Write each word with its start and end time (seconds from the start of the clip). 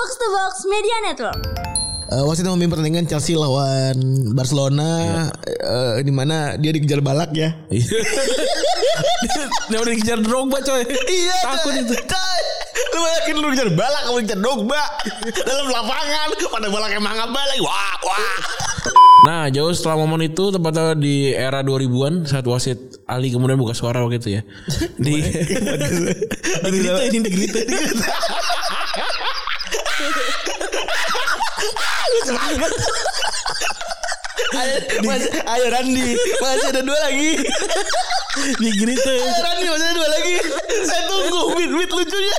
Box 0.00 0.16
to 0.16 0.26
Box 0.32 0.54
Media 0.64 0.96
Network. 1.04 1.36
Eh, 2.08 2.24
wasit 2.24 2.48
memimpin 2.48 2.72
pertandingan 2.72 3.04
Chelsea 3.04 3.36
lawan 3.36 4.00
Barcelona 4.32 5.28
eh, 5.44 6.00
di 6.00 6.08
mana 6.08 6.56
dia 6.56 6.72
dikejar 6.72 7.04
balak 7.04 7.36
ya. 7.36 7.52
Dia 9.68 9.76
udah 9.76 9.92
dikejar 9.92 10.24
Drogba 10.24 10.64
coy. 10.64 10.88
Iya, 10.88 11.36
Takut 11.44 11.76
itu. 11.84 11.92
Coy, 12.08 12.40
Lu 12.96 13.00
yakin 13.04 13.34
lu 13.44 13.52
dikejar 13.52 13.76
balak 13.76 14.08
kamu 14.08 14.24
dikejar 14.24 14.40
dogba 14.40 14.80
dalam 15.44 15.68
lapangan 15.68 16.32
pada 16.48 16.68
balak 16.72 16.90
emang 16.96 17.12
lagi 17.20 17.60
wah 17.60 17.92
wah. 18.00 18.40
Nah 19.28 19.52
jauh 19.52 19.68
setelah 19.76 20.00
momen 20.00 20.32
itu 20.32 20.48
tepatnya 20.48 20.96
di 20.96 21.36
era 21.36 21.60
2000-an 21.60 22.24
saat 22.24 22.48
wasit 22.48 23.04
Ali 23.04 23.28
kemudian 23.28 23.60
buka 23.60 23.76
suara 23.76 24.00
waktu 24.00 24.16
itu 24.16 24.40
ya. 24.40 24.42
Di 24.96 25.20
di 26.64 26.78
Grita 26.80 27.04
ini 27.04 27.18
di 27.20 27.44
Ayo, 34.50 34.76
mas, 35.06 35.24
ayo 35.30 35.66
Randi 35.70 36.18
masih 36.42 36.68
ada 36.74 36.82
dua 36.82 36.98
lagi. 37.06 37.38
Di 38.58 38.70
Grita. 38.76 39.14
Ayo 39.14 39.40
Randi 39.40 39.66
masih 39.70 39.86
ada 39.86 39.94
dua 39.94 40.08
lagi. 40.10 40.36
Saya 40.84 41.02
tunggu 41.06 41.40
bit 41.56 41.70
bit 41.70 41.90
lucunya. 41.94 42.36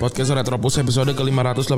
Podcast 0.00 0.32
Retropus 0.32 0.80
episode 0.80 1.12
ke-586 1.12 1.76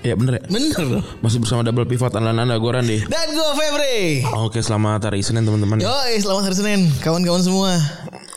Ya 0.00 0.16
bener 0.16 0.32
ya 0.34 0.42
Bener. 0.48 1.04
Masih 1.20 1.38
bersama 1.38 1.60
Double 1.60 1.84
Pivot 1.84 2.08
andalan 2.10 2.40
anda 2.40 2.56
Gue 2.56 2.72
Randi 2.72 3.04
Dan 3.04 3.26
gue 3.30 3.50
Febri. 3.52 4.24
Oke 4.34 4.58
selamat 4.58 5.04
hari 5.06 5.20
Senin 5.20 5.44
teman-teman 5.44 5.76
Yo, 5.76 5.92
selamat 6.16 6.42
hari 6.42 6.56
Senin, 6.56 6.80
kawan-kawan 6.98 7.44
semua. 7.44 7.76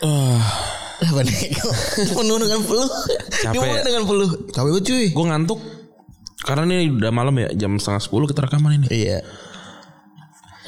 Ah, 0.00 0.44
Apa 1.00 1.24
nih? 1.26 1.56
Penuh 2.06 2.36
dengan 2.36 2.60
peluh. 2.60 2.90
Capek 3.40 3.54
Gimana 3.56 3.72
ya? 3.72 3.82
dengan 3.82 4.02
peluh? 4.04 4.30
Capek 4.50 4.68
banget 4.68 4.84
cuy. 4.84 5.06
Gue 5.08 5.26
ngantuk 5.26 5.60
Karena 6.38 6.62
ini 6.68 6.92
udah 6.92 7.10
malam 7.10 7.34
ya 7.34 7.48
Jam 7.56 7.80
setengah 7.80 8.04
10 8.04 8.28
kita 8.28 8.40
rekaman 8.44 8.70
ini 8.76 8.86
Iya. 8.92 9.18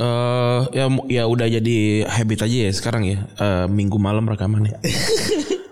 eh 0.01 0.61
ya 0.73 0.89
ya 1.13 1.23
udah 1.25 1.45
jadi 1.45 1.77
habit 2.09 2.49
aja 2.49 2.57
ya 2.65 2.73
sekarang 2.73 3.05
ya 3.05 3.21
Eh, 3.37 3.67
minggu 3.69 4.01
malam 4.01 4.25
rekamannya. 4.25 4.81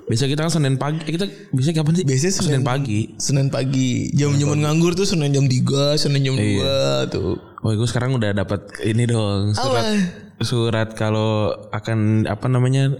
Biasa 0.08 0.24
kita 0.24 0.40
kan 0.40 0.50
Senin 0.50 0.76
pagi. 0.76 1.04
Eh, 1.04 1.12
kita 1.12 1.24
bisa 1.52 1.68
kapan 1.70 1.92
sih? 1.94 2.04
Biasanya 2.04 2.32
Senin, 2.32 2.48
Senin- 2.48 2.64
pagi. 2.64 3.00
Senin 3.16 3.48
pagi, 3.48 4.08
jam-jaman 4.12 4.58
nganggur 4.58 4.92
tuh 4.92 5.04
Senin 5.04 5.30
jam 5.30 5.44
3, 5.44 5.94
Senin 5.94 6.24
jam 6.24 6.34
2 6.34 6.64
tuh. 7.06 7.36
Oh, 7.58 7.70
gue 7.70 7.84
sekarang 7.84 8.14
udah 8.14 8.32
dapat 8.32 8.60
ini 8.82 9.04
dong 9.04 9.50
surat 9.50 9.82
Apa? 9.82 9.92
surat 10.40 10.88
kalau 10.94 11.50
akan 11.68 12.22
apa 12.24 12.46
namanya 12.46 12.94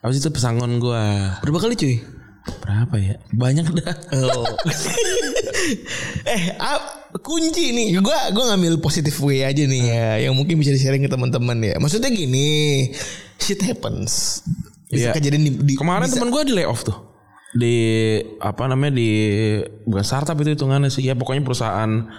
apa 0.00 0.10
sih 0.10 0.18
itu 0.18 0.28
pesangon 0.28 0.76
gua 0.76 1.38
Berapa 1.40 1.62
kali 1.62 1.74
cuy? 1.74 1.96
berapa 2.44 2.92
ya 2.98 3.14
banyak 3.32 3.64
dah 3.72 3.94
Oh. 4.12 4.44
eh, 6.26 6.42
ap, 6.58 6.82
kunci 7.22 7.72
nih. 7.72 7.96
Gua 7.96 8.28
gua 8.30 8.52
ngambil 8.52 8.82
positif 8.82 9.16
way 9.22 9.40
aja 9.40 9.64
nih 9.64 9.82
ya, 9.86 10.08
yang 10.28 10.34
mungkin 10.34 10.58
bisa 10.58 10.68
di-sharing 10.68 11.00
ke 11.00 11.08
teman-teman 11.08 11.56
ya. 11.56 11.78
Maksudnya 11.78 12.10
gini, 12.10 12.90
shit 13.38 13.62
happens. 13.62 14.42
Bisa 14.94 15.10
Iya. 15.10 15.14
kejadian 15.14 15.42
di, 15.42 15.52
di 15.58 15.74
kemarin 15.74 16.06
bisa- 16.06 16.16
teman 16.16 16.30
gua 16.30 16.42
di 16.42 16.54
layoff 16.54 16.82
tuh 16.82 16.96
di 17.54 17.76
apa 18.38 18.66
namanya 18.66 18.94
di 18.94 19.10
bukan 19.84 20.02
startup 20.02 20.34
itu 20.36 20.54
hitungannya 20.54 20.90
sih 20.90 21.02
ya 21.02 21.14
pokoknya 21.14 21.42
perusahaan 21.42 22.10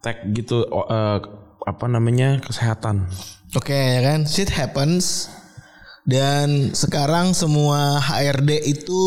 tech 0.00 0.24
gitu 0.30 0.64
eh, 0.64 1.18
apa 1.62 1.84
namanya 1.84 2.40
kesehatan 2.40 3.04
Oke 3.50 3.74
ya 3.74 4.00
kan, 4.00 4.24
shit 4.24 4.46
happens. 4.48 5.26
Dan 6.00 6.72
sekarang 6.72 7.34
semua 7.34 7.98
HRD 7.98 8.62
itu 8.64 9.00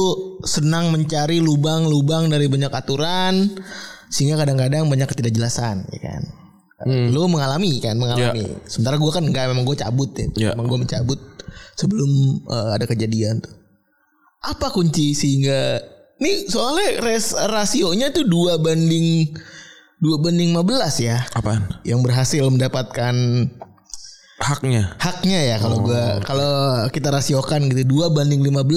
senang 0.44 0.92
mencari 0.92 1.40
lubang-lubang 1.40 2.28
dari 2.28 2.46
banyak 2.46 2.68
aturan 2.70 3.56
sehingga 4.08 4.38
kadang-kadang 4.38 4.86
banyak 4.86 5.08
ketidakjelasan, 5.08 5.88
ya 5.90 6.00
kan. 6.04 6.22
Lu 6.86 7.26
mengalami 7.26 7.80
kan, 7.80 7.96
mengalami. 7.96 8.52
Sementara 8.68 9.00
gue 9.00 9.10
kan 9.10 9.24
enggak 9.24 9.48
memang 9.48 9.64
gue 9.64 9.74
cabut 9.74 10.12
ya. 10.12 10.28
Ya. 10.36 10.50
Memang 10.54 10.68
gue 10.70 10.80
mencabut 10.84 11.20
sebelum 11.74 12.10
eh, 12.46 12.70
ada 12.76 12.86
kejadian 12.86 13.42
tuh. 13.42 13.54
Apa 14.44 14.70
kunci 14.70 15.16
sehingga 15.16 15.80
nih 16.20 16.48
soalnya 16.48 17.00
res, 17.00 17.32
rasionya 17.34 18.12
tuh 18.12 18.24
dua 18.24 18.60
banding 18.60 19.32
dua 19.98 20.20
banding 20.20 20.52
15 20.52 21.00
ya 21.00 21.24
apaan 21.32 21.64
yang 21.84 22.04
berhasil 22.04 22.44
mendapatkan 22.48 23.16
haknya 24.40 25.00
haknya 25.00 25.40
ya 25.48 25.56
kalau 25.58 25.80
Oh, 25.80 25.84
gua 25.88 26.20
kalau 26.22 26.52
kita 26.92 27.08
rasiokan 27.08 27.72
gitu 27.72 27.88
dua 27.88 28.12
banding 28.12 28.44
15 28.44 28.68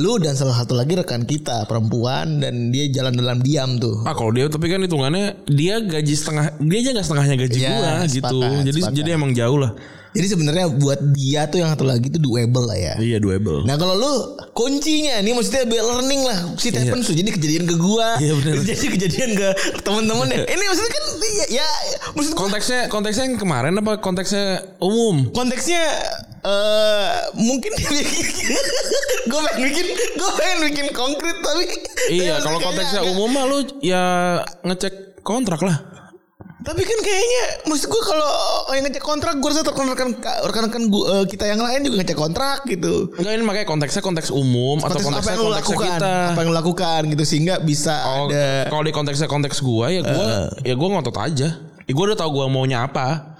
lu 0.00 0.20
dan 0.20 0.36
salah 0.36 0.56
satu 0.56 0.76
lagi 0.76 0.92
rekan 0.92 1.24
kita 1.24 1.64
perempuan 1.64 2.40
dan 2.40 2.68
dia 2.68 2.88
jalan 2.92 3.16
dalam 3.16 3.40
diam 3.40 3.76
tuh 3.76 4.04
Ah 4.04 4.12
kalau 4.12 4.28
dia 4.28 4.48
tapi 4.48 4.68
kan 4.68 4.80
hitungannya 4.80 5.44
dia 5.48 5.80
gaji 5.80 6.14
setengah 6.16 6.52
dia 6.60 6.78
aja 6.80 6.90
nggak 6.96 7.06
setengahnya 7.06 7.36
gaji 7.36 7.58
Iya, 7.58 7.70
gua 7.70 7.92
gitu. 8.04 8.40
sepakat, 8.40 8.64
jadi 8.64 8.80
sepakat. 8.80 8.96
jadi 8.96 9.08
emang 9.16 9.32
jauh 9.32 9.56
lah. 9.56 9.72
Jadi 10.10 10.26
sebenarnya 10.26 10.66
buat 10.74 11.00
dia 11.14 11.46
tuh 11.46 11.62
yang 11.62 11.70
satu 11.70 11.86
lagi 11.86 12.10
tuh 12.10 12.18
doable 12.18 12.66
lah 12.66 12.74
ya 12.74 12.94
Iya 12.98 13.22
doable. 13.22 13.62
Nah 13.62 13.78
kalau 13.78 13.94
lu 13.94 14.12
kuncinya 14.52 15.22
nih 15.22 15.32
maksudnya 15.32 15.64
biar 15.64 15.84
learning 15.86 16.22
lah 16.26 16.38
shit 16.58 16.74
happens 16.74 17.06
tuh 17.06 17.14
jadi 17.14 17.30
kejadian 17.30 17.64
ke 17.64 17.74
gua 17.78 18.18
Iya, 18.18 18.34
bener. 18.34 18.54
jadi 18.68 18.86
kejadian 18.90 19.30
ke 19.38 19.48
teman-teman 19.80 20.26
ya 20.28 20.42
ini 20.44 20.62
maksudnya 20.66 20.90
kan 20.90 21.04
ya, 21.22 21.46
ya 21.54 21.68
maksud 22.12 22.32
gua 22.34 22.40
konteksnya 22.44 22.80
konteksnya 22.86 23.24
yang 23.30 23.38
kemarin 23.38 23.72
apa 23.78 23.92
konteksnya 23.98 24.44
umum? 24.78 25.30
konteksnya 25.30 25.82
eh 26.40 27.12
mungkin 27.36 27.68
gue 29.30 29.40
pengen 29.44 29.60
bikin 29.60 29.86
gue 29.92 30.30
pengen 30.34 30.58
bikin 30.72 30.86
konkret 30.90 31.36
tapi 31.38 31.64
Iya 32.08 32.40
kalau 32.44 32.58
konteksnya 32.58 33.04
umum 33.06 33.28
mah 33.28 33.44
lu 33.44 33.58
ya 33.80 34.02
ngecek 34.64 35.20
kontrak 35.20 35.60
lah. 35.60 35.99
Tapi 36.60 36.84
kan 36.84 36.98
kayaknya 37.00 37.42
maksud 37.64 37.88
gue 37.88 38.02
kalau 38.04 38.30
yang 38.76 38.84
ngecek 38.84 39.00
kontrak 39.00 39.34
gue 39.40 39.48
rasa 39.48 39.64
rekan-rekan 39.64 40.08
rekan-rekan 40.44 40.82
eh, 40.92 41.24
kita 41.24 41.44
yang 41.48 41.60
lain 41.60 41.80
juga 41.88 41.96
ngecek 42.04 42.18
kontrak 42.20 42.58
gitu 42.68 43.08
Enggak 43.16 43.32
ini 43.32 43.44
makanya 43.48 43.66
konteksnya 43.66 44.02
konteks 44.04 44.28
umum 44.28 44.76
atau 44.78 45.00
Konteks 45.00 45.00
apa 45.00 45.08
konteksnya 45.08 45.32
yang 45.32 45.40
lu 45.40 45.48
konteksnya 45.48 45.72
lakukan 45.72 45.96
kita. 45.96 46.14
apa 46.36 46.40
yang 46.44 46.52
lakukan 46.52 47.00
gitu 47.16 47.24
sehingga 47.24 47.54
bisa 47.64 47.94
Oh, 48.04 48.28
ada 48.28 48.68
kalau 48.68 48.84
di 48.84 48.92
konteksnya 48.92 49.24
konteks 49.24 49.64
gua 49.64 49.88
ya 49.88 50.04
gua 50.04 50.28
ya 50.60 50.74
gua 50.76 50.88
ngotot 50.98 51.16
aja. 51.16 51.48
Ya 51.64 51.92
gua 51.96 52.04
udah 52.12 52.18
tahu 52.20 52.30
gua 52.36 52.46
maunya 52.52 52.84
apa. 52.84 53.36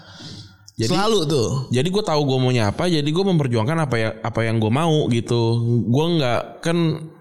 Jadi 0.71 0.89
selalu 0.97 1.19
tuh 1.29 1.49
Jadi 1.69 1.87
gue 1.93 2.01
tahu 2.01 2.21
gue 2.25 2.37
maunya 2.41 2.73
apa, 2.73 2.89
jadi 2.89 3.05
gue 3.05 3.21
memperjuangkan 3.21 3.77
apa 3.85 3.95
ya 4.01 4.09
apa 4.17 4.39
yang 4.41 4.57
gue 4.57 4.71
mau 4.73 5.05
gitu. 5.13 5.61
Gue 5.85 6.05
nggak 6.17 6.65
kan 6.65 6.77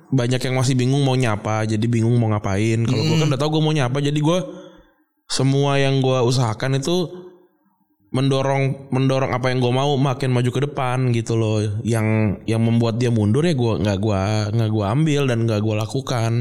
banyak 0.09 0.41
yang 0.41 0.55
masih 0.57 0.73
bingung 0.73 1.05
maunya 1.05 1.37
apa, 1.37 1.69
jadi 1.69 1.83
bingung 1.85 2.17
mau 2.17 2.33
ngapain. 2.33 2.81
Kalau 2.89 3.03
gue 3.05 3.17
kan 3.21 3.27
udah 3.29 3.37
tahu 3.37 3.61
gue 3.61 3.63
maunya 3.63 3.85
apa, 3.93 4.01
jadi 4.01 4.17
gue 4.17 4.39
semua 5.31 5.79
yang 5.79 6.03
gue 6.03 6.19
usahakan 6.27 6.83
itu 6.83 7.07
mendorong 8.11 8.91
mendorong 8.91 9.31
apa 9.31 9.55
yang 9.55 9.63
gue 9.63 9.71
mau 9.71 9.95
makin 9.95 10.35
maju 10.35 10.51
ke 10.51 10.61
depan 10.67 11.15
gitu 11.15 11.39
loh. 11.39 11.63
Yang 11.87 12.41
yang 12.51 12.67
membuat 12.67 12.99
dia 12.99 13.15
mundur 13.15 13.47
ya 13.47 13.55
gue 13.55 13.73
nggak 13.79 13.99
gue 14.03 14.23
nggak 14.59 14.71
gue 14.75 14.85
ambil 14.85 15.23
dan 15.31 15.47
nggak 15.47 15.63
gue 15.63 15.75
lakukan 15.79 16.33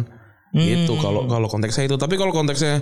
gitu. 0.57 0.97
Kalau 0.97 1.29
kalau 1.29 1.45
konteksnya 1.45 1.85
itu, 1.85 2.01
tapi 2.01 2.17
kalau 2.17 2.33
konteksnya 2.33 2.81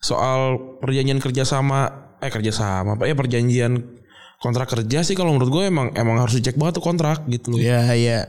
soal 0.00 0.56
perjanjian 0.80 1.20
kerjasama 1.20 2.08
eh 2.20 2.32
kerjasama 2.32 2.96
apa 2.96 3.04
ya 3.04 3.12
perjanjian 3.12 4.00
kontrak 4.40 4.68
kerja 4.68 5.04
sih 5.04 5.16
kalau 5.16 5.36
menurut 5.36 5.52
gue 5.52 5.62
emang 5.68 5.92
emang 5.96 6.20
harus 6.20 6.36
dicek 6.36 6.56
banget 6.56 6.80
tuh 6.80 6.84
kontrak 6.84 7.24
gitu 7.28 7.56
loh 7.56 7.60
ya 7.60 7.92
ya 7.96 8.24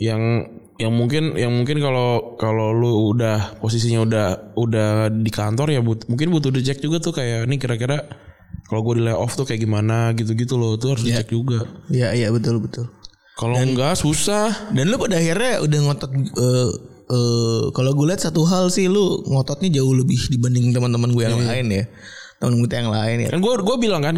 yang 0.00 0.48
yang 0.80 0.96
mungkin 0.96 1.36
yang 1.36 1.52
mungkin 1.52 1.76
kalau 1.76 2.40
kalau 2.40 2.72
lu 2.72 3.12
udah 3.12 3.60
posisinya 3.60 4.00
udah 4.00 4.26
udah 4.56 5.12
di 5.12 5.28
kantor 5.28 5.76
ya 5.76 5.84
but, 5.84 6.08
mungkin 6.08 6.32
butuh 6.32 6.48
dicek 6.48 6.80
juga 6.80 7.04
tuh 7.04 7.12
kayak 7.12 7.44
ini 7.44 7.60
kira-kira 7.60 8.08
kalau 8.64 8.80
gue 8.86 9.02
di 9.02 9.04
layoff 9.04 9.36
tuh 9.36 9.44
kayak 9.44 9.60
gimana? 9.66 10.14
gitu-gitu 10.16 10.54
loh 10.54 10.78
tuh 10.78 10.94
harus 10.94 11.02
dicek 11.02 11.28
juga. 11.34 11.66
Ya 11.90 12.16
ya 12.16 12.32
betul 12.32 12.62
betul. 12.62 12.88
Kalau 13.36 13.58
enggak 13.60 13.98
susah. 13.98 14.72
dan 14.72 14.88
lu 14.88 14.96
pada 14.96 15.20
akhirnya 15.20 15.60
udah 15.60 15.78
ngotot 15.84 16.10
eh 16.16 16.70
eh, 17.10 17.62
kalau 17.76 17.90
gue 17.92 18.06
lihat 18.08 18.22
satu 18.24 18.46
hal 18.48 18.72
sih 18.72 18.88
lu 18.88 19.26
ngototnya 19.26 19.68
jauh 19.74 19.92
lebih 19.92 20.16
dibanding 20.32 20.72
teman-teman 20.72 21.12
gue 21.12 21.22
yang 21.28 21.44
lain 21.44 21.66
ya. 21.68 21.84
Teman 22.40 22.56
kita 22.64 22.74
yang 22.80 22.90
lain 22.94 23.16
ya. 23.26 23.28
Kan 23.28 23.40
gue 23.44 23.52
gue 23.58 23.76
bilang 23.76 24.00
kan 24.00 24.16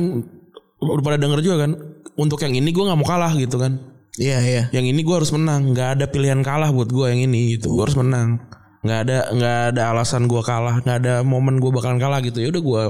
udah 0.78 1.02
pada 1.02 1.18
denger 1.18 1.40
juga 1.42 1.56
kan 1.66 1.72
untuk 2.20 2.38
yang 2.44 2.54
ini 2.54 2.70
gue 2.70 2.84
nggak 2.84 2.98
mau 2.98 3.08
kalah 3.08 3.32
gitu 3.34 3.56
kan 3.56 3.91
iya 4.18 4.38
iya. 4.42 4.62
Yang 4.72 4.86
ini 4.96 5.00
gue 5.04 5.16
harus 5.16 5.32
menang. 5.32 5.72
Nggak 5.72 5.88
ada 5.98 6.04
pilihan 6.08 6.40
kalah 6.44 6.68
buat 6.72 6.88
gue 6.88 7.06
yang 7.12 7.20
ini 7.30 7.56
gitu. 7.56 7.72
Gue 7.72 7.88
harus 7.88 7.96
menang. 7.96 8.40
Nggak 8.82 8.98
ada 9.08 9.18
nggak 9.32 9.58
ada 9.72 9.82
alasan 9.94 10.26
gue 10.26 10.42
kalah. 10.42 10.82
Nggak 10.84 10.98
ada 11.04 11.14
momen 11.24 11.62
gue 11.62 11.70
bakalan 11.70 11.96
kalah 12.02 12.20
gitu. 12.20 12.42
Ya 12.42 12.48
udah 12.52 12.62
gue 12.62 12.82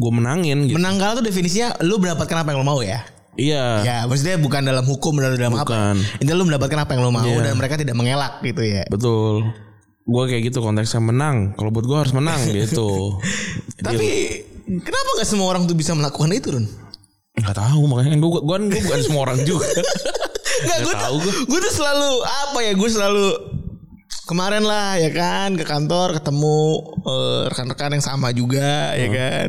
gue 0.00 0.12
menangin 0.12 0.58
gitu. 0.66 0.76
Menang 0.80 0.96
kalah 0.96 1.20
tuh 1.20 1.24
definisinya 1.26 1.76
lu 1.84 2.00
mendapatkan 2.00 2.36
apa 2.40 2.48
yang 2.54 2.58
lu 2.62 2.66
mau 2.66 2.80
ya? 2.80 3.04
Iya. 3.38 3.64
Ya 3.86 3.96
maksudnya 4.10 4.36
bukan 4.40 4.66
dalam 4.66 4.84
hukum 4.86 5.16
dan 5.20 5.36
dalam 5.38 5.54
apa. 5.54 5.68
Bukan. 5.68 5.96
Intinya 6.24 6.36
lu 6.38 6.44
mendapatkan 6.48 6.78
apa 6.82 6.90
yang 6.96 7.02
lu 7.06 7.12
mau 7.12 7.26
Iya. 7.26 7.44
Dan 7.46 7.54
mereka 7.60 7.74
tidak 7.78 7.94
mengelak 7.94 8.40
gitu 8.42 8.62
ya. 8.64 8.84
Betul. 8.90 9.46
Gue 10.08 10.24
kayak 10.26 10.50
gitu 10.50 10.58
konteksnya 10.64 10.98
menang. 11.04 11.54
Kalau 11.54 11.70
buat 11.70 11.86
gue 11.86 11.98
harus 11.98 12.14
menang 12.16 12.40
gitu. 12.56 13.20
Tapi 13.80 14.08
Kenapa 14.70 15.08
nggak 15.18 15.26
semua 15.26 15.50
orang 15.50 15.66
tuh 15.66 15.74
bisa 15.74 15.98
melakukan 15.98 16.30
itu, 16.30 16.54
Run? 16.54 16.66
Nggak 17.34 17.56
tahu 17.58 17.90
makanya 17.90 18.22
gue 18.22 18.30
gue 18.38 18.42
gue 18.70 18.80
bukan 18.86 19.00
semua 19.02 19.20
orang 19.26 19.42
juga. 19.42 19.66
Nggak, 20.60 20.78
gue 20.82 20.94
tuh, 20.94 21.10
gue 21.46 21.60
tuh 21.60 21.74
selalu 21.74 22.10
apa 22.22 22.58
ya? 22.60 22.72
Gue 22.74 22.88
selalu 22.88 23.26
kemarin 24.24 24.62
lah 24.62 24.94
ya 24.94 25.10
kan 25.10 25.54
ke 25.54 25.64
kantor 25.64 26.14
ketemu 26.16 26.58
eh, 27.02 27.42
rekan-rekan 27.48 27.94
yang 27.94 28.04
sama 28.04 28.30
juga 28.30 28.94
ya 28.94 29.08
kan. 29.08 29.48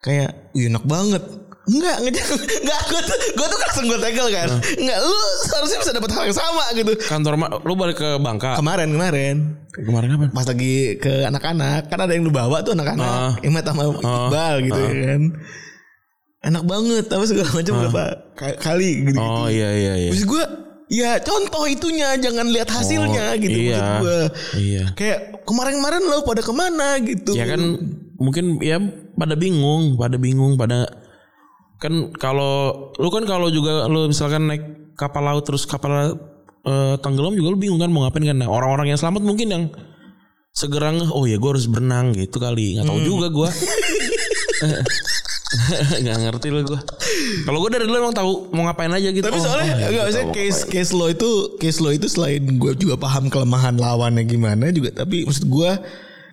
Kayak, 0.00 0.30
"Wih, 0.52 0.66
enak 0.66 0.84
banget." 0.84 1.22
Enggak, 1.62 1.94
enggak, 2.02 2.26
enggak, 2.26 2.80
gue 2.90 3.00
tuh, 3.06 3.18
gue 3.38 3.46
tuh 3.46 3.58
langsung 3.62 3.84
gue 3.86 3.98
tegel 4.02 4.26
kan. 4.34 4.48
Enggak, 4.50 4.98
lu 4.98 5.14
seharusnya 5.46 5.78
bisa 5.78 5.92
dapat 5.94 6.10
hal 6.10 6.24
yang 6.26 6.34
sama 6.34 6.64
gitu. 6.74 6.90
Kantor 7.06 7.34
ma- 7.38 7.54
lu 7.62 7.78
balik 7.78 8.02
ke 8.02 8.18
Bangka. 8.18 8.58
Kemarin, 8.58 8.90
kemarin. 8.90 9.36
Kemarin 9.70 10.08
apa? 10.18 10.24
Pas 10.34 10.42
lagi 10.42 10.98
ke 10.98 11.22
anak-anak, 11.22 11.86
kan 11.86 12.02
ada 12.02 12.18
yang 12.18 12.26
lu 12.26 12.34
bawa 12.34 12.66
tuh 12.66 12.74
anak-anak. 12.74 13.06
Ah. 13.06 13.32
Imat 13.46 13.62
sama 13.62 13.94
Iqbal 13.94 14.54
gitu 14.66 14.80
ya 14.82 14.94
kan. 15.06 15.22
Enak 16.42 16.66
banget, 16.66 17.06
apa 17.06 17.22
segala 17.22 17.50
macam 17.54 17.72
berapa 17.78 18.04
ka- 18.34 18.58
kali 18.58 19.06
gitu. 19.06 19.18
Oh 19.18 19.46
iya 19.46 19.70
iya 19.70 19.92
iya. 19.96 20.10
Maksud 20.10 20.26
gue 20.26 20.44
Ya 20.92 21.16
contoh 21.24 21.64
itunya 21.64 22.20
Jangan 22.20 22.52
lihat 22.52 22.68
hasilnya 22.68 23.32
Oh, 23.32 23.40
gitu 23.40 23.56
iya. 23.56 23.78
Maksud 23.80 23.96
gue 24.04 24.18
Iya. 24.60 24.84
Kayak 24.92 25.18
kemarin-kemarin 25.48 26.04
lo 26.04 26.20
pada 26.20 26.44
ke 26.44 26.52
mana 26.52 27.00
gitu 27.00 27.32
Ya 27.32 27.48
kan 27.48 27.62
mungkin 28.20 28.60
ya 28.60 28.76
pada 29.16 29.34
bingung, 29.34 29.96
pada 29.96 30.14
bingung, 30.14 30.54
pada 30.54 30.86
kan 31.82 32.14
kalau 32.14 32.92
lu 32.94 33.10
kan 33.10 33.26
kalau 33.26 33.50
juga 33.50 33.90
lu 33.90 34.06
misalkan 34.06 34.46
naik 34.46 34.94
kapal 34.94 35.26
laut 35.26 35.42
terus 35.42 35.66
kapal 35.66 36.14
eh, 36.62 36.94
tenggelam 37.02 37.34
juga 37.34 37.50
lu 37.50 37.58
bingung 37.58 37.82
kan 37.82 37.90
mau 37.90 38.06
ngapain 38.06 38.22
kan 38.22 38.38
nah, 38.38 38.46
orang-orang 38.46 38.94
yang 38.94 39.00
selamat 39.02 39.26
mungkin 39.26 39.48
yang 39.50 39.64
segera 40.54 40.94
oh 41.10 41.26
ya 41.26 41.42
gue 41.42 41.50
harus 41.50 41.66
berenang 41.66 42.14
gitu 42.14 42.38
kali 42.38 42.78
nggak 42.78 42.86
tahu 42.86 43.00
juga 43.02 43.26
gue 43.34 43.48
nggak 46.02 46.18
ngerti 46.24 46.48
lah 46.48 46.62
gue 46.64 46.80
kalau 47.44 47.58
gue 47.60 47.70
dari 47.70 47.84
dulu 47.84 47.96
emang 48.08 48.16
tahu 48.16 48.32
mau 48.52 48.66
ngapain 48.66 48.92
aja 48.92 49.08
gitu 49.12 49.24
Tapi 49.24 49.38
Oh, 49.38 49.44
soalnya 49.44 49.68
oh, 49.68 49.78
ya, 49.78 49.86
enggak 49.88 50.04
maksudnya 50.06 50.26
tahu 50.26 50.36
case 50.36 50.58
ngapain. 50.58 50.72
case 50.72 50.90
lo 50.92 51.06
itu 51.08 51.30
case 51.60 51.78
lo 51.80 51.90
itu 51.92 52.06
selain 52.08 52.42
gue 52.56 52.72
juga 52.76 52.94
paham 52.96 53.28
kelemahan 53.28 53.74
lawannya 53.76 54.24
gimana 54.24 54.72
juga 54.72 54.90
tapi 54.92 55.28
maksud 55.28 55.46
gue 55.46 55.70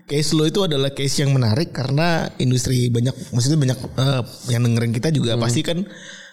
case 0.06 0.32
lo 0.34 0.44
itu 0.46 0.60
adalah 0.64 0.90
case 0.90 1.22
yang 1.22 1.32
menarik 1.36 1.70
karena 1.70 2.32
industri 2.38 2.90
banyak 2.90 3.14
maksudnya 3.30 3.60
banyak 3.60 3.78
eh, 3.78 4.22
yang 4.50 4.62
dengerin 4.66 4.94
kita 4.96 5.10
juga 5.12 5.38
pasti 5.38 5.62
kan 5.62 5.86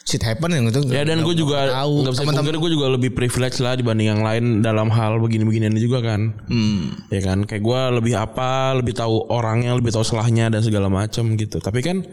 shit 0.07 0.23
happen 0.23 0.55
yang 0.55 0.71
itu 0.71 0.79
Hmm. 0.87 0.95
Ya 0.95 1.03
dan 1.03 1.27
gue 1.27 1.35
juga 1.35 1.67
tahu 1.75 2.07
teman-teman 2.15 2.63
gue 2.63 2.71
juga 2.71 2.87
lebih 2.95 3.11
privilege 3.11 3.59
lah 3.59 3.75
dibanding 3.75 4.15
yang 4.15 4.23
lain 4.23 4.63
dalam 4.63 4.87
hal 4.87 5.19
begini-beginian 5.19 5.75
juga 5.75 5.99
kan. 5.99 6.31
Hmm. 6.47 6.95
Ya 7.11 7.27
kan 7.27 7.43
kayak 7.43 7.59
gue 7.67 7.81
lebih 7.99 8.15
apa, 8.15 8.79
lebih 8.79 8.95
tahu 8.95 9.27
orangnya, 9.27 9.75
lebih 9.75 9.91
tahu 9.91 10.07
salahnya 10.07 10.47
dan 10.47 10.63
segala 10.63 10.87
macam 10.87 11.35
gitu. 11.35 11.59
Tapi 11.59 11.83
kan 11.83 12.07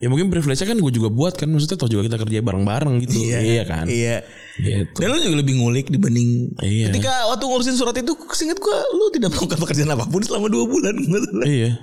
ya 0.00 0.08
mungkin 0.08 0.32
privilege 0.32 0.64
kan 0.64 0.72
gue 0.74 0.92
juga 0.96 1.12
buat 1.12 1.36
kan 1.36 1.44
maksudnya 1.46 1.76
toh 1.76 1.84
juga 1.86 2.08
kita 2.08 2.16
kerja 2.16 2.40
bareng-bareng 2.40 3.04
gitu. 3.04 3.20
Iya, 3.20 3.68
kan. 3.68 3.84
Iya. 3.84 4.24
Gitu. 4.56 4.96
Dan 4.96 5.12
lu 5.12 5.20
juga 5.20 5.36
lebih 5.44 5.60
ngulik 5.60 5.92
dibanding 5.92 6.56
Iya. 6.64 6.88
ketika 6.88 7.28
waktu 7.28 7.44
ngurusin 7.44 7.76
surat 7.76 7.92
itu 7.92 8.16
seingat 8.32 8.56
gue 8.56 8.76
lu 8.96 9.12
tidak 9.12 9.36
melakukan 9.36 9.58
pekerjaan 9.60 9.92
apa 9.92 10.08
pun 10.08 10.24
selama 10.24 10.48
dua 10.48 10.64
bulan. 10.64 10.96
Iya. 11.44 11.76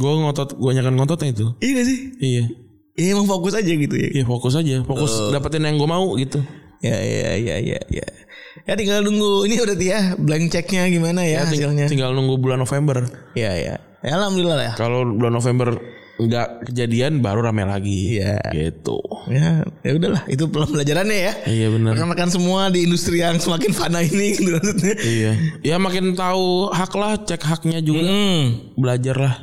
Gue 0.00 0.12
ngotot, 0.16 0.56
gue 0.56 0.70
nyakan 0.72 0.96
ngototnya 0.96 1.28
itu. 1.30 1.46
Iya 1.60 1.70
gak 1.76 1.86
sih? 1.86 1.98
Iya. 2.18 2.44
Iya 2.92 3.08
emang 3.16 3.28
fokus 3.28 3.52
aja 3.52 3.68
gitu 3.68 3.94
ya. 3.96 4.08
Iya 4.16 4.24
fokus 4.24 4.52
aja, 4.56 4.84
fokus 4.84 5.12
dapetin 5.28 5.64
yang 5.64 5.76
gue 5.76 5.88
mau 5.88 6.08
gitu. 6.16 6.40
Ya 6.80 6.96
ya 6.98 7.36
ya 7.36 7.56
ya 7.60 7.78
ya. 7.84 8.06
Ya 8.64 8.72
tinggal 8.76 9.00
nunggu 9.04 9.44
ini 9.44 9.60
udah 9.60 9.76
ya 9.76 10.00
blank 10.16 10.48
checknya 10.50 10.88
gimana 10.88 11.20
ya, 11.24 11.44
Ting- 11.48 11.68
hasilnya. 11.68 11.86
Tinggal 11.88 12.16
nunggu 12.16 12.36
bulan 12.36 12.60
November. 12.60 13.06
Ya 13.36 13.52
ya. 13.56 13.76
Ya 14.02 14.12
alhamdulillah 14.18 14.56
lah 14.56 14.66
ya. 14.66 14.74
Kalau 14.76 15.04
bulan 15.08 15.32
November 15.32 15.78
nggak 16.26 16.70
kejadian 16.70 17.22
baru 17.22 17.46
rame 17.46 17.66
lagi. 17.66 18.18
Iya. 18.20 18.38
Gitu. 18.52 18.98
Ya, 19.30 19.62
ya 19.82 19.90
udahlah 19.96 20.22
itu 20.26 20.44
pelajarannya 20.50 21.18
ya. 21.18 21.32
Iya 21.46 21.66
benar. 21.70 21.94
Rekan-rekan 21.96 22.30
semua 22.30 22.68
di 22.68 22.84
industri 22.86 23.22
yang 23.22 23.38
semakin 23.38 23.70
fana 23.74 24.02
ini 24.02 24.38
gitu 24.38 24.50
maksudnya. 24.54 24.94
Iya. 24.98 25.32
Ya 25.62 25.76
makin 25.78 26.14
tahu 26.14 26.70
hak 26.70 26.92
lah, 26.94 27.18
cek 27.22 27.42
haknya 27.42 27.78
juga. 27.82 28.06
Belajar 28.74 29.16
lah. 29.18 29.34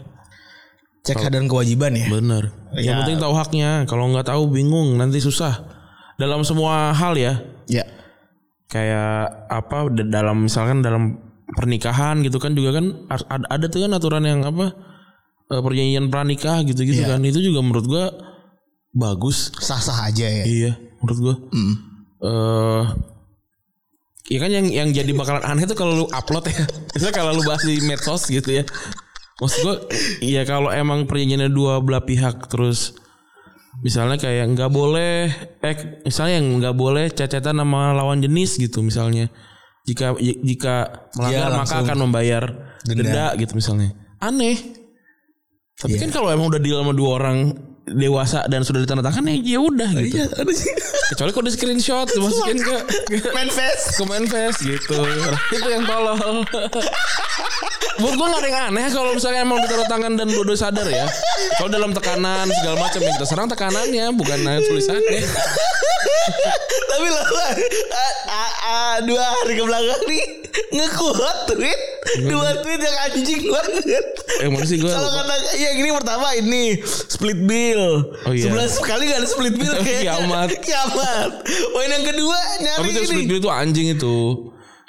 Cek 1.04 1.16
hak 1.20 1.32
dan 1.32 1.48
kewajiban 1.48 1.96
ya. 1.96 2.08
Bener. 2.12 2.52
Yang 2.76 2.96
Ya. 2.96 3.00
penting 3.04 3.18
tahu 3.18 3.34
haknya. 3.34 3.70
Kalau 3.88 4.06
nggak 4.12 4.28
tahu 4.28 4.52
bingung 4.52 5.00
nanti 5.00 5.24
susah. 5.24 5.64
Dalam 6.20 6.44
semua 6.44 6.92
hal 6.92 7.16
ya. 7.16 7.40
Ya. 7.72 7.88
Kayak 8.70 9.50
apa 9.50 9.90
dalam 9.90 10.46
misalkan 10.46 10.84
dalam 10.86 11.18
pernikahan 11.50 12.22
gitu 12.22 12.38
kan 12.38 12.54
juga 12.54 12.78
kan 12.78 13.10
ada, 13.10 13.46
ada 13.50 13.66
tuh 13.66 13.82
kan 13.82 13.92
aturan 13.98 14.22
yang 14.22 14.46
apa 14.46 14.70
eh, 15.50 15.62
perjanjian 15.62 16.08
pranikah 16.08 16.62
gitu-gitu 16.64 17.02
Iya. 17.04 17.18
kan. 17.18 17.20
Itu 17.26 17.40
juga 17.42 17.60
menurut 17.60 17.86
gua 17.86 18.06
bagus. 18.90 19.54
Sah-sah 19.58 20.10
aja 20.10 20.26
ya. 20.26 20.46
Iya, 20.46 20.72
menurut 21.02 21.20
gua. 21.20 21.36
Hmm. 21.52 21.76
eh 22.20 22.86
Iya 24.30 24.46
kan 24.46 24.52
yang 24.54 24.68
yang 24.70 24.90
jadi 24.94 25.10
bakalan 25.18 25.42
aneh 25.42 25.66
tuh 25.66 25.74
kalau 25.74 25.94
lu 25.98 26.06
upload 26.14 26.46
ya. 26.54 26.62
Misalnya 26.94 27.16
kalau 27.18 27.32
lu 27.34 27.42
bahas 27.42 27.66
di 27.66 27.82
medsos 27.82 28.30
gitu 28.30 28.62
ya. 28.62 28.64
Maksud 29.42 29.60
gue 29.66 29.76
iya 30.22 30.44
kalau 30.46 30.70
emang 30.70 31.10
perjanjiannya 31.10 31.50
dua 31.50 31.80
belah 31.82 32.04
pihak 32.04 32.52
terus 32.52 32.94
misalnya 33.80 34.20
kayak 34.20 34.52
nggak 34.52 34.68
boleh 34.68 35.32
eh 35.64 35.76
misalnya 36.04 36.44
yang 36.44 36.48
nggak 36.60 36.76
boleh 36.76 37.08
cecetan 37.08 37.56
sama 37.56 37.96
lawan 37.96 38.22
jenis 38.22 38.62
gitu 38.62 38.86
misalnya. 38.86 39.34
Jika 39.88 40.14
jika 40.22 41.10
melanggar 41.18 41.50
maka 41.50 41.58
langsung 41.66 41.80
akan 41.88 41.98
membayar 42.06 42.44
denda. 42.86 43.02
denda. 43.02 43.26
gitu 43.40 43.58
misalnya. 43.58 43.96
Aneh. 44.22 44.60
Tapi 45.80 45.96
kan 45.96 46.10
kalau 46.12 46.28
emang 46.28 46.52
udah 46.52 46.60
deal 46.60 46.84
sama 46.84 46.92
dua 46.92 47.10
orang 47.24 47.56
dewasa 47.90 48.46
dan 48.46 48.62
sudah 48.62 48.86
ditandatangan 48.86 49.24
ya 49.26 49.58
ya 49.58 49.60
udah 49.64 49.90
gitu. 49.98 50.22
Iya. 50.22 50.28
Kecuali 51.16 51.32
kalau 51.34 51.46
di 51.48 51.54
screenshot 51.56 52.08
dimasukin 52.16 52.60
ke 52.62 52.76
ke 53.18 53.30
Manifest. 53.34 53.98
ke 53.98 54.04
manifest 54.06 54.60
gitu. 54.62 55.00
itu 55.58 55.68
yang 55.72 55.84
tolol. 55.88 56.20
Buat 58.00 58.14
gue 58.16 58.28
gak 58.32 58.40
ada 58.40 58.48
yang 58.48 58.64
aneh 58.72 58.88
kalau 58.96 59.12
misalnya 59.12 59.42
emang 59.44 59.60
ditaruh 59.64 59.88
tangan 59.92 60.12
dan 60.16 60.28
dua 60.32 60.56
sadar 60.56 60.88
ya. 60.88 61.06
Kalau 61.60 61.70
dalam 61.70 61.92
tekanan 61.92 62.48
segala 62.48 62.76
macam 62.80 63.00
yang 63.04 63.14
kita 63.20 63.28
serang 63.28 63.48
tekanannya 63.52 64.06
bukan 64.16 64.40
tulisannya. 64.64 65.22
Tapi 66.90 67.08
lo 67.12 67.24
dua 69.08 69.24
hari 69.24 69.54
ke 69.56 69.64
belakang 69.64 70.02
nih 70.12 70.24
ngekuat 70.76 71.38
tweet 71.48 71.80
dua 72.28 72.50
tweet 72.60 72.82
yang 72.82 72.98
anjing 73.08 73.42
banget. 73.48 74.06
Eh 74.44 74.48
mana 74.52 74.66
sih 74.68 74.78
gue 74.80 74.90
Kalau 74.92 75.08
kata 75.08 75.36
ya 75.56 75.70
gini 75.76 75.90
pertama 75.94 76.28
ini 76.36 76.80
split 76.86 77.40
bill. 77.48 78.12
Oh, 78.28 78.32
iya. 78.34 78.50
Sebelas 78.50 78.74
kali 78.82 79.12
gak 79.12 79.20
ada 79.24 79.30
split 79.30 79.56
bill 79.56 79.74
kayak 79.80 80.02
Kiamat. 80.08 80.50
Kiamat. 80.60 81.32
Poin 81.46 81.90
yang 81.90 82.06
kedua 82.06 82.38
nyari 82.60 82.80
Tapi 82.80 82.90
itu 82.92 83.00
ini. 83.00 83.08
split 83.08 83.26
bill 83.30 83.40
itu 83.40 83.50
anjing 83.52 83.88
itu. 83.96 84.18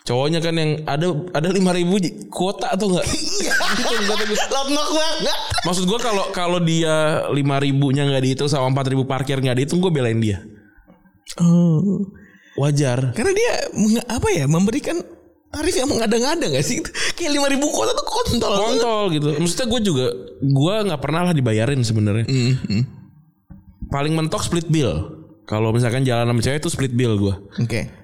Cowoknya 0.01 0.41
kan 0.41 0.57
yang 0.57 0.81
ada 0.89 1.13
ada 1.37 1.49
lima 1.53 1.77
ribu 1.77 2.01
kuota 2.33 2.73
atau 2.73 2.89
enggak? 2.91 3.07
Iya. 3.41 3.57
Itu 3.57 4.05
kata 4.05 4.25
gue. 4.29 4.37
Lotnok 4.53 4.89
banget. 4.93 5.39
Maksud 5.65 5.85
gue 5.89 5.99
kalau 6.01 6.25
kalau 6.33 6.59
dia 6.61 7.25
lima 7.33 7.57
ribunya 7.57 8.05
nggak 8.05 8.21
dihitung 8.21 8.49
sama 8.53 8.69
empat 8.69 8.93
ribu 8.93 9.09
parkir 9.09 9.41
nggak 9.41 9.57
dihitung 9.65 9.81
gue 9.81 9.89
belain 9.89 10.21
dia. 10.21 10.45
Oh. 11.41 12.05
Wajar. 12.61 13.17
Karena 13.17 13.33
dia 13.33 13.53
apa 14.05 14.29
ya 14.29 14.45
memberikan 14.45 15.01
tarif 15.51 15.75
yang 15.75 15.89
mengada-ngada 15.89 16.53
gak 16.53 16.65
sih? 16.67 16.85
Kayak 17.17 17.41
lima 17.41 17.49
ribu 17.49 17.73
kota 17.73 17.97
tuh 17.97 18.07
kontol. 18.07 18.53
kontol 18.61 19.05
gitu. 19.15 19.29
Maksudnya 19.41 19.67
gue 19.73 19.81
juga 19.81 20.07
gue 20.41 20.75
nggak 20.91 21.01
pernah 21.01 21.31
lah 21.31 21.35
dibayarin 21.35 21.81
sebenarnya. 21.81 22.27
Mhm. 22.29 22.83
Paling 23.89 24.13
mentok 24.15 24.45
split 24.45 24.69
bill. 24.69 25.19
Kalau 25.49 25.75
misalkan 25.75 26.07
jalan 26.07 26.31
sama 26.31 26.41
cewek 26.45 26.61
itu 26.63 26.71
split 26.71 26.93
bill 26.95 27.19
gue. 27.19 27.35
Oke. 27.59 28.00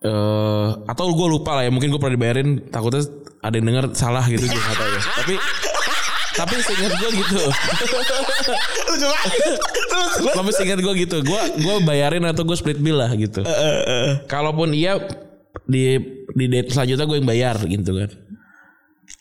Eh 0.00 0.68
atau 0.88 1.12
gue 1.12 1.28
lupa 1.28 1.60
lah 1.60 1.68
ya 1.68 1.70
mungkin 1.72 1.92
gue 1.92 2.00
pernah 2.00 2.16
dibayarin 2.16 2.72
takutnya 2.72 3.04
ada 3.44 3.54
yang 3.56 3.66
denger 3.68 3.84
salah 3.92 4.24
gitu 4.28 4.44
gue 4.48 4.56
nggak 4.56 4.76
tahu 4.76 4.90
ya. 4.90 5.02
Tapi 5.20 5.34
tapi 6.30 6.54
seingat 6.62 6.92
gue 6.96 7.10
gitu. 7.20 7.42
Tapi 10.30 10.50
seingat 10.56 10.78
gue 10.80 10.94
gitu. 11.04 11.16
Gue 11.20 11.40
gue 11.60 11.74
bayarin 11.84 12.24
atau 12.24 12.48
gue 12.48 12.56
split 12.56 12.80
bill 12.80 12.96
lah 12.96 13.12
gitu. 13.12 13.44
Kalaupun 14.24 14.72
iya 14.72 14.96
di 15.66 15.98
di 16.32 16.44
date 16.48 16.72
selanjutnya 16.72 17.04
gue 17.04 17.16
yang 17.20 17.28
bayar 17.28 17.56
gitu 17.68 17.90
kan. 17.92 18.10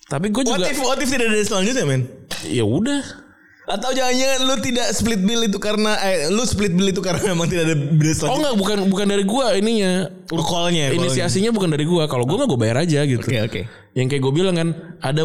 Tapi 0.09 0.31
gue 0.31 0.43
what 0.47 0.57
juga 0.57 0.69
if, 0.69 0.79
what 0.79 0.99
if 1.01 1.09
tidak 1.09 1.27
ada 1.27 1.43
selanjutnya 1.43 1.83
men? 1.85 2.01
ya 2.47 2.63
udah. 2.63 3.28
Atau 3.69 3.93
jangan-jangan 3.93 4.39
lu 4.49 4.55
tidak 4.65 4.87
split 4.97 5.21
bill 5.21 5.45
itu 5.45 5.61
karena 5.61 5.93
eh, 6.01 6.25
lu 6.33 6.41
split 6.41 6.73
bill 6.73 6.89
itu 6.89 7.05
karena 7.05 7.21
memang 7.21 7.45
tidak 7.45 7.69
ada 7.69 7.75
bill 7.77 8.13
Oh 8.25 8.37
enggak 8.41 8.55
bukan 8.57 8.77
bukan 8.89 9.05
dari 9.05 9.23
gue 9.29 9.45
ininya. 9.61 9.93
Oh, 10.33 10.41
call-nya. 10.41 10.89
Inisiasinya 10.89 11.53
bukan 11.53 11.69
dari 11.69 11.85
gue. 11.85 12.03
Kalau 12.09 12.25
gue 12.25 12.33
mah 12.33 12.49
gue 12.49 12.57
bayar 12.57 12.81
aja 12.81 13.05
gitu. 13.05 13.21
Oke 13.21 13.37
oke. 13.45 13.61
Yang 13.93 14.07
kayak 14.17 14.21
gue 14.25 14.33
bilang 14.33 14.55
kan 14.57 14.69
ada 15.05 15.23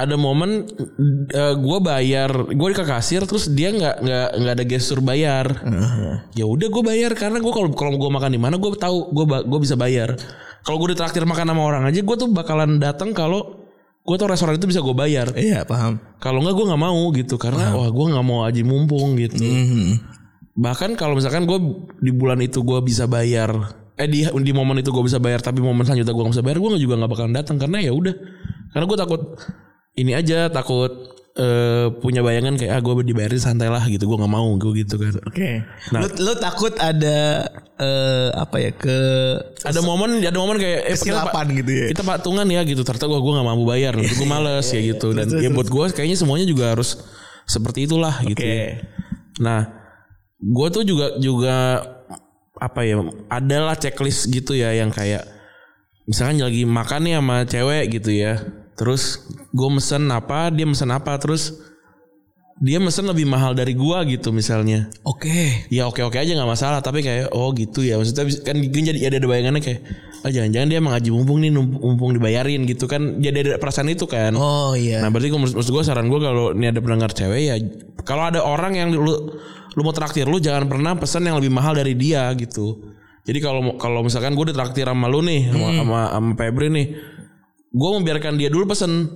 ada 0.00 0.16
momen 0.16 0.64
eh, 1.28 1.54
gue 1.60 1.78
bayar 1.84 2.48
gue 2.48 2.68
ke 2.72 2.84
kasir 2.88 3.28
terus 3.28 3.52
dia 3.52 3.68
nggak 3.68 3.96
nggak 4.00 4.28
nggak 4.40 4.54
ada 4.56 4.64
gestur 4.64 5.04
bayar 5.04 5.60
ya 6.32 6.48
udah 6.48 6.68
gue 6.72 6.82
bayar 6.82 7.12
karena 7.12 7.36
gue 7.36 7.52
kalau 7.52 7.68
kalau 7.76 8.00
gue 8.00 8.08
makan 8.08 8.32
di 8.32 8.40
mana 8.40 8.56
gue 8.56 8.70
tahu 8.80 9.12
gue 9.12 9.24
gue 9.44 9.60
bisa 9.60 9.76
bayar 9.76 10.16
kalau 10.64 10.80
gue 10.80 10.96
ditraktir 10.96 11.28
makan 11.28 11.52
sama 11.52 11.62
orang 11.62 11.82
aja 11.84 12.00
gue 12.00 12.16
tuh 12.16 12.32
bakalan 12.32 12.80
datang 12.80 13.12
kalau 13.12 13.59
gue 14.00 14.16
tau 14.16 14.26
restoran 14.26 14.54
itu 14.54 14.64
bisa 14.64 14.80
gue 14.80 14.92
bayar 14.92 15.30
Iya 15.32 15.62
paham. 15.62 16.00
kalau 16.16 16.40
nggak 16.40 16.52
gue 16.52 16.66
nggak 16.66 16.82
mau 16.82 17.00
gitu 17.12 17.34
karena 17.36 17.72
wah 17.72 17.86
gue 17.86 18.06
nggak 18.08 18.24
mau 18.24 18.42
aji 18.42 18.62
mumpung 18.62 19.14
gitu 19.14 19.40
Mhm. 19.40 19.88
bahkan 20.56 20.92
kalau 20.94 21.14
misalkan 21.14 21.44
gue 21.44 21.58
di 21.98 22.10
bulan 22.10 22.40
itu 22.40 22.60
gue 22.60 22.80
bisa 22.80 23.04
bayar 23.04 23.76
eh 23.94 24.08
di 24.08 24.24
di 24.24 24.52
momen 24.52 24.78
itu 24.78 24.88
gue 24.88 25.04
bisa 25.04 25.16
bayar 25.16 25.38
tapi 25.38 25.60
momen 25.60 25.84
selanjutnya 25.84 26.10
gue 26.10 26.22
nggak 26.22 26.34
bisa 26.34 26.42
bayar 26.42 26.58
gue 26.58 26.70
juga 26.78 26.94
nggak 26.96 27.10
bakalan 27.10 27.34
datang 27.34 27.56
karena 27.56 27.78
ya 27.80 27.92
udah 27.92 28.14
karena 28.70 28.84
gue 28.84 28.98
takut 28.98 29.20
ini 29.94 30.12
aja 30.12 30.48
takut 30.48 31.19
eh, 31.36 31.86
punya 31.98 32.20
bayangan 32.20 32.58
kayak 32.58 32.72
ah 32.74 32.80
gue 32.80 33.06
dibayarin 33.06 33.38
santai 33.38 33.70
lah 33.70 33.82
gitu 33.86 34.06
gue 34.06 34.16
nggak 34.18 34.32
mau 34.32 34.50
gue 34.58 34.82
gitu 34.82 34.98
kan 34.98 35.14
Oke. 35.22 35.62
Nah. 35.94 36.00
Lu, 36.02 36.08
lu 36.26 36.32
takut 36.36 36.74
ada 36.76 37.46
eh, 37.78 38.28
apa 38.34 38.56
ya 38.58 38.70
ke 38.74 38.98
ada 39.62 39.80
momen 39.80 40.18
ada 40.18 40.34
momen 40.34 40.58
kayak 40.58 40.80
eh, 40.84 40.96
kita, 40.96 41.14
kesilapan 41.14 41.46
pa- 41.46 41.56
gitu 41.62 41.70
ya. 41.70 41.86
kita 41.94 42.02
patungan 42.02 42.46
ya 42.50 42.60
gitu 42.66 42.82
ternyata 42.82 43.06
gue 43.06 43.20
gue 43.20 43.32
nggak 43.38 43.46
mampu 43.46 43.64
bayar 43.64 43.94
gue 43.94 44.26
males 44.26 44.66
ya 44.66 44.80
gitu 44.82 45.14
dan 45.14 45.26
ya 45.38 45.50
buat 45.50 45.68
gue 45.70 45.84
kayaknya 45.94 46.18
semuanya 46.18 46.46
juga 46.46 46.74
harus 46.74 46.98
seperti 47.46 47.86
itulah 47.86 48.14
gitu 48.26 48.42
Oke. 48.42 48.82
nah 49.38 49.70
gue 50.40 50.68
tuh 50.72 50.82
juga 50.82 51.20
juga 51.20 51.56
apa 52.60 52.80
ya 52.84 53.00
adalah 53.28 53.76
checklist 53.76 54.28
gitu 54.28 54.52
ya 54.52 54.72
yang 54.72 54.92
kayak 54.92 55.24
misalkan 56.04 56.42
lagi 56.42 56.66
makan 56.66 57.00
nih 57.06 57.14
sama 57.16 57.36
cewek 57.46 57.84
gitu 57.96 58.10
ya 58.12 58.34
terus 58.80 59.28
gue 59.52 59.68
mesen 59.68 60.08
apa 60.08 60.48
dia 60.48 60.64
mesen 60.64 60.88
apa 60.88 61.20
terus 61.20 61.60
dia 62.60 62.76
mesen 62.76 63.08
lebih 63.08 63.24
mahal 63.24 63.56
dari 63.56 63.72
gua 63.72 64.04
gitu 64.04 64.36
misalnya. 64.36 64.92
Oke. 65.00 65.64
ya 65.72 65.88
oke 65.88 66.04
oke 66.04 66.20
aja 66.20 66.36
nggak 66.36 66.44
masalah 66.44 66.84
tapi 66.84 67.00
kayak 67.00 67.32
oh 67.32 67.56
gitu 67.56 67.80
ya. 67.80 67.96
Maksudnya 67.96 68.28
kan 68.44 68.60
jadi 68.60 69.00
ada 69.08 69.16
ada 69.16 69.28
bayangannya 69.32 69.64
kayak 69.64 69.80
ah 70.20 70.28
jangan-jangan 70.28 70.68
dia 70.68 70.76
emang 70.76 70.92
ngaji 70.92 71.08
mumpung 71.08 71.40
nih 71.40 71.50
mumpung 71.56 72.12
dibayarin 72.12 72.68
gitu 72.68 72.84
kan. 72.84 73.16
Jadi 73.16 73.48
ada 73.48 73.50
perasaan 73.56 73.88
itu 73.88 74.04
kan. 74.04 74.36
Oh 74.36 74.76
iya. 74.76 75.00
nah 75.00 75.08
berarti 75.08 75.32
gua- 75.32 75.40
maksud, 75.40 75.72
gue 75.72 75.82
saran 75.88 76.12
gue 76.12 76.20
kalau 76.20 76.52
ini 76.52 76.68
ada 76.68 76.84
pendengar 76.84 77.16
cewek 77.16 77.40
ya 77.48 77.56
kalau 78.04 78.28
ada 78.28 78.44
orang 78.44 78.76
yang 78.76 78.92
lu 78.92 79.08
lu 79.72 79.80
mau 79.80 79.96
traktir 79.96 80.28
lu 80.28 80.36
jangan 80.36 80.68
pernah 80.68 80.92
pesan 81.00 81.24
yang 81.24 81.40
lebih 81.40 81.48
mahal 81.48 81.72
dari 81.72 81.96
dia 81.96 82.28
gitu. 82.36 82.92
Jadi 83.24 83.40
kalau 83.40 83.80
kalau 83.80 84.04
misalkan 84.04 84.36
gue 84.36 84.52
ditraktir 84.52 84.84
sama 84.84 85.08
lu 85.08 85.24
nih 85.24 85.48
sama 85.48 85.68
sama, 85.80 86.00
sama 86.12 86.30
Febri 86.36 86.68
nih 86.68 86.86
gue 87.70 87.90
membiarkan 87.98 88.34
dia 88.36 88.50
dulu 88.50 88.70
pesen. 88.70 89.06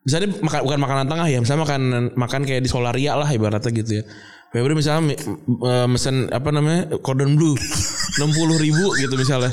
Misalnya 0.00 0.32
makan 0.40 0.60
bukan 0.64 0.80
makanan 0.80 1.06
tengah 1.12 1.26
ya 1.28 1.38
misalnya 1.44 1.62
makan 1.68 1.82
makan 2.16 2.40
kayak 2.48 2.64
di 2.64 2.70
Solaria 2.72 3.14
lah 3.20 3.28
ibaratnya 3.28 3.70
gitu 3.70 4.00
ya. 4.00 4.04
Febri 4.50 4.74
misalnya 4.74 5.12
mi- 5.12 5.20
eh, 5.66 5.86
mesen 5.86 6.26
apa 6.32 6.50
namanya 6.50 6.90
cordon 7.04 7.36
bleu 7.36 7.54
enam 8.18 8.30
puluh 8.32 8.56
ribu 8.56 8.96
gitu 8.96 9.14
misalnya. 9.14 9.52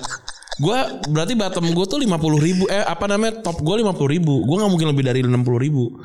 Gue 0.57 0.73
berarti 1.13 1.37
bottom 1.37 1.69
gue 1.75 1.85
tuh 1.85 1.99
lima 2.01 2.17
puluh 2.17 2.41
ribu 2.41 2.65
eh 2.65 2.81
apa 2.81 3.05
namanya 3.05 3.43
top 3.45 3.61
gue 3.61 3.75
lima 3.77 3.93
puluh 3.93 4.17
ribu. 4.17 4.41
Gue 4.47 4.55
nggak 4.57 4.71
mungkin 4.71 4.87
lebih 4.95 5.03
dari 5.05 5.19
enam 5.21 5.43
puluh 5.43 5.59
ribu. 5.59 5.99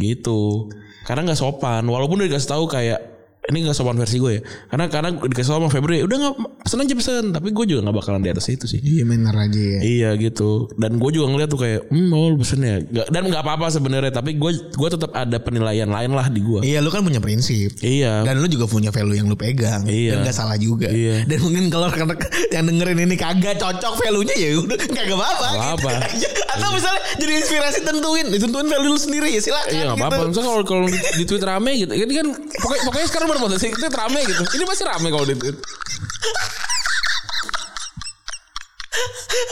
Gitu. 0.00 0.72
Karena 1.06 1.28
nggak 1.28 1.38
sopan 1.38 1.84
walaupun 1.86 2.24
udah 2.24 2.28
dikasih 2.32 2.50
tahu 2.56 2.64
kayak 2.66 3.17
ini 3.48 3.64
gak 3.64 3.76
sopan 3.76 3.96
versi 3.96 4.18
gue 4.18 4.32
ya 4.38 4.42
karena 4.68 4.84
karena 4.90 5.08
dikasih 5.22 5.50
sama 5.54 5.68
Febri 5.70 6.02
udah 6.04 6.16
nggak 6.18 6.34
pesen 6.66 6.84
aja 6.84 6.94
pesen 6.98 7.24
tapi 7.32 7.48
gue 7.54 7.64
juga 7.64 7.80
nggak 7.88 7.96
bakalan 7.96 8.20
di 8.20 8.30
atas 8.32 8.46
itu 8.50 8.66
sih 8.66 8.80
Iya 8.88 9.04
bener 9.04 9.34
aja 9.36 9.60
ya. 9.60 9.80
Iya 9.84 10.10
gitu. 10.16 10.72
Dan 10.80 10.96
gue 10.96 11.10
juga 11.12 11.26
ngeliat 11.28 11.48
tuh 11.52 11.60
kayak, 11.60 11.80
hmm, 11.92 12.10
oh 12.10 12.32
lu 12.32 12.36
pesen 12.40 12.60
ya. 12.64 12.76
Dan 13.12 13.22
nggak 13.28 13.42
apa-apa 13.44 13.68
sebenarnya. 13.68 14.10
Tapi 14.10 14.40
gue 14.40 14.50
gue 14.72 14.88
tetap 14.88 15.12
ada 15.12 15.36
penilaian 15.36 15.86
lain 15.86 16.10
lah 16.16 16.26
di 16.32 16.40
gue. 16.40 16.64
Iya 16.64 16.80
lu 16.80 16.88
kan 16.88 17.04
punya 17.04 17.20
prinsip. 17.20 17.76
Iya. 17.84 18.24
Dan 18.24 18.40
lu 18.40 18.48
juga 18.48 18.64
punya 18.64 18.88
value 18.88 19.20
yang 19.20 19.28
lu 19.28 19.36
pegang. 19.36 19.84
Iya. 19.84 20.18
Dan 20.18 20.26
gak 20.26 20.36
salah 20.36 20.56
juga. 20.56 20.88
Iya. 20.88 21.28
Dan 21.28 21.38
mungkin 21.44 21.68
kalau 21.68 21.92
rekan 21.92 22.16
yang 22.54 22.64
dengerin 22.64 22.98
ini 23.04 23.14
kagak 23.14 23.60
cocok 23.60 23.94
value-nya 24.00 24.34
ya 24.34 24.48
udah 24.56 24.76
kagak 24.80 25.16
apa-apa. 25.16 25.48
Nggak 25.52 25.70
apa. 25.78 25.90
Gitu. 26.16 26.40
Atau 26.58 26.68
misalnya 26.74 27.00
jadi 27.20 27.32
inspirasi 27.44 27.78
tentuin, 27.84 28.26
tentuin 28.34 28.66
value 28.66 28.90
lu 28.90 28.98
sendiri 28.98 29.28
ya 29.30 29.40
silakan. 29.44 29.70
Iya 29.70 29.82
nggak 29.92 29.98
gitu. 29.98 30.06
apa-apa. 30.08 30.24
Misalnya 30.32 30.48
kalau 30.48 30.64
kalau 30.64 30.86
di, 30.88 30.98
di 30.98 31.24
tweet 31.28 31.44
rame 31.44 31.72
gitu, 31.76 31.92
ini 31.92 32.12
kan 32.16 32.26
pokoknya, 32.34 32.82
pokoknya 32.88 33.06
sekarang 33.12 33.28
berpotensi 33.38 33.70
tweet 33.70 33.94
rame 33.94 34.20
gitu. 34.26 34.42
Ini 34.58 34.64
pasti 34.66 34.82
rame 34.82 35.08
kalau 35.14 35.24
di 35.24 35.38
tweet. 35.38 35.56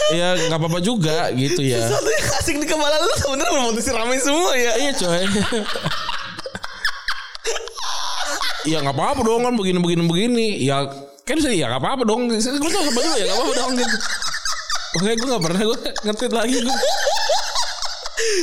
Iya 0.07 0.28
nggak 0.50 0.59
apa-apa 0.59 0.78
juga 0.83 1.31
gitu 1.35 1.62
ya. 1.62 1.87
Satu 1.87 2.11
yang 2.11 2.26
asing 2.43 2.57
di 2.59 2.66
kepala 2.66 2.99
lu 2.99 3.14
sebenarnya 3.19 3.52
berpotensi 3.55 3.90
ramai 3.95 4.19
semua 4.19 4.52
ya. 4.59 4.73
Iya 4.78 4.93
coy. 4.99 5.25
Iya 8.66 8.78
nggak 8.83 8.97
apa-apa 8.99 9.21
dong 9.23 9.47
kan 9.47 9.55
begini 9.55 9.78
begini 9.78 10.02
begini. 10.11 10.47
Ya 10.66 10.90
kan 11.23 11.38
sih 11.38 11.55
ya 11.55 11.71
nggak 11.71 11.83
apa-apa 11.83 12.02
dong. 12.02 12.26
Gue 12.31 12.38
tuh 12.43 12.83
apa 12.83 13.00
ya 13.14 13.31
nggak 13.31 13.38
apa-apa 13.38 13.55
dong 13.55 13.73
gitu. 13.78 13.97
Oke 14.97 15.11
gue 15.14 15.28
nggak 15.28 15.43
pernah 15.43 15.61
gue 15.62 15.78
ngetit 16.07 16.33
lagi 16.35 16.57
gue. 16.62 16.76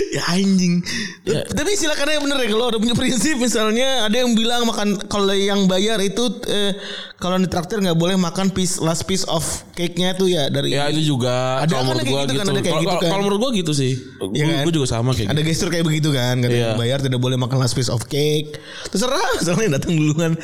Ya 0.10 0.22
anjing. 0.30 0.86
Ya. 1.24 1.42
Tapi 1.44 1.74
silakan 1.74 2.06
aja 2.06 2.20
bener 2.20 2.38
ya 2.40 2.48
kalau 2.48 2.66
ada 2.68 2.78
punya 2.78 2.94
prinsip 2.94 3.36
misalnya 3.36 4.06
ada 4.06 4.16
yang 4.16 4.32
bilang 4.32 4.64
makan 4.64 5.02
kalau 5.04 5.30
yang 5.30 5.66
bayar 5.66 5.98
itu 6.00 6.22
eh, 6.46 6.78
kalau 7.18 7.36
di 7.36 7.48
traktir 7.48 7.80
nggak 7.80 7.96
boleh 7.96 8.14
makan 8.14 8.50
piece 8.50 8.78
last 8.78 9.04
piece 9.04 9.26
of 9.26 9.42
cake-nya 9.74 10.14
tuh 10.14 10.28
ya 10.28 10.46
dari 10.48 10.70
Ya 10.72 10.88
itu 10.88 11.18
juga 11.18 11.58
Ada 11.60 11.74
kalau 11.74 11.82
kan 11.82 11.86
menurut 11.90 12.06
gue 12.06 12.14
gitu 12.14 12.22
gitu. 12.28 12.38
kan, 12.38 12.46
ada 12.46 12.54
kayak 12.56 12.70
Kalau- 12.70 12.84
gitu 12.84 12.98
kan. 13.00 13.10
Kalau 13.10 13.24
menurut 13.24 13.40
gue 13.42 13.52
gitu 13.60 13.72
sih. 13.74 13.94
Gue 14.20 14.30
kan? 14.40 14.62
gue 14.62 14.74
juga 14.74 14.88
sama 14.88 15.10
kayak 15.12 15.28
ada 15.28 15.42
gitu. 15.42 15.50
gestur 15.50 15.68
kayak 15.68 15.86
begitu 15.86 16.10
kan 16.12 16.36
katanya 16.38 16.70
Iya. 16.70 16.78
bayar 16.78 17.00
tidak 17.02 17.18
boleh 17.18 17.36
makan 17.36 17.58
last 17.58 17.74
piece 17.74 17.90
of 17.90 18.06
cake 18.06 18.54
terserah 18.88 19.18
yang 19.58 19.74
datang 19.74 19.98
duluan 19.98 20.38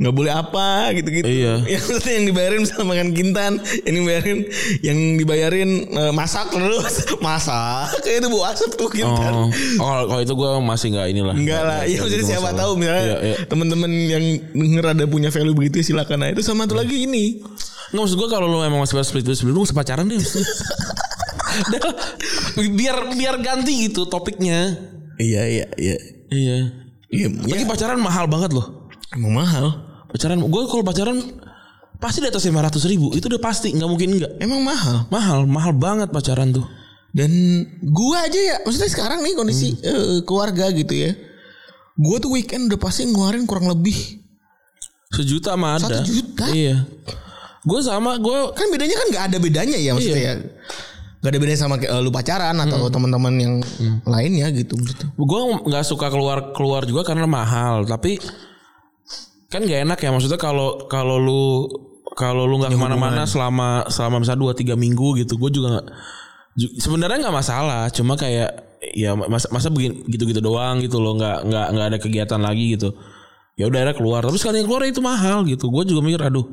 nggak 0.00 0.14
boleh 0.16 0.32
apa 0.32 0.96
gitu-gitu 0.96 1.28
Iya. 1.28 1.60
yang 1.76 1.82
maksudnya 1.84 2.14
yang 2.16 2.26
dibayarin 2.26 2.58
misalnya 2.64 2.86
makan 2.88 3.08
kintan 3.12 3.52
yang 3.84 3.94
dibayarin 3.94 4.38
yang 4.80 4.98
dibayarin 5.14 5.70
eh, 5.86 6.08
masak 6.10 6.48
terus 6.48 6.94
masak 7.26 8.00
kayak 8.00 8.24
itu 8.24 8.28
bu 8.28 8.40
asap 8.42 8.70
tuh 8.74 8.88
kintan 8.88 9.32
Oh, 9.36 9.52
oh, 9.78 10.00
kalau 10.08 10.20
itu 10.20 10.32
gue 10.32 10.50
masih 10.60 10.86
nggak 10.90 11.06
inilah. 11.08 11.34
Enggak 11.36 11.62
lah, 11.62 11.80
iya 11.84 12.00
gitu 12.00 12.24
siapa 12.24 12.48
masalah. 12.48 12.60
tahu 12.64 12.72
misalnya 12.74 13.04
Iya, 13.04 13.16
iya. 13.20 13.36
teman-teman 13.44 13.90
yang 13.92 14.24
denger 14.50 14.84
ada 14.90 15.04
punya 15.04 15.28
value 15.28 15.52
begitu 15.52 15.80
ya 15.80 15.84
silakan 15.86 16.24
aja. 16.24 16.32
Itu 16.32 16.42
sama 16.42 16.64
satu 16.64 16.76
lagi 16.76 17.04
ini. 17.04 17.44
Nggak 17.92 18.00
maksud 18.00 18.16
gue 18.16 18.28
kalau 18.28 18.46
lu 18.46 18.60
emang 18.60 18.80
masih 18.80 19.00
split 19.02 19.24
itu 19.24 19.36
sebelum 19.36 19.60
lu 19.60 19.68
pacaran 19.68 20.08
deh. 20.08 20.16
Biar 22.56 22.96
biar 23.10 23.36
ganti 23.40 23.88
gitu 23.88 24.06
topiknya. 24.06 24.76
Iya 25.16 25.42
iya 25.44 25.66
iya. 25.76 25.96
Iya. 26.30 26.56
Iya, 27.10 27.26
Lagi 27.42 27.64
pacaran 27.66 27.98
mahal 27.98 28.30
banget 28.30 28.54
loh. 28.54 28.86
emang 29.10 29.34
mahal. 29.34 29.66
Pacaran, 30.10 30.38
gue 30.42 30.62
kalau 30.66 30.82
pacaran 30.82 31.18
pasti 32.00 32.18
di 32.18 32.28
atas 32.28 32.42
500 32.42 32.90
ribu. 32.90 33.12
Itu 33.14 33.28
udah 33.30 33.38
pasti, 33.38 33.70
nggak 33.70 33.88
mungkin 33.88 34.08
enggak. 34.16 34.32
Emang 34.40 34.60
mahal. 34.64 35.06
Mahal, 35.12 35.46
mahal 35.46 35.72
banget 35.76 36.08
pacaran 36.10 36.50
tuh. 36.50 36.66
Dan 37.10 37.30
gua 37.82 38.22
aja 38.26 38.38
ya, 38.38 38.56
maksudnya 38.62 38.86
sekarang 38.86 39.18
nih 39.26 39.34
kondisi 39.34 39.74
eh, 39.82 40.22
keluarga 40.22 40.70
gitu 40.70 40.94
ya. 40.94 41.10
Gua 41.98 42.22
tuh 42.22 42.30
weekend 42.32 42.70
udah 42.70 42.78
pasti 42.78 43.02
ngeluarin 43.06 43.44
kurang 43.50 43.66
lebih. 43.66 43.94
Sejuta 45.10 45.58
mah 45.58 45.76
ada. 45.76 45.90
Satu 45.90 46.06
juta? 46.06 46.46
Iya. 46.54 46.86
Gue 47.60 47.82
sama, 47.84 48.16
gue 48.16 48.38
Kan 48.56 48.72
bedanya 48.72 48.96
kan 48.96 49.06
nggak 49.10 49.24
ada 49.26 49.36
bedanya 49.42 49.76
ya 49.76 49.92
maksudnya 49.92 50.22
Iya. 50.22 50.34
ya. 50.38 50.48
Gak 51.20 51.30
ada 51.36 51.38
bedanya 51.42 51.60
sama 51.60 51.76
kayak, 51.76 51.92
eh, 51.92 52.00
lu 52.00 52.08
pacaran 52.08 52.56
atau 52.56 52.88
teman-teman 52.88 53.34
yang 53.36 53.54
lainnya 54.08 54.48
gitu 54.56 54.72
maksudnya. 54.80 55.12
gue 55.12 55.40
nggak 55.68 55.84
suka 55.84 56.08
keluar 56.08 56.56
keluar 56.56 56.88
juga 56.88 57.04
karena 57.04 57.28
mahal 57.28 57.84
tapi 57.84 58.16
kan 59.50 59.66
gak 59.66 59.82
enak 59.82 59.98
ya 59.98 60.10
maksudnya 60.14 60.38
kalau 60.38 60.86
kalau 60.86 61.18
lu 61.18 61.66
kalau 62.14 62.46
lu 62.46 62.58
nggak 62.58 62.74
ke 62.74 62.78
mana-mana 62.78 63.26
selama 63.26 63.86
selama 63.90 64.22
misalnya 64.22 64.42
dua 64.46 64.52
tiga 64.54 64.74
minggu 64.74 65.18
gitu 65.18 65.34
gue 65.36 65.50
juga 65.50 65.82
ju- 66.54 66.74
sebenarnya 66.78 67.26
nggak 67.26 67.36
masalah 67.36 67.90
cuma 67.90 68.14
kayak 68.14 68.50
ya 68.94 69.12
masa 69.14 69.50
masa 69.50 69.68
begini 69.68 70.06
gitu-gitu 70.08 70.40
doang 70.40 70.78
gitu 70.80 70.98
loh 70.98 71.14
nggak 71.14 71.46
nggak 71.46 71.66
nggak 71.74 71.86
ada 71.90 71.98
kegiatan 72.00 72.40
lagi 72.40 72.78
gitu. 72.78 72.94
Ya 73.60 73.68
udah 73.68 73.84
akhirnya 73.84 73.96
keluar. 73.98 74.20
Tapi 74.24 74.40
sekali 74.40 74.64
keluar 74.64 74.88
itu 74.88 75.04
mahal 75.04 75.44
gitu. 75.44 75.68
Gue 75.68 75.84
juga 75.84 76.00
mikir 76.00 76.22
aduh 76.24 76.46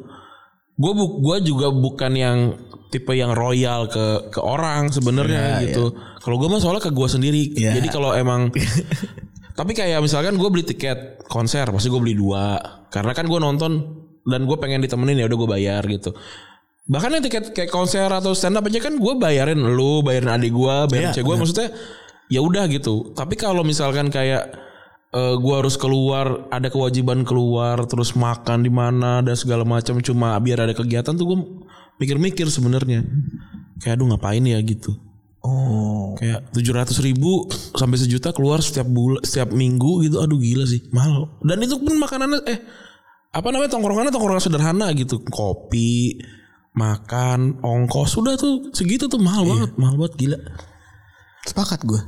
gue 0.77 0.91
bu 0.93 1.25
gua 1.25 1.41
juga 1.41 1.73
bukan 1.73 2.11
yang 2.13 2.37
tipe 2.93 3.09
yang 3.09 3.33
royal 3.33 3.89
ke 3.89 4.29
ke 4.29 4.37
orang 4.37 4.93
sebenarnya 4.93 5.65
gitu. 5.65 5.89
kalau 6.21 6.37
gue 6.37 6.45
mah 6.47 6.61
soalnya 6.61 6.85
ke 6.85 6.91
gue 6.93 7.07
sendiri. 7.09 7.41
Iya. 7.57 7.81
jadi 7.81 7.87
kalau 7.89 8.13
emang 8.13 8.53
tapi 9.57 9.73
kayak 9.73 10.05
misalkan 10.05 10.37
gue 10.37 10.49
beli 10.53 10.61
tiket 10.61 11.25
konser 11.25 11.65
pasti 11.73 11.89
gue 11.89 11.97
beli 11.97 12.13
dua. 12.13 12.61
Karena 12.93 13.09
kan 13.17 13.25
gue 13.25 13.39
nonton 13.41 13.71
dan 14.21 14.45
gue 14.45 14.57
pengen 14.61 14.85
ditemenin 14.85 15.17
ya 15.17 15.25
udah 15.25 15.37
gue 15.41 15.49
bayar 15.49 15.81
gitu. 15.89 16.13
Bahkan 16.85 17.09
yang 17.17 17.23
tiket 17.25 17.57
kayak 17.57 17.73
konser 17.73 18.05
atau 18.05 18.37
stand 18.37 18.61
up 18.61 18.69
aja 18.69 18.77
kan 18.77 19.01
gue 19.01 19.13
bayarin 19.17 19.57
lu 19.57 20.05
bayarin 20.05 20.29
adik 20.29 20.53
gue 20.53 20.75
bayarin 20.93 21.09
Iya, 21.09 21.15
cewek 21.17 21.25
gue 21.25 21.35
maksudnya 21.41 21.69
ya 22.29 22.39
udah 22.45 22.69
gitu. 22.69 23.17
Tapi 23.17 23.33
kalau 23.33 23.65
misalkan 23.65 24.13
kayak 24.13 24.53
eh, 25.09 25.35
gue 25.41 25.53
harus 25.57 25.73
keluar 25.73 26.45
ada 26.53 26.69
kewajiban 26.69 27.25
keluar 27.25 27.81
terus 27.89 28.13
makan 28.13 28.61
di 28.61 28.69
mana 28.69 29.25
dan 29.25 29.33
segala 29.33 29.65
macam 29.65 29.97
cuma 30.05 30.37
biar 30.37 30.69
ada 30.69 30.77
kegiatan 30.77 31.17
tuh 31.17 31.25
gue 31.33 31.37
mikir-mikir 31.97 32.45
sebenarnya. 32.45 33.01
Kayak 33.81 33.97
aduh 33.97 34.13
ngapain 34.13 34.45
ya? 34.45 34.61
gitu 34.61 35.06
Oh. 35.47 36.11
kayak 36.19 36.51
tujuh 36.51 36.75
ratus 36.75 36.99
ribu 36.99 37.47
sampai 37.71 37.95
sejuta 37.95 38.35
keluar 38.35 38.59
setiap 38.59 38.83
bulan 38.83 39.23
setiap 39.23 39.55
minggu 39.55 40.03
gitu. 40.03 40.19
Aduh 40.19 40.35
gila 40.35 40.67
sih. 40.67 40.83
Mahal. 40.91 41.39
Dan 41.39 41.63
itu 41.63 41.79
pun 41.79 41.95
makanannya 41.95 42.43
eh 42.43 42.59
apa 43.31 43.47
namanya 43.53 43.71
tongkrongannya 43.71 44.11
tongkrongan 44.11 44.43
sederhana 44.43 44.91
gitu. 44.91 45.23
Kopi 45.23 46.19
makan 46.75 47.63
ongkos. 47.63 48.13
Sudah 48.13 48.35
tuh 48.35 48.69
segitu 48.75 49.07
tuh 49.07 49.21
mahal 49.21 49.47
banget 49.47 49.71
mahal 49.79 49.95
banget 49.95 50.13
gila. 50.19 50.39
Sepakat 51.47 51.87
gue. 51.87 52.01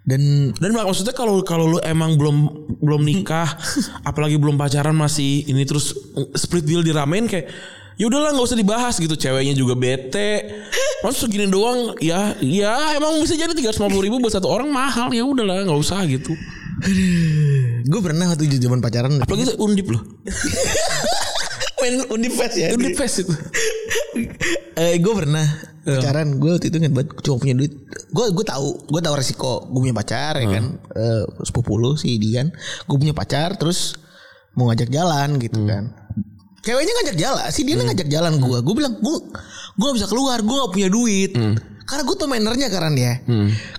Dan 0.00 0.52
Dan 0.56 0.72
mak- 0.72 0.88
maksudnya 0.88 1.12
kalau 1.12 1.44
kalau 1.44 1.76
lu 1.76 1.78
emang 1.84 2.16
belum 2.16 2.36
belum 2.80 3.02
nikah, 3.04 3.52
apalagi 4.08 4.40
belum 4.40 4.56
pacaran 4.56 4.96
masih 4.96 5.44
ini 5.44 5.66
terus 5.68 5.92
split 6.32 6.64
bill 6.64 6.80
diramein 6.80 7.28
kayak 7.28 7.52
ya 8.00 8.08
udahlah 8.08 8.32
nggak 8.32 8.48
usah 8.48 8.56
dibahas 8.56 8.94
gitu. 8.96 9.12
Ceweknya 9.12 9.52
juga 9.52 9.76
bete. 9.76 10.64
Masa 11.04 11.28
segini 11.28 11.44
doang 11.52 11.92
ya 12.00 12.32
ya 12.40 12.96
emang 12.96 13.20
bisa 13.20 13.36
jadi 13.36 13.52
tiga 13.52 13.76
ribu 13.76 14.16
buat 14.16 14.32
satu 14.32 14.48
orang 14.48 14.72
mahal. 14.72 15.12
Ya 15.12 15.28
udahlah 15.28 15.68
nggak 15.68 15.80
usah 15.84 16.00
gitu. 16.08 16.32
Gue 17.84 18.00
pernah 18.00 18.32
waktu 18.32 18.48
zaman 18.56 18.80
pacaran. 18.80 19.20
Apalagi 19.20 19.52
itu 19.52 19.54
undip 19.60 19.92
loh. 19.92 20.00
Main 21.80 22.04
undip 22.12 22.36
fest 22.36 22.56
ya. 22.60 22.72
undip 22.76 22.96
fest 22.96 23.24
itu. 23.24 23.34
Eh 24.80 24.96
gue 24.96 25.12
pernah 25.12 25.44
pacaran. 25.84 26.40
Gue 26.40 26.56
waktu 26.56 26.72
itu 26.72 26.80
inget 26.80 26.96
banget 26.96 27.20
cuma 27.20 27.36
punya 27.36 27.52
duit. 27.52 27.76
Gue 28.16 28.32
gue 28.32 28.44
tahu 28.48 28.80
gue 28.88 29.00
tahu 29.04 29.14
resiko 29.16 29.68
gue 29.68 29.80
punya 29.84 29.96
pacar 29.96 30.40
ya 30.40 30.48
kan? 30.48 30.64
Eh, 30.96 31.24
sepupu 31.44 31.76
lu 31.76 32.00
si 32.00 32.16
Dian. 32.16 32.48
Gue 32.88 32.96
punya 32.96 33.12
pacar 33.12 33.60
terus 33.60 34.00
mau 34.56 34.72
ngajak 34.72 34.88
jalan 34.88 35.38
gitu 35.38 35.62
kan 35.62 35.94
ceweknya 36.60 36.92
ngajak 37.00 37.16
jalan. 37.16 37.48
Si 37.52 37.60
dia 37.64 37.74
ngajak 37.76 38.08
jalan 38.08 38.32
gue 38.38 38.58
gue 38.60 38.74
bilang 38.76 38.94
gue 39.00 39.16
gue 39.76 39.86
gak 39.86 39.96
bisa 39.96 40.08
keluar. 40.08 40.38
Gue 40.44 40.56
gak 40.56 40.72
punya 40.72 40.88
duit 40.92 41.32
karena 41.90 42.06
gue 42.06 42.16
tau 42.16 42.28
manernya 42.30 42.68
kan 42.70 42.94
ya. 42.94 43.14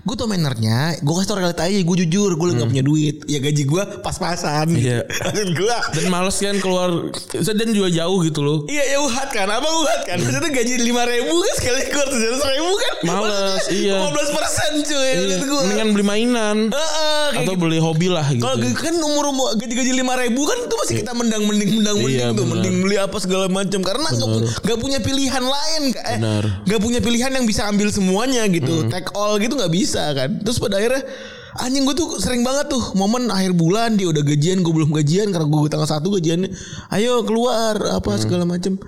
Gue 0.04 0.16
tau 0.16 0.28
manernya 0.28 1.00
gue 1.00 1.14
kasih 1.16 1.28
tau 1.28 1.38
realita 1.40 1.64
aja 1.64 1.80
gue 1.80 1.98
jujur 2.04 2.36
gue 2.36 2.46
gak 2.54 2.68
punya 2.68 2.84
duit. 2.84 3.24
Ya 3.26 3.40
gaji 3.40 3.64
gue 3.64 3.84
pas-pasan. 4.04 4.68
Iya. 4.72 5.08
maksud 5.08 5.50
gue 5.56 5.76
dan 5.96 6.06
males 6.08 6.36
kan 6.36 6.60
keluar 6.60 6.90
dan 7.32 7.70
juga 7.72 7.90
jauh 7.90 8.20
gitu 8.22 8.42
loh. 8.42 8.60
Iya 8.68 8.84
ya 8.90 8.98
uhat 9.00 9.32
kan 9.32 9.48
Apa 9.48 9.64
uhat 9.64 10.00
kan. 10.04 10.18
Maksudnya 10.20 10.52
gaji 10.52 10.74
lima 10.82 11.04
ribu 11.06 11.36
kan 11.40 11.54
Sekali 11.56 11.80
keluar 11.88 12.08
tujuh 12.08 12.28
ratus 12.28 12.46
ribu 12.46 12.72
kan. 12.76 12.94
Males, 13.02 13.64
iya. 13.72 13.98
15 14.04 14.38
persen 14.38 14.72
cuy 14.84 15.12
Menurut 15.16 15.42
gue 15.42 15.60
mendingan 15.64 15.88
beli 15.92 16.06
mainan. 16.06 16.58
Heeh, 16.68 17.24
kayak 17.32 17.44
atau 17.48 17.54
gitu. 17.56 17.62
beli 17.64 17.80
hobi 17.80 18.08
lah 18.12 18.28
gitu. 18.28 18.44
Kalau 18.44 18.58
kan 18.60 18.96
umur 19.00 19.26
gaji-gaji 19.56 19.92
lima 19.96 20.14
ribu 20.18 20.44
kan 20.44 20.58
itu 20.60 20.76
masih 20.76 20.96
kita 21.00 21.12
mendang 21.16 21.44
mending 21.48 21.80
mendang 21.80 21.98
mending 21.98 22.20
Iya, 22.20 22.28
tuh. 22.34 22.44
Benar. 22.44 22.50
mending 22.60 22.76
beli 22.84 22.96
apa 23.00 23.18
segala 23.18 23.46
macam. 23.48 23.80
Karena 23.80 24.08
nggak 24.12 24.78
punya 24.78 25.00
pilihan 25.00 25.44
lain 25.44 25.84
kan 25.94 26.18
eh, 26.20 26.44
nggak 26.68 26.82
punya 26.82 27.00
pilihan 27.00 27.32
yang 27.32 27.46
bisa 27.46 27.68
ambil 27.68 27.88
semuanya 28.02 28.44
gitu. 28.48 28.90
Take 28.90 29.14
all 29.14 29.38
gitu 29.38 29.54
nggak 29.54 29.70
bisa 29.70 30.10
kan? 30.12 30.42
Terus 30.42 30.58
pada 30.58 30.76
akhirnya 30.76 31.06
anjing 31.54 31.84
gue 31.84 31.94
tuh 31.94 32.18
sering 32.18 32.42
banget 32.42 32.68
tuh 32.68 32.96
momen 32.96 33.28
akhir 33.28 33.54
bulan 33.54 33.94
dia 33.94 34.08
udah 34.08 34.24
gajian 34.24 34.60
gue 34.60 34.74
belum 34.74 34.90
gajian 34.90 35.30
karena 35.30 35.46
gue 35.46 35.70
tanggal 35.70 35.86
satu 35.86 36.10
gajiannya. 36.12 36.50
Ayo 36.90 37.22
keluar 37.22 37.78
apa 37.94 38.18
segala 38.18 38.44
macam 38.44 38.82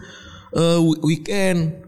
Eh, 0.50 0.78
wi- 0.80 1.02
weekend. 1.04 1.82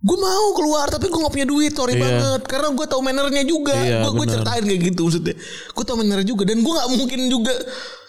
Gue 0.00 0.14
mau 0.14 0.54
keluar 0.54 0.88
tapi 0.88 1.06
gue 1.06 1.18
gak 1.18 1.28
punya 1.28 1.44
duit 1.44 1.74
sorry 1.74 1.92
Iya. 1.92 2.00
banget. 2.00 2.42
Karena 2.46 2.70
gue 2.70 2.86
tahu 2.86 3.02
mannernya 3.02 3.42
juga. 3.42 3.74
Iya, 3.74 4.06
gue 4.06 4.26
ceritain 4.26 4.62
kayak 4.62 4.80
gitu 4.88 5.00
maksudnya. 5.04 5.34
Gue 5.68 5.84
tahu 5.84 5.96
mannernya 5.98 6.24
juga 6.24 6.46
dan 6.46 6.62
gue 6.62 6.70
nggak 6.70 6.88
mungkin 6.88 7.20
juga 7.26 7.50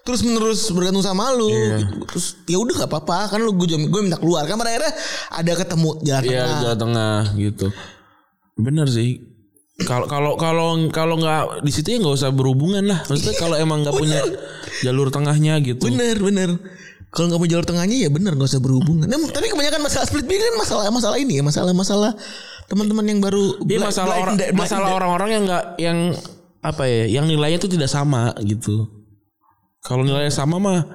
terus 0.02 0.22
menerus 0.22 0.70
bergantung 0.70 1.02
sama 1.02 1.34
lu. 1.34 1.50
Gitu. 1.50 1.98
terus 2.08 2.26
ya 2.46 2.58
udah 2.58 2.74
nggak 2.78 2.90
apa-apa 2.90 3.18
kan 3.28 3.40
lu 3.42 3.58
gue 3.58 3.68
gue 3.68 4.02
minta 4.02 4.16
keluar. 4.16 4.46
Kan 4.46 4.56
pada 4.56 4.70
akhirnya 4.70 4.94
ada 5.34 5.52
ketemu 5.58 5.90
jalan 6.00 6.22
Iya 6.24 6.42
tengah. 6.46 6.60
Jawa 6.62 6.76
Tengah 6.78 7.20
gitu. 7.36 7.68
Bener 8.62 8.88
sih. 8.88 9.28
Kalau 9.82 10.06
kalau 10.06 10.38
kalau 10.38 10.78
kalau 10.94 11.16
nggak 11.18 11.66
di 11.66 11.72
situ 11.74 11.98
ya 11.98 11.98
nggak 11.98 12.16
usah 12.22 12.30
berhubungan 12.30 12.86
lah. 12.86 13.02
Maksudnya 13.10 13.36
kalau 13.42 13.58
emang 13.58 13.82
nggak 13.82 13.98
punya 13.98 14.22
jalur 14.82 15.14
tengahnya 15.14 15.62
gitu. 15.62 15.86
bener 15.88 16.18
bener 16.18 16.50
kalau 17.14 17.30
nggak 17.30 17.42
punya 17.44 17.52
jalur 17.58 17.68
tengahnya 17.68 17.98
ya 18.08 18.10
bener 18.10 18.34
nggak 18.34 18.50
usah 18.50 18.64
berhubungan 18.64 19.06
nah, 19.06 19.20
tapi 19.30 19.52
kebanyakan 19.52 19.82
masalah 19.84 20.06
split 20.10 20.26
bill 20.26 20.42
kan 20.42 20.56
masalah 20.58 20.84
masalah 20.90 21.18
ini 21.22 21.38
ya 21.40 21.44
masalah 21.46 21.72
masalah 21.76 22.12
teman-teman 22.72 23.06
yang 23.06 23.20
baru 23.20 23.60
bla- 23.62 23.92
masalah 23.92 24.16
orang 24.18 24.36
masalah 24.56 24.90
orang-orang 24.96 25.30
yang 25.36 25.44
nggak 25.44 25.66
yang 25.78 25.98
apa 26.62 26.84
ya, 26.86 27.04
yang 27.20 27.26
nilainya 27.26 27.58
tuh 27.58 27.74
tidak 27.74 27.90
sama 27.90 28.38
gitu. 28.46 28.86
Kalau 29.82 30.06
nilainya 30.06 30.30
sama 30.30 30.62
mah 30.62 30.86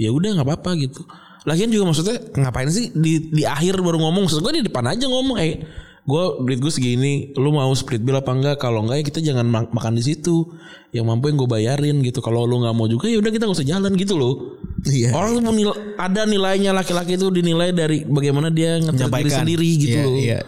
ya 0.00 0.08
udah 0.08 0.40
nggak 0.40 0.48
apa-apa 0.48 0.80
gitu. 0.80 1.04
Lagian 1.44 1.68
juga 1.68 1.92
maksudnya 1.92 2.16
ngapain 2.40 2.72
sih 2.72 2.88
di 2.96 3.28
di 3.28 3.44
akhir 3.44 3.84
baru 3.84 4.00
ngomong? 4.00 4.24
Maksud 4.26 4.40
gue 4.40 4.64
di 4.64 4.64
depan 4.64 4.88
aja 4.88 5.04
ngomong 5.04 5.36
eh 5.44 5.60
gue 6.04 6.22
duit 6.42 6.58
gue 6.58 6.68
segini, 6.68 7.12
lu 7.32 7.48
mau 7.48 7.72
split 7.72 7.98
bill 7.98 8.14
apa 8.14 8.28
enggak? 8.30 8.56
Kalau 8.58 8.84
enggak 8.84 9.00
ya 9.00 9.04
kita 9.04 9.20
jangan 9.22 9.44
ma- 9.44 9.66
makan 9.66 9.94
di 9.94 10.04
situ. 10.04 10.44
Yang 10.90 11.04
mampu 11.06 11.26
yang 11.26 11.38
gue 11.38 11.48
bayarin 11.48 11.96
gitu. 12.00 12.20
Kalau 12.20 12.44
lu 12.44 12.60
nggak 12.60 12.72
mau 12.72 12.84
juga 12.84 13.06
ya 13.06 13.16
udah 13.16 13.28
kita 13.28 13.44
nggak 13.44 13.56
usah 13.56 13.66
jalan 13.66 13.92
gitu 13.94 14.14
loh. 14.14 14.60
Iya. 14.84 15.10
Orang 15.10 15.34
tuh 15.34 15.42
menil- 15.42 15.80
ada 15.96 16.22
nilainya 16.22 16.70
laki-laki 16.70 17.14
itu 17.14 17.28
dinilai 17.28 17.72
dari 17.72 18.04
bagaimana 18.04 18.48
dia 18.48 18.76
ngetir 18.76 19.08
diri 19.08 19.30
sendiri 19.32 19.68
gitu 19.78 19.96
Iya, 19.96 20.04
loh. 20.04 20.14
iya. 20.14 20.40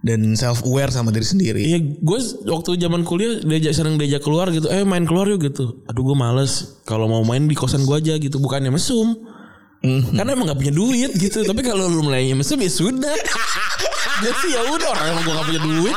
dan 0.00 0.20
self 0.34 0.60
aware 0.62 0.92
sama 0.92 1.08
diri 1.08 1.24
sendiri 1.24 1.60
Iya 1.64 1.78
gue 1.96 2.18
waktu 2.44 2.76
zaman 2.76 3.08
kuliah 3.08 3.40
diajak 3.40 3.72
sering 3.72 3.96
diajak 3.96 4.20
keluar 4.20 4.52
gitu 4.52 4.68
Eh 4.68 4.84
main 4.84 5.08
keluar 5.08 5.24
yuk 5.24 5.40
gitu 5.42 5.80
Aduh 5.86 6.04
gue 6.04 6.12
males 6.12 6.76
Kalau 6.84 7.08
mau 7.08 7.24
main 7.24 7.40
di 7.40 7.56
kosan 7.56 7.88
gue 7.88 7.96
aja 7.96 8.12
gitu 8.14 8.36
Bukannya 8.36 8.68
mesum 8.68 9.16
Karena 9.84 10.30
emang 10.32 10.48
gak 10.48 10.58
punya 10.64 10.72
duit 10.72 11.12
gitu. 11.14 11.44
Tapi 11.44 11.60
kalau 11.60 11.86
lu 11.92 12.00
mulainya 12.08 12.32
mesum 12.32 12.56
ya 12.56 12.70
sudah. 12.72 13.14
Jadi 14.24 14.46
ya 14.56 14.62
udah 14.64 14.88
orang 14.94 15.06
emang 15.12 15.22
gue 15.28 15.34
gak 15.36 15.48
punya 15.52 15.62
duit. 15.62 15.96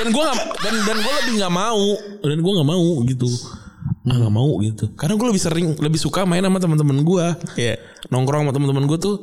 Dan 0.00 0.06
gue 0.10 0.22
gak, 0.22 0.38
dan, 0.64 0.74
dan 0.82 0.96
gue 0.98 1.12
lebih 1.22 1.34
gak 1.38 1.54
mau. 1.54 1.84
Dan 2.26 2.38
gue 2.42 2.52
gak 2.58 2.68
mau 2.68 2.86
gitu. 3.06 3.28
Ah, 4.10 4.16
gak 4.18 4.34
mau 4.34 4.50
gitu. 4.64 4.84
Karena 4.96 5.14
gue 5.14 5.26
lebih 5.28 5.42
sering 5.42 5.66
Lebih 5.76 6.00
suka 6.00 6.24
main 6.24 6.40
sama 6.40 6.56
teman-teman 6.56 7.04
gue 7.04 7.26
Iya. 7.60 7.76
Nongkrong 8.08 8.48
sama 8.48 8.52
teman-teman 8.56 8.84
gue 8.88 8.98
tuh 8.98 9.16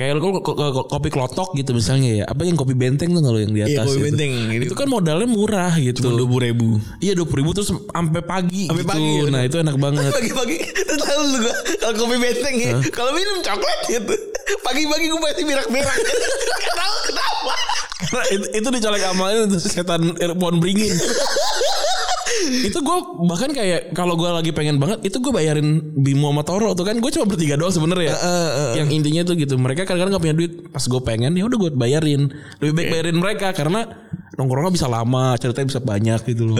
Kayak 0.00 0.16
lu 0.16 0.32
ko- 0.32 0.40
ko- 0.40 0.56
ko- 0.56 0.88
kopi 0.88 1.12
klotok 1.12 1.52
gitu 1.52 1.76
misalnya 1.76 2.08
ya 2.10 2.24
Apa 2.24 2.42
yang 2.42 2.56
kopi 2.56 2.72
benteng 2.72 3.12
tuh 3.12 3.20
kalau 3.20 3.36
yang 3.36 3.52
di 3.52 3.60
Iya, 3.60 3.84
atas 3.84 3.92
kopi 3.92 4.00
itu. 4.00 4.04
benteng. 4.08 4.32
Itu 4.64 4.72
kan 4.72 4.88
modalnya 4.88 5.28
murah 5.28 5.76
gitu 5.76 6.00
dua 6.00 6.24
puluh 6.24 6.40
ribu 6.42 6.68
Iya 6.98 7.12
dua 7.12 7.28
ribu 7.28 7.52
terus 7.52 7.68
sampai 7.68 8.22
pagi 8.22 8.64
Sampai 8.64 8.80
gitu. 8.82 8.96
pagi, 8.96 9.12
Nah 9.28 9.42
itu 9.44 9.56
enak 9.60 9.76
banget. 9.76 10.08
pagi-pagi 10.16 10.56
terus 10.80 11.04
lu 11.04 11.38
gua 11.38 11.52
kalau 11.78 11.94
kopi 12.00 12.16
benteng 12.16 12.56
ya 12.56 12.72
kalau 12.88 13.12
minum 13.12 13.36
coklat 13.40 13.78
gitu 13.86 14.14
pagi-pagi 14.60 15.04
gue 15.06 15.20
pasti 15.20 15.42
berak-berak 15.44 15.96
Gak 16.64 16.74
tahu 16.74 16.94
kenapa 17.04 17.54
Karena 18.00 18.24
itu, 18.32 18.46
itu 18.56 18.68
dicolek 18.72 19.02
amalnya 19.04 19.44
itu 19.46 19.56
setan 19.60 20.00
pohon 20.34 20.56
beringin. 20.56 20.96
itu 22.66 22.78
gue 22.78 22.98
bahkan 23.26 23.50
kayak 23.50 23.92
kalau 23.92 24.14
gue 24.14 24.28
lagi 24.30 24.50
pengen 24.54 24.78
banget 24.78 25.02
itu 25.06 25.18
gue 25.18 25.32
bayarin 25.32 25.82
Bimo 25.94 26.30
sama 26.30 26.42
Toro 26.46 26.72
tuh 26.74 26.86
kan 26.86 26.96
gue 26.98 27.10
cuma 27.10 27.26
bertiga 27.26 27.54
doang 27.58 27.74
sebenarnya 27.74 28.10
ya. 28.10 28.16
Yang 28.82 28.88
intinya 28.96 29.22
tuh 29.26 29.34
gitu 29.36 29.54
mereka 29.56 29.84
kadang-kadang 29.84 30.18
gak 30.18 30.24
punya 30.24 30.36
duit 30.36 30.52
pas 30.70 30.84
gue 30.84 31.00
pengen 31.02 31.32
ya 31.36 31.44
udah 31.46 31.58
gue 31.58 31.70
bayarin 31.74 32.30
lebih 32.62 32.72
baik 32.76 32.88
bayarin 32.92 33.16
mereka 33.18 33.48
karena 33.52 33.86
nongkrongnya 34.38 34.72
bisa 34.72 34.86
lama 34.88 35.36
ceritanya 35.36 35.68
bisa 35.76 35.80
banyak 35.82 36.20
gitu 36.28 36.42
loh. 36.50 36.56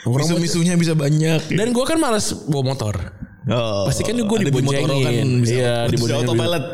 Nongkrong 0.00 0.28
misu-misunya 0.36 0.74
bisa 0.80 0.94
banyak 0.96 1.52
dan 1.52 1.66
gue 1.72 1.84
kan 1.84 1.98
malas 2.00 2.32
bawa 2.48 2.72
motor. 2.72 2.94
oh, 3.50 3.84
Pasti 3.88 4.04
kan 4.04 4.16
gue 4.16 4.38
diboncengin. 4.46 4.88
kan 4.88 5.28
bisa, 5.44 5.52
iya, 5.52 5.74
diboncengin. 5.88 6.24
autopilot 6.28 6.64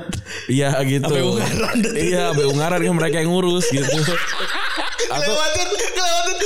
Iya 0.46 0.70
gitu. 0.86 1.06
Sampai 1.06 1.22
Ungaran. 1.22 1.76
iya, 1.94 2.22
sampai 2.30 2.46
Ungaran 2.46 2.80
kan 2.82 2.94
mereka 2.94 3.16
yang 3.22 3.30
ngurus 3.34 3.66
gitu. 3.70 3.86
Atau 5.06 5.22
kelewatin 5.22 5.68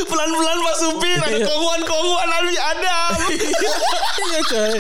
pelan-pelan 0.05 0.59
Pak 0.61 0.77
Supir 0.77 1.19
ada 1.19 1.33
Iya. 1.33 1.47
kongguan-kongguan 1.47 2.29
Nabi 2.29 2.55
Adam 2.57 3.15
iya 4.27 4.41
coy. 4.47 4.75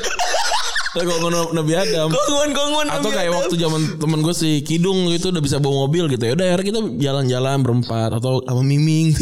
Kalau 0.90 1.30
Nabi 1.52 1.72
Adam. 1.72 2.08
kongguan-kongguan 2.10 2.86
Nabi 2.90 2.98
Atau 2.98 3.10
kayak 3.10 3.30
Adam. 3.30 3.38
waktu 3.38 3.54
zaman 3.56 3.80
temen 3.96 4.18
gue 4.20 4.34
si 4.34 4.50
Kidung 4.60 5.06
gitu 5.08 5.30
udah 5.30 5.38
bisa 5.38 5.56
bawa 5.58 5.86
mobil 5.86 6.10
gitu 6.10 6.26
ya. 6.26 6.32
Udah 6.34 6.46
akhirnya 6.50 6.66
kita 6.66 6.80
jalan-jalan 6.98 7.56
berempat 7.62 8.10
atau 8.18 8.42
sama 8.42 8.62
Miming. 8.62 9.14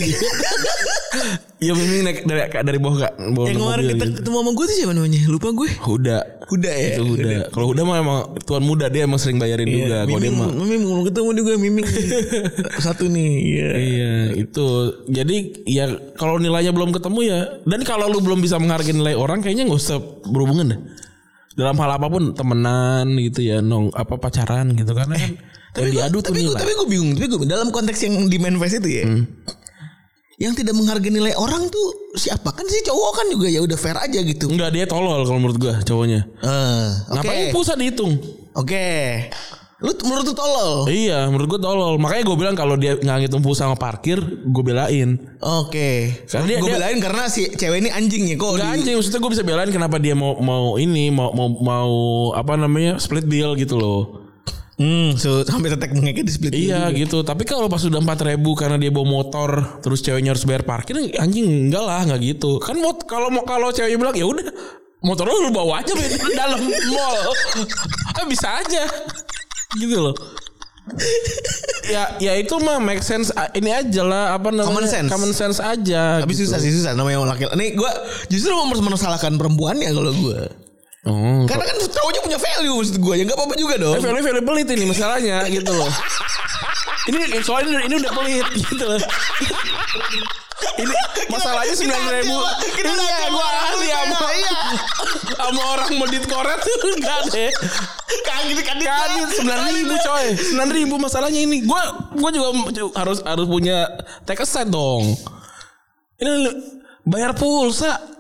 Iya 1.59 1.75
Miming 1.75 2.03
naik 2.07 2.19
dari 2.23 2.41
dari 2.55 2.79
bawah 2.79 3.03
kak 3.03 3.13
bawa 3.35 3.51
yang 3.51 3.59
kemarin 3.59 3.83
mobil 3.83 3.91
kita 3.91 4.05
gitu. 4.07 4.17
ketemu 4.23 4.37
sama 4.39 4.51
gue 4.55 4.65
tuh 4.71 4.77
siapa 4.79 4.93
namanya 4.95 5.21
lupa 5.27 5.49
gue 5.51 5.69
Huda. 5.83 6.19
Huda 6.47 6.71
ya 6.71 6.89
Itu 6.95 7.03
Huda. 7.03 7.31
Kalau 7.51 7.67
Huda 7.67 7.83
mah 7.83 7.97
emang 7.99 8.19
tuan 8.47 8.63
muda 8.63 8.87
dia 8.87 9.03
emang 9.11 9.19
sering 9.19 9.43
bayarin 9.43 9.67
juga. 9.67 10.07
Kalau 10.07 10.23
dia 10.23 10.31
mah 10.31 10.55
Miming 10.55 10.81
mau 10.87 11.03
ketemu 11.03 11.31
juga 11.35 11.51
Miming 11.59 11.83
satu 12.87 13.11
nih 13.11 13.31
iya 13.43 13.71
Iya 13.75 14.13
itu 14.39 14.67
Jadi 15.11 15.37
ya 15.67 15.91
Kalau 16.15 16.39
nilainya 16.39 16.71
belum 16.71 16.95
ketemu 16.95 17.19
ya 17.27 17.39
Dan 17.67 17.83
kalau 17.83 18.07
lu 18.07 18.23
belum 18.23 18.39
bisa 18.39 18.63
menghargai 18.63 18.95
nilai 18.95 19.19
orang 19.19 19.43
Kayaknya 19.43 19.67
gak 19.67 19.81
usah 19.83 19.99
berhubungan 20.31 20.79
deh 20.79 20.81
Dalam 21.59 21.75
hal 21.75 21.91
apa 21.99 22.07
pun 22.07 22.31
Temenan 22.39 23.19
gitu 23.19 23.43
ya 23.43 23.59
nong 23.59 23.91
Apa 23.91 24.15
pacaran 24.15 24.71
gitu. 24.79 24.95
Karena 24.95 25.19
kan 25.19 25.33
Yang 25.75 25.91
diadu 25.91 26.17
tuh 26.23 26.31
tapi 26.31 26.39
gue 26.41 26.55
nilai. 26.55 26.61
tapi 26.63 26.73
gue 26.73 26.89
bingung 26.89 27.11
tapi 27.19 27.27
gue 27.27 27.39
dalam 27.51 27.69
konteks 27.75 27.99
yang 28.07 28.15
di 28.31 28.39
manifest 28.39 28.79
itu 28.79 28.89
ya 29.03 29.05
yang 30.39 30.55
tidak 30.55 30.71
menghargai 30.79 31.11
nilai 31.11 31.35
orang 31.35 31.67
tuh 31.67 32.15
siapa? 32.15 32.55
Kan 32.55 32.63
sih 32.71 32.87
cowok 32.87 33.11
kan 33.11 33.27
juga 33.27 33.51
ya 33.51 33.59
udah 33.59 33.75
fair 33.75 33.99
aja 33.99 34.23
gitu. 34.23 34.47
Enggak 34.47 34.71
dia 34.71 34.87
tolol 34.87 35.27
kalau 35.27 35.43
menurut 35.43 35.59
gua 35.59 35.75
cowoknya. 35.83 36.31
Eh, 36.31 36.89
oke. 37.11 37.15
Ngapain 37.19 37.45
pulsa 37.51 37.75
dihitung? 37.75 38.15
Oke 38.55 38.87
lu 39.79 39.95
menurut 40.03 40.27
lu 40.27 40.35
tolol 40.35 40.71
Iya 40.87 41.31
menurut 41.31 41.47
gua 41.49 41.61
tolol 41.63 41.95
Makanya 41.97 42.27
gue 42.27 42.37
bilang 42.37 42.53
kalau 42.53 42.75
dia 42.75 42.99
nggak 42.99 43.17
ngitung 43.23 43.47
pulsa 43.47 43.63
sama 43.63 43.79
parkir 43.79 44.19
Gue 44.45 44.65
belain 44.65 45.15
oke 45.39 45.91
Karena 46.27 46.47
dia- 46.47 46.59
gue 46.59 46.67
dia- 46.67 46.77
belain 46.77 46.99
karena 46.99 47.31
si 47.31 47.47
cewek 47.47 47.79
ini 47.79 47.91
anjing 47.91 48.27
ya 48.27 48.35
kok 48.35 48.59
di- 48.59 48.67
anjing 48.67 48.95
Maksudnya 48.99 49.21
gue 49.21 49.31
bisa 49.31 49.45
belain 49.47 49.71
Kenapa 49.71 49.97
dia 49.97 50.19
mau 50.19 50.35
mau 50.37 50.75
ini 50.77 51.09
Mau 51.09 51.31
mau 51.31 51.49
mau 51.55 51.93
Apa 52.35 52.59
namanya 52.59 52.99
Split 52.99 53.25
bill 53.25 53.55
gitu 53.55 53.79
loh 53.79 54.27
Hmm, 54.79 55.19
so, 55.19 55.43
sampai 55.43 55.75
tetek 55.75 55.91
mengekek 55.91 56.23
di 56.23 56.31
split 56.31 56.55
Iya 56.55 56.87
gitu. 56.95 57.27
Tapi 57.27 57.43
kalau 57.43 57.67
pas 57.67 57.83
sudah 57.83 57.99
4000 57.99 58.39
karena 58.55 58.79
dia 58.79 58.95
bawa 58.95 59.11
motor, 59.11 59.83
terus 59.83 59.99
ceweknya 59.99 60.31
harus 60.31 60.47
bayar 60.47 60.63
parkir, 60.63 60.95
anjing 61.19 61.67
enggak 61.67 61.83
lah, 61.83 62.07
enggak 62.07 62.23
gitu. 62.23 62.63
Kan 62.63 62.79
mot 62.79 63.03
kalau 63.03 63.27
mau 63.27 63.43
kalau 63.43 63.75
ceweknya 63.75 63.99
bilang 63.99 64.15
ya 64.15 64.23
udah 64.23 64.47
motor 65.03 65.27
lu, 65.27 65.51
bawa 65.51 65.83
aja 65.83 65.91
di 65.91 66.07
dalam 66.31 66.63
mall. 66.95 67.19
bisa 68.31 68.55
aja. 68.55 68.87
Gitu 69.77 70.01
loh. 70.01 70.17
ya 71.93 72.17
ya 72.17 72.33
itu 72.41 72.57
mah 72.65 72.81
make 72.81 73.05
sense 73.05 73.29
ini 73.53 73.69
aja 73.69 74.01
lah 74.01 74.41
apa 74.41 74.49
namanya 74.49 74.73
Common 74.73 74.89
sense. 74.89 75.09
common 75.13 75.33
sense 75.37 75.61
aja 75.61 76.25
Tapi 76.25 76.33
gitu. 76.33 76.49
susah 76.49 76.57
sih 76.57 76.73
susah 76.73 76.97
namanya 76.97 77.21
laki 77.29 77.45
Nih 77.61 77.77
gue 77.77 77.91
justru 78.33 78.57
mau 78.57 78.65
menyalahkan 78.65 79.37
perempuannya 79.37 79.93
kalau 79.93 80.09
gue. 80.17 80.41
oh, 81.05 81.45
Karena 81.45 81.65
kan 81.69 81.77
cowoknya 81.85 82.21
punya 82.25 82.39
value 82.41 82.75
maksud 82.81 82.97
gue 82.97 83.15
ya 83.21 83.23
nggak 83.29 83.37
apa-apa 83.37 83.55
juga 83.61 83.75
dong. 83.77 83.95
Eh, 83.97 84.01
value 84.01 84.25
value 84.25 84.45
pelit 84.49 84.69
ini 84.73 84.85
masalahnya 84.89 85.37
gitu 85.53 85.69
loh. 85.77 85.93
ini 87.13 87.21
soalnya 87.45 87.85
ini 87.85 87.95
udah 88.01 88.13
pelit 88.17 88.47
gitu 88.57 88.85
loh. 88.89 89.01
Ini 90.79 90.95
masalahnya 91.29 91.75
sembilan 91.75 92.03
ribu. 92.19 92.37
Iya, 92.79 93.19
gue 93.31 93.47
ahli 93.47 93.89
sama 93.89 94.19
Iya. 94.29 94.59
sama 95.39 95.63
orang 95.75 95.91
medit 95.97 96.25
koret 96.27 96.59
tuh 96.59 96.77
enggak 96.99 97.21
deh. 97.31 97.51
Kaget 98.25 98.59
kan 98.65 98.79
Kadit 98.79 99.29
sembilan 99.35 99.61
ribu 99.71 99.95
coy, 99.99 100.27
sembilan 100.35 100.71
ribu 100.75 100.95
masalahnya 100.99 101.41
ini. 101.41 101.63
Gue 101.63 101.83
gue 102.15 102.31
juga 102.35 102.49
harus 102.99 103.19
harus 103.23 103.47
punya 103.47 103.87
take 104.27 104.43
a 104.43 104.47
side 104.47 104.69
dong. 104.69 105.15
Ini 106.19 106.51
bayar 107.07 107.33
pulsa. 107.33 108.18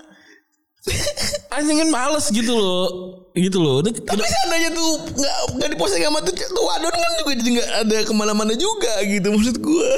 Anjing 1.50 1.78
kan 1.78 1.88
males 1.88 2.26
gitu 2.28 2.52
loh, 2.52 2.86
gitu 3.32 3.58
loh. 3.58 3.80
Udah, 3.80 3.90
Tapi 3.90 4.20
seandainya 4.20 4.70
tuh 4.70 4.88
nggak 5.10 5.34
nggak 5.56 5.68
diposting 5.72 6.02
sama 6.02 6.20
tuh 6.20 6.30
tuh 6.30 6.62
wadon 6.62 6.92
kan 6.92 7.10
juga 7.18 7.32
jadi 7.34 7.50
nggak 7.50 7.70
ada 7.82 7.96
ke 8.02 8.12
mana-mana 8.12 8.52
juga 8.52 8.92
gitu 9.02 9.28
maksud 9.28 9.56
gue. 9.56 9.90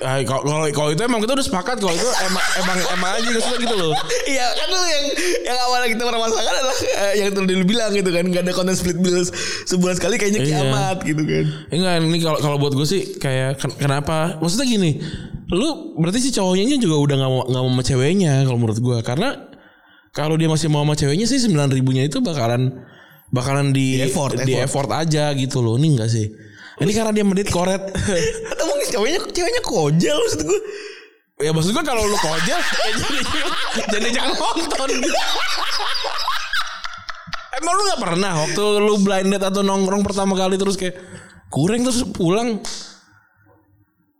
Ah, 0.00 0.20
kalau 0.22 0.42
kalau 0.70 0.90
itu 0.90 1.00
emang 1.00 1.18
kita 1.18 1.34
udah 1.34 1.44
sepakat 1.44 1.76
kalau 1.76 1.92
itu 1.92 2.06
emang 2.22 2.44
emang 2.58 2.78
emang 2.90 3.10
aja 3.14 3.28
sudah 3.36 3.58
gitu 3.58 3.74
loh. 3.74 3.92
Iya 4.24 4.46
kan 4.54 4.66
lu 4.68 4.80
yang 4.80 5.04
yang 5.44 5.58
awalnya 5.60 5.88
kita 5.90 6.02
permasalahkan 6.04 6.54
adalah 6.54 6.76
eh, 6.78 7.12
yang 7.16 7.28
tadi 7.30 7.52
lu 7.52 7.64
bilang 7.64 7.90
gitu 7.90 8.10
kan 8.10 8.24
nggak 8.24 8.42
ada 8.42 8.52
konten 8.52 8.72
split 8.72 8.96
bills 8.96 9.28
sebulan 9.64 9.94
sekali 9.94 10.14
kayaknya 10.16 10.40
Iya. 10.40 10.48
kiamat 10.62 10.98
gitu 11.02 11.22
kan. 11.22 11.44
Enggak 11.68 11.92
ini 12.00 12.18
kalau 12.20 12.38
kalau 12.38 12.56
buat 12.56 12.72
gue 12.72 12.86
sih 12.86 13.18
kayak 13.18 13.58
ken- 13.58 13.76
kenapa? 13.76 14.38
Maksudnya 14.38 14.64
gini, 14.64 15.02
lu 15.50 15.68
berarti 15.96 16.20
si 16.20 16.30
cowoknya 16.30 16.76
juga 16.76 16.96
udah 16.96 17.16
nggak 17.18 17.30
mau 17.30 17.42
nggak 17.44 17.62
mau 17.62 17.72
sama 17.72 17.82
ceweknya 17.82 18.32
kalau 18.44 18.56
menurut 18.56 18.78
gue 18.78 18.98
karena 19.02 19.28
kalau 20.14 20.38
dia 20.38 20.46
masih 20.46 20.70
mau 20.70 20.86
sama 20.86 20.94
ceweknya 20.94 21.26
sih 21.26 21.42
sembilan 21.42 21.74
ribunya 21.74 22.06
itu 22.06 22.22
bakalan 22.22 22.70
bakalan 23.34 23.74
di 23.74 23.98
Di 23.98 24.06
effort, 24.06 24.38
di 24.46 24.54
effort 24.54 24.90
aja 24.94 25.34
gitu 25.34 25.58
loh. 25.58 25.74
Ini 25.74 25.98
enggak 25.98 26.10
sih? 26.14 26.30
Ini 26.78 26.90
karena 26.94 27.10
dia 27.10 27.26
medit 27.26 27.50
koret. 27.50 27.82
Atau 28.54 28.64
mungkin 28.70 28.86
ceweknya 28.94 29.20
ceweknya 29.34 29.62
kojal 29.66 30.16
maksud 30.22 30.42
gue. 30.46 30.60
ya 31.42 31.50
maksud 31.50 31.74
gue 31.74 31.82
kalau 31.82 32.06
lu 32.06 32.14
kojel 32.14 32.54
ya 32.54 32.90
jadi, 32.94 33.18
jadi 33.98 34.08
jangan 34.14 34.34
nonton 34.38 34.88
gitu. 35.02 35.18
Emang 37.58 37.74
lu 37.74 37.82
gak 37.90 38.02
pernah 38.06 38.32
waktu 38.38 38.62
lu 38.78 38.94
blind 39.02 39.28
date 39.34 39.46
atau 39.50 39.66
nongkrong 39.66 40.06
pertama 40.06 40.38
kali 40.38 40.54
terus 40.54 40.78
kayak 40.78 40.94
kurang 41.50 41.82
terus 41.82 42.06
pulang 42.14 42.62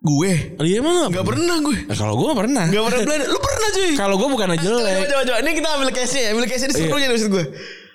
Gue 0.04 0.32
Iya 0.60 0.76
emang 0.78 1.08
nggak 1.08 1.24
pernah 1.24 1.56
gue. 1.58 1.76
Nah, 1.82 1.96
kalau 1.96 2.14
gue 2.14 2.28
pernah. 2.30 2.64
Nggak 2.68 2.84
pernah 2.84 3.00
belanja. 3.02 3.26
Lu 3.26 3.38
pernah 3.40 3.68
cuy. 3.70 3.90
Kalau 3.96 4.14
gue 4.14 4.28
bukan 4.30 4.46
Coba, 4.50 4.60
jelek. 4.60 4.94
coba, 5.06 5.22
coba. 5.24 5.38
Ini 5.40 5.50
kita 5.54 5.68
ambil 5.72 5.88
case-nya 5.90 6.20
ya. 6.20 6.28
Ambil 6.30 6.44
case-nya 6.44 6.68
di 6.68 6.76
serunya 6.76 7.08
maksud 7.08 7.30
gue. 7.30 7.44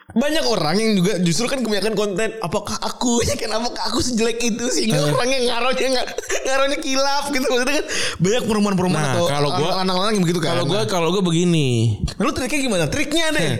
Banyak 0.09 0.41
orang 0.41 0.73
yang 0.73 0.91
juga 0.97 1.21
justru 1.21 1.45
kan 1.45 1.61
kebanyakan 1.61 1.93
konten 1.93 2.33
apakah 2.41 2.81
aku 2.81 3.21
ya 3.29 3.37
kan 3.37 3.53
apakah 3.53 3.93
aku 3.93 4.01
sejelek 4.01 4.41
itu 4.41 4.65
sehingga 4.67 5.05
orangnya 5.05 5.53
ngaruhnya 5.53 5.85
nggak 5.93 6.07
ngaruhnya 6.49 6.77
kilaf 6.81 7.29
gitu 7.29 7.45
maksudnya 7.45 7.75
kan 7.77 7.85
banyak 8.17 8.43
perempuan-perempuan 8.43 8.97
Nah, 8.99 9.13
atau 9.13 9.25
kalau 9.29 9.49
gua- 9.53 9.77
anak-anak 9.77 10.09
yang 10.09 10.23
begitu 10.25 10.39
kan. 10.41 10.49
Kalau 10.49 10.65
gue 10.65 10.81
kalau 10.89 11.07
gue 11.13 11.21
begini. 11.21 11.69
Nah, 12.09 12.25
lu 12.25 12.33
triknya 12.33 12.57
gimana? 12.59 12.85
Triknya 12.89 13.25
deh. 13.29 13.51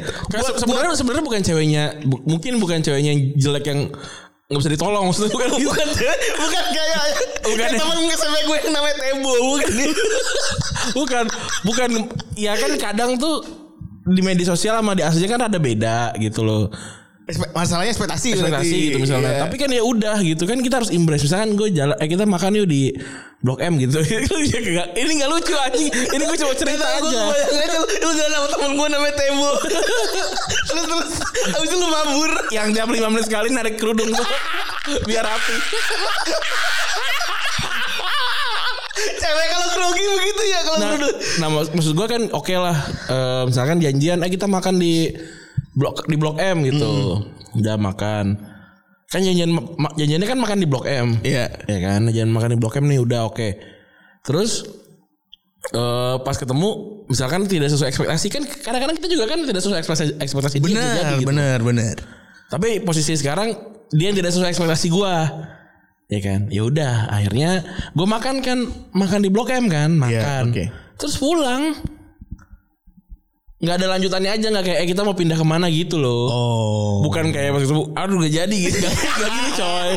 Sebenarnya 0.57 0.97
sebenarnya 0.97 1.21
bukan 1.21 1.41
ceweknya, 1.45 1.83
bu- 2.01 2.25
mungkin 2.25 2.57
bukan 2.57 2.81
ceweknya 2.81 3.13
yang 3.13 3.21
jelek 3.38 3.65
yang 3.69 3.81
nggak 4.49 4.65
bisa 4.65 4.71
ditolong 4.73 5.03
maksudnya 5.05 5.29
bukan 5.38 5.49
gitu. 5.53 5.69
bukan 5.69 5.88
bukan 6.41 6.65
kayak 6.73 6.97
Bukan 7.45 7.65
kayak 7.65 7.73
ya. 7.73 7.79
temen 7.81 7.97
SMP 8.09 8.38
gue 8.45 8.57
yang 8.65 8.73
namanya 8.73 8.95
Tembo 8.97 9.33
bukan 9.38 9.73
bukan 10.97 11.25
bukan 11.62 11.89
ya 12.33 12.53
kan 12.57 12.71
kadang 12.81 13.12
tuh 13.15 13.45
di 14.09 14.21
media 14.25 14.49
sosial 14.49 14.81
sama 14.81 14.97
di 14.97 15.05
aslinya 15.05 15.38
kan 15.38 15.41
ada 15.53 15.62
beda 15.62 16.17
gitu 16.17 16.41
loh 16.41 16.73
masalahnya 17.50 17.92
ekspektasi 17.92 18.34
ekspektasi 18.34 18.78
gitu 18.88 18.98
misalnya. 18.98 19.32
Iya. 19.32 19.42
tapi 19.44 19.56
kan 19.56 19.70
ya 19.70 19.82
udah 19.82 20.18
gitu 20.20 20.44
kan 20.44 20.58
kita 20.58 20.82
harus 20.82 20.89
impress 20.89 21.22
misalkan 21.22 21.54
gue 21.54 21.70
jalan 21.70 21.94
eh 21.94 22.08
kita 22.08 22.24
makan 22.24 22.52
yuk 22.56 22.65
di 22.65 22.89
blok 23.39 23.60
M 23.60 23.78
gitu. 23.78 24.02
Ya 24.10 24.20
kagak- 24.58 24.92
ini 24.96 25.12
nggak 25.15 25.30
lucu 25.30 25.54
anjing. 25.56 25.88
Ini 25.88 26.24
gue 26.24 26.38
cuma 26.38 26.54
cerita 26.54 26.86
Gue 27.00 27.08
aja. 27.08 27.22
aja. 27.32 27.78
Lu, 27.78 28.12
jalan 28.12 28.32
sama 28.34 28.48
temen 28.50 28.72
gue 28.74 28.88
namanya 28.89 29.15
Tembo 29.15 29.52
Terus 30.68 30.86
terus 30.86 31.10
Abis 31.50 31.68
itu 31.68 31.78
lu 31.78 31.88
mabur. 31.88 32.32
Yang 32.50 32.68
tiap 32.74 32.89
5 32.89 33.00
menit 33.08 33.26
sekali 33.26 33.48
narik 33.50 33.76
kerudung 33.76 34.10
tuh. 34.10 34.28
Biar 35.08 35.24
rapi. 35.24 35.56
Cewek 39.00 39.48
kalau 39.48 39.68
grogi 39.72 40.04
begitu 40.12 40.42
ya 40.46 40.60
Kalau 40.62 40.78
nah, 40.78 40.89
nah, 40.92 41.12
nah 41.39 41.48
mak- 41.50 41.72
maksud 41.72 41.94
gue 41.96 42.08
kan 42.10 42.22
oke 42.30 42.54
lah. 42.54 42.76
Eh, 43.08 43.44
misalkan 43.48 43.78
janjian 43.80 44.20
eh 44.20 44.30
kita 44.30 44.46
makan 44.46 44.76
di 44.76 45.08
blok 45.75 46.05
di 46.10 46.15
blok 46.17 46.38
M 46.41 46.65
gitu. 46.65 47.21
Udah 47.58 47.75
makan. 47.77 48.38
Kan 49.10 49.25
janjian 49.25 49.58
janjiannya 49.97 50.27
kan 50.29 50.38
makan 50.38 50.58
di 50.62 50.67
blok 50.69 50.86
M. 50.86 51.17
Iya. 51.25 51.49
Ya 51.65 51.79
kan? 51.82 52.10
Jangan 52.10 52.32
makan 52.32 52.49
di 52.55 52.58
blok 52.58 52.77
M 52.77 52.86
nih 52.89 52.99
udah 53.01 53.29
oke. 53.29 53.49
Terus 54.25 54.65
eh 55.69 56.15
pas 56.23 56.39
ketemu 56.39 56.69
misalkan 57.12 57.43
tidak 57.43 57.67
sesuai 57.67 57.91
ekspektasi 57.91 58.27
kan 58.32 58.43
kadang-kadang 58.47 58.95
kita 58.95 59.08
juga 59.12 59.27
kan 59.27 59.43
tidak 59.43 59.60
sesuai 59.60 59.79
ekspektasi 59.84 60.12
ekspektasi 60.23 60.55
dia 60.63 60.71
bisa 60.71 60.88
jadi 61.03 61.15
gitu. 61.19 61.27
benar 61.27 61.60
benar. 61.62 61.95
Tapi 62.47 62.82
posisi 62.82 63.13
sekarang 63.19 63.53
dia 63.91 64.10
tidak 64.15 64.32
sesuai 64.32 64.55
ekspektasi 64.55 64.88
gua. 64.88 65.27
Ya 66.10 66.19
kan? 66.25 66.49
Ya 66.49 66.65
udah 66.65 67.12
akhirnya 67.12 67.65
gua 67.91 68.08
makan 68.08 68.41
kan 68.41 68.65
makan 68.95 69.19
di 69.19 69.29
blok 69.29 69.51
M 69.51 69.67
kan 69.67 69.93
makan. 69.93 70.53
oke. 70.53 70.65
terus 70.99 71.15
pulang 71.19 71.75
nggak 73.60 73.76
ada 73.76 73.88
lanjutannya 73.91 74.32
aja 74.39 74.48
nggak 74.56 74.65
kayak 74.72 74.80
eh, 74.80 74.88
kita 74.88 75.04
mau 75.04 75.12
pindah 75.12 75.36
ke 75.36 75.43
mana 75.43 75.67
gitu 75.67 76.00
loh. 76.00 76.32
Oh. 76.32 76.93
Bukan 77.04 77.36
kayak 77.36 77.52
waktu 77.52 77.67
itu 77.67 77.91
aduh 77.91 78.15
gak 78.24 78.34
jadi 78.39 78.56
gitu. 78.56 78.78
Gak, 78.80 78.93
gak 79.19 79.30
gitu 79.36 79.50
coy. 79.60 79.91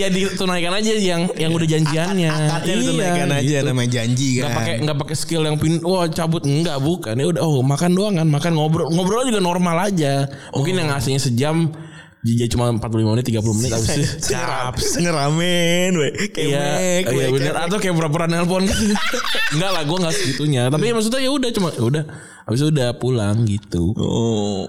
Ya 0.00 0.08
ditunaikan 0.08 0.72
aja 0.80 0.92
yang 0.96 1.28
yang 1.36 1.52
udah 1.52 1.68
janjiannya. 1.68 2.32
Akadnya 2.32 2.76
ditunaikan 2.80 3.28
aja 3.36 3.56
gitu. 3.60 3.68
namanya 3.68 3.90
janji 4.00 4.28
kan. 4.40 4.48
nggak 4.48 4.56
pakai 4.56 4.74
nggak 4.80 4.96
pakai 5.04 5.16
skill 5.16 5.44
yang 5.44 5.60
pin 5.60 5.76
wah 5.84 6.08
cabut. 6.08 6.48
Enggak 6.48 6.80
bukan. 6.80 7.20
Ya 7.20 7.26
udah 7.28 7.42
oh 7.44 7.60
makan 7.60 7.90
doang 7.92 8.14
kan 8.16 8.28
makan 8.32 8.52
ngobrol 8.56 8.88
ngobrol 8.88 9.28
juga 9.28 9.44
normal 9.44 9.92
aja. 9.92 10.24
Mungkin 10.56 10.80
yang 10.80 10.88
aslinya 10.96 11.20
sejam 11.20 11.68
jadi 12.26 12.50
cuma 12.50 12.74
45 12.74 13.06
menit 13.06 13.24
30 13.30 13.58
menit 13.60 13.70
habis 13.70 13.90
itu 13.92 14.34
Cap 14.34 14.74
Ngeramen 14.74 15.92
we. 15.94 16.08
Iya, 16.34 17.06
Kemek 17.06 17.06
we. 17.12 17.22
iya 17.22 17.28
bener. 17.30 17.54
atau 17.54 17.78
kayak 17.78 17.94
pura-pura 17.94 18.26
nelpon. 18.26 18.66
Enggak 19.54 19.70
lah 19.70 19.82
gue 19.86 19.98
nggak 20.00 20.14
segitunya. 20.16 20.62
Tapi 20.66 20.90
maksudnya 20.90 21.22
ya 21.22 21.30
udah 21.30 21.50
cuma 21.54 21.70
ya 21.70 21.84
udah 21.86 22.04
habis 22.46 22.60
itu 22.60 22.70
udah 22.70 22.94
pulang 22.94 23.44
gitu. 23.44 23.90
Oh 23.96 24.64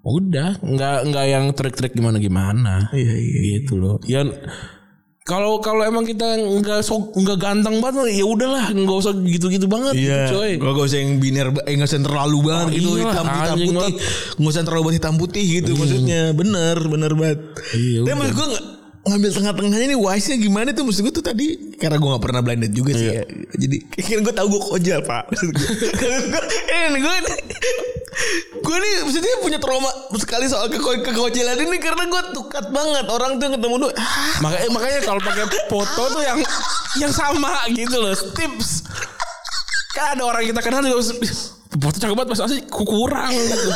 Udah, 0.00 0.56
nggak 0.58 0.98
nggak 1.04 1.24
yang 1.28 1.44
trik-trik 1.52 1.92
gimana 1.92 2.16
gimana. 2.16 2.88
Iya 2.90 3.12
iya 3.14 3.38
Gitu 3.60 3.76
loh. 3.76 4.00
Ya 4.02 4.24
kalau 5.22 5.60
kalau 5.60 5.84
emang 5.84 6.08
kita 6.08 6.24
nggak 6.40 6.80
sok 6.80 7.12
nggak 7.12 7.36
ganteng 7.36 7.84
banget 7.84 8.16
ya 8.16 8.24
udahlah 8.24 8.72
nggak 8.72 8.96
usah 8.96 9.12
gitu-gitu 9.12 9.68
banget 9.68 9.92
Iya, 9.92 10.24
gitu, 10.24 10.40
coy. 10.40 10.52
gak 10.56 10.86
usah 10.88 10.98
yang 10.98 11.12
biner, 11.20 11.46
eh 11.68 11.76
gak 11.76 11.84
usah 11.84 12.00
terlalu 12.00 12.38
banget 12.40 12.64
Oh, 12.64 12.72
gitu 12.72 12.88
iyalah, 12.88 13.04
hitam 13.04 13.26
hitam 13.28 13.56
putih, 13.58 13.76
banget. 13.76 13.94
gak 14.32 14.48
usah 14.48 14.62
terlalu 14.64 14.82
banget 14.82 14.96
hitam 14.96 15.14
putih 15.20 15.44
gitu 15.52 15.70
maksudnya, 15.76 16.22
bener 16.32 16.76
bener 16.80 17.12
banget. 17.12 17.38
Iya, 17.76 17.98
Tapi 18.08 18.16
maksud 18.16 18.32
gue 18.32 18.46
nggak 18.48 18.64
ngambil 19.08 19.30
tengah-tengahnya 19.32 19.86
nih 19.88 19.98
wise 19.98 20.28
nya 20.28 20.36
gimana 20.36 20.68
tuh 20.70 20.84
maksud 20.84 21.02
gue 21.02 21.14
tuh 21.14 21.24
tadi 21.24 21.76
karena 21.76 21.96
gue 21.96 22.08
gak 22.08 22.24
pernah 22.24 22.40
blinded 22.44 22.72
juga 22.72 22.92
sih 22.92 23.08
Iya. 23.08 23.22
ya. 23.22 23.24
Jadi 23.56 23.76
kayaknya 23.88 24.18
gue 24.22 24.34
tau 24.36 24.46
gue 24.46 24.60
kojal 24.60 25.00
pak 25.02 25.22
maksud 25.28 25.48
gue. 25.50 25.68
ini 26.68 26.98
gue 27.00 27.14
gue 28.58 28.76
nih 28.76 28.92
maksudnya 29.06 29.34
punya 29.40 29.58
trauma 29.62 29.90
sekali 30.18 30.44
soal 30.50 30.66
ke 30.68 30.78
kekojalan 30.78 31.56
ini 31.56 31.78
karena 31.78 32.04
gue 32.04 32.22
tukat 32.34 32.68
banget 32.68 33.06
orang 33.08 33.38
tuh 33.38 33.48
ketemu 33.54 33.74
tuh 33.88 33.92
makanya 34.42 34.68
makanya 34.74 34.98
kalau 35.06 35.20
pakai 35.22 35.44
foto 35.70 36.02
tuh 36.12 36.22
yang 36.22 36.38
yang 36.98 37.12
sama 37.14 37.64
gitu 37.70 37.96
loh 37.96 38.12
tips 38.34 38.84
kan 39.94 40.14
ada 40.18 40.22
orang 40.26 40.46
kita 40.46 40.60
kenal 40.62 40.82
juga 40.82 41.02
foto 41.70 41.96
cakep 41.96 42.14
banget 42.14 42.30
pas 42.30 42.40
asli 42.42 42.60
kurang 42.66 43.32
gitu 43.32 43.70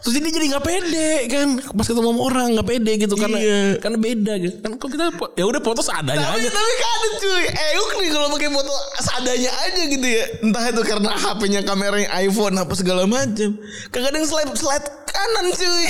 terus 0.00 0.14
ini 0.16 0.30
jadi 0.30 0.46
nggak 0.48 0.64
pede 0.64 1.10
kan 1.26 1.46
pas 1.72 1.82
ketemu 1.82 2.08
sama 2.08 2.20
orang 2.20 2.46
nggak 2.54 2.68
pede 2.68 2.92
gitu 2.96 3.14
karena 3.14 3.38
Iya. 3.38 3.60
karena 3.78 3.98
beda 3.98 4.32
gitu 4.38 4.54
kan 4.58 4.70
kok 4.74 4.88
kita 4.88 5.04
ya 5.34 5.44
udah 5.44 5.60
foto 5.60 5.82
seadanya 5.82 6.26
tapi 6.28 6.38
aja 6.40 6.48
tapi 6.48 6.74
kan 6.76 7.00
cuy 7.16 7.44
Euk 7.74 7.90
nih 7.96 8.08
kalau 8.10 8.28
pakai 8.30 8.48
foto 8.48 8.74
seadanya 9.00 9.50
aja 9.56 9.82
gitu 9.84 10.06
ya 10.06 10.24
entah 10.40 10.64
itu 10.64 10.82
karena 10.82 11.10
HP-nya 11.12 11.60
kameranya 11.62 12.08
iPhone 12.20 12.54
apa 12.54 12.72
segala 12.72 13.02
macam 13.04 13.50
kadang 13.88 14.24
slide 14.24 14.50
slide 14.54 14.86
kanan 15.06 15.46
cuy 15.52 15.86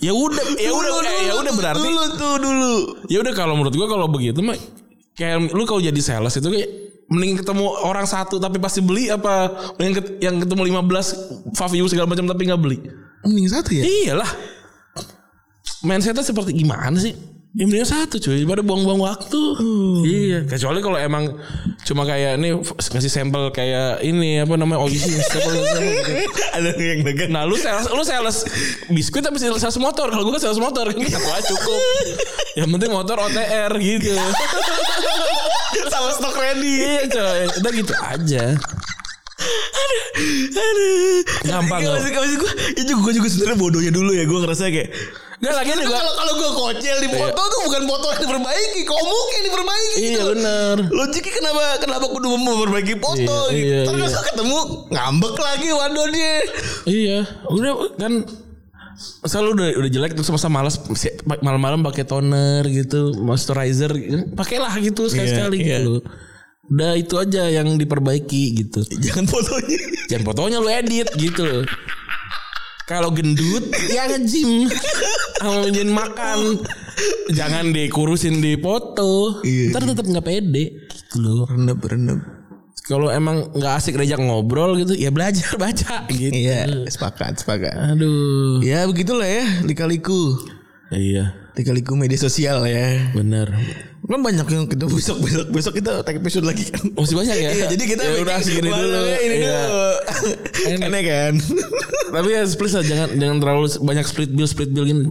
Ya 0.00 0.16
udah, 0.16 0.40
ya 0.56 0.72
udah, 0.72 0.96
ya 1.20 1.34
udah 1.36 1.52
berarti. 1.52 1.84
Dulu 1.84 2.04
tuh 2.16 2.34
dulu. 2.40 2.74
Ya 3.12 3.20
udah 3.20 3.36
kalau 3.36 3.52
menurut 3.52 3.76
gua 3.76 3.84
kalau 3.84 4.08
begitu 4.08 4.40
mah 4.40 4.56
kayak 5.12 5.52
lu 5.52 5.68
kalau 5.68 5.76
jadi 5.76 6.00
sales 6.00 6.32
itu 6.32 6.48
kayak 6.48 6.70
mending 7.10 7.42
ketemu 7.42 7.66
orang 7.82 8.06
satu 8.06 8.38
tapi 8.38 8.62
pasti 8.62 8.78
beli 8.78 9.10
apa 9.10 9.50
mending 9.76 9.94
ket- 9.98 10.18
yang 10.22 10.38
ketemu 10.38 10.62
15 10.78 11.58
faview 11.58 11.84
segala 11.90 12.06
macam 12.06 12.24
tapi 12.30 12.46
nggak 12.46 12.62
beli. 12.62 12.78
Mending 13.26 13.48
satu 13.50 13.70
ya? 13.74 13.82
Iyalah. 13.84 14.30
Mindsetnya 15.80 16.22
seperti 16.22 16.52
gimana 16.54 16.94
sih? 17.00 17.16
Ya 17.50 17.66
mending 17.66 17.82
satu 17.82 18.22
cuy 18.22 18.46
Daripada 18.46 18.62
buang-buang 18.62 19.02
waktu 19.02 19.40
Iya 20.06 20.46
Kecuali 20.46 20.78
kalau 20.78 20.94
emang 21.02 21.34
Cuma 21.82 22.06
kayak 22.06 22.38
ini 22.38 22.54
Ngasih 22.62 23.10
sampel 23.10 23.50
kayak 23.50 24.06
Ini 24.06 24.46
apa 24.46 24.54
namanya 24.54 24.78
Oh 24.78 24.86
iya 24.86 25.18
sampel, 25.26 25.58
sampel, 25.58 25.82
gitu. 25.98 26.12
Ada 26.56 26.70
yang 26.78 27.02
degan. 27.02 27.34
Nah 27.34 27.42
lu 27.50 27.58
sales 27.58 27.90
Lu 27.90 28.06
sales 28.06 28.46
Biskuit 28.86 29.26
tapi 29.26 29.42
sales 29.42 29.58
motor 29.82 30.14
Kalau 30.14 30.22
gue 30.22 30.38
kan 30.38 30.42
sales 30.46 30.62
motor 30.62 30.94
Kan 30.94 31.02
satu 31.02 31.30
aja 31.34 31.42
cukup 31.50 31.80
Yang 32.62 32.68
penting 32.78 32.90
motor 32.94 33.16
OTR 33.18 33.72
gitu 33.82 34.14
Sama 35.92 36.08
stok 36.14 36.38
ready. 36.38 36.86
Iya 36.86 37.02
coy 37.10 37.40
Udah 37.58 37.72
gitu 37.74 37.94
aja 37.98 38.44
Aduh. 40.20 41.18
Gampang, 41.48 41.80
Gak 41.80 41.88
loh. 41.88 41.96
maksud, 41.96 42.12
maksud 42.12 42.36
gue, 42.36 42.52
itu 42.76 42.92
gue 42.92 43.12
juga 43.16 43.28
sebenarnya 43.32 43.56
bodohnya 43.56 43.88
dulu 43.88 44.12
ya. 44.12 44.28
Gue 44.28 44.38
ngerasa 44.44 44.68
kayak 44.68 44.92
Gak 45.40 45.54
lagi 45.56 45.72
juga 45.72 45.96
kalau 45.96 46.12
kalau 46.14 46.32
gue 46.36 46.50
kocel 46.52 46.96
di 47.00 47.08
foto 47.08 47.40
tuh 47.40 47.60
bukan 47.64 47.82
foto 47.88 48.06
yang 48.12 48.20
diperbaiki, 48.22 48.80
komuk 48.84 49.26
yang 49.32 49.44
diperbaiki 49.48 49.96
Iya 49.96 50.04
gitu. 50.12 50.24
bener 50.36 50.76
Logiknya 50.92 51.32
kenapa 51.32 51.62
kenapa 51.80 52.04
kudu 52.06 52.26
memperbaiki 52.28 52.94
foto 53.00 53.16
Iya, 53.48 53.56
gitu. 53.56 53.56
iya, 53.56 53.80
Terus 53.88 54.12
iya. 54.12 54.22
ketemu 54.28 54.58
ngambek 54.92 55.34
lagi 55.34 55.68
wadonnya. 55.72 56.32
Iya, 56.84 57.18
udah 57.48 57.72
kan 57.96 58.12
selalu 59.24 59.48
udah 59.56 59.68
udah 59.80 59.90
jelek 59.90 60.12
terus 60.12 60.28
masa 60.28 60.52
malas 60.52 60.76
malam-malam 61.40 61.80
pakai 61.80 62.04
toner 62.04 62.68
gitu, 62.68 63.16
moisturizer, 63.16 63.96
pakailah 64.36 64.76
gitu 64.76 65.08
sekali-sekali 65.08 65.56
Iya, 65.56 65.80
gitu. 65.80 66.04
Udah 66.68 66.94
itu 66.94 67.16
aja 67.16 67.48
yang 67.48 67.80
diperbaiki 67.80 68.42
gitu. 68.60 68.84
Jangan 69.00 69.24
fotonya. 69.26 69.78
Jangan 70.06 70.24
fotonya 70.28 70.58
lu 70.60 70.68
edit 70.68 71.08
gitu. 71.16 71.64
Kalau 72.90 73.14
gendut 73.14 73.70
ya 73.86 74.10
nge-gym. 74.10 74.66
Sama 75.38 75.70
makan. 75.70 76.58
Jangan 77.30 77.70
dikurusin 77.70 78.42
di 78.42 78.58
foto. 78.58 79.38
Iya, 79.46 79.70
Ntar 79.70 79.94
tetap 79.94 80.10
nggak 80.10 80.26
pede. 80.26 80.90
Gitu 80.90 81.16
loh. 81.22 81.46
Renep 81.46 81.78
renep. 81.86 82.18
Kalau 82.90 83.06
emang 83.06 83.54
nggak 83.54 83.78
asik 83.78 83.94
diajak 83.94 84.18
ngobrol 84.18 84.74
gitu 84.74 84.98
Ya 84.98 85.14
belajar 85.14 85.54
baca 85.54 86.10
gitu. 86.10 86.34
Iya, 86.34 86.90
sepakat, 86.90 87.38
sepakat. 87.38 87.94
Aduh. 87.94 88.58
Ya 88.66 88.82
begitulah 88.90 89.30
ya, 89.30 89.46
lika-liku. 89.62 90.50
Iya. 90.90 91.54
Lika-liku 91.54 91.94
media 91.94 92.18
sosial 92.18 92.66
ya. 92.66 93.14
bener 93.14 93.54
Kan 94.10 94.26
banyak 94.26 94.42
yang 94.42 94.66
kita 94.66 94.90
besok 94.90 95.22
besok 95.22 95.46
besok 95.54 95.72
kita 95.78 96.02
take 96.02 96.18
episode 96.18 96.42
lagi 96.42 96.66
kan. 96.66 96.82
Masih 96.98 97.14
banyak 97.14 97.36
ya 97.38 97.50
Iya, 97.54 97.64
jadi 97.70 97.84
kita 97.94 98.02
ya 98.02 98.18
udah 98.26 98.36
segini 98.42 98.66
dulu 98.66 99.00
Ini 99.06 99.36
Iya. 99.38 99.60
dulu. 99.62 99.90
Aneh 100.90 101.02
kan. 101.06 101.32
Tapi 102.10 102.28
ya 102.34 102.42
please 102.58 102.74
lah 102.74 102.82
Jangan 102.82 103.08
jangan 103.14 103.36
terlalu 103.38 103.66
banyak 103.86 104.04
split 104.10 104.30
bill 104.34 104.50
Split 104.50 104.74
bill 104.74 104.82
gini 104.82 105.06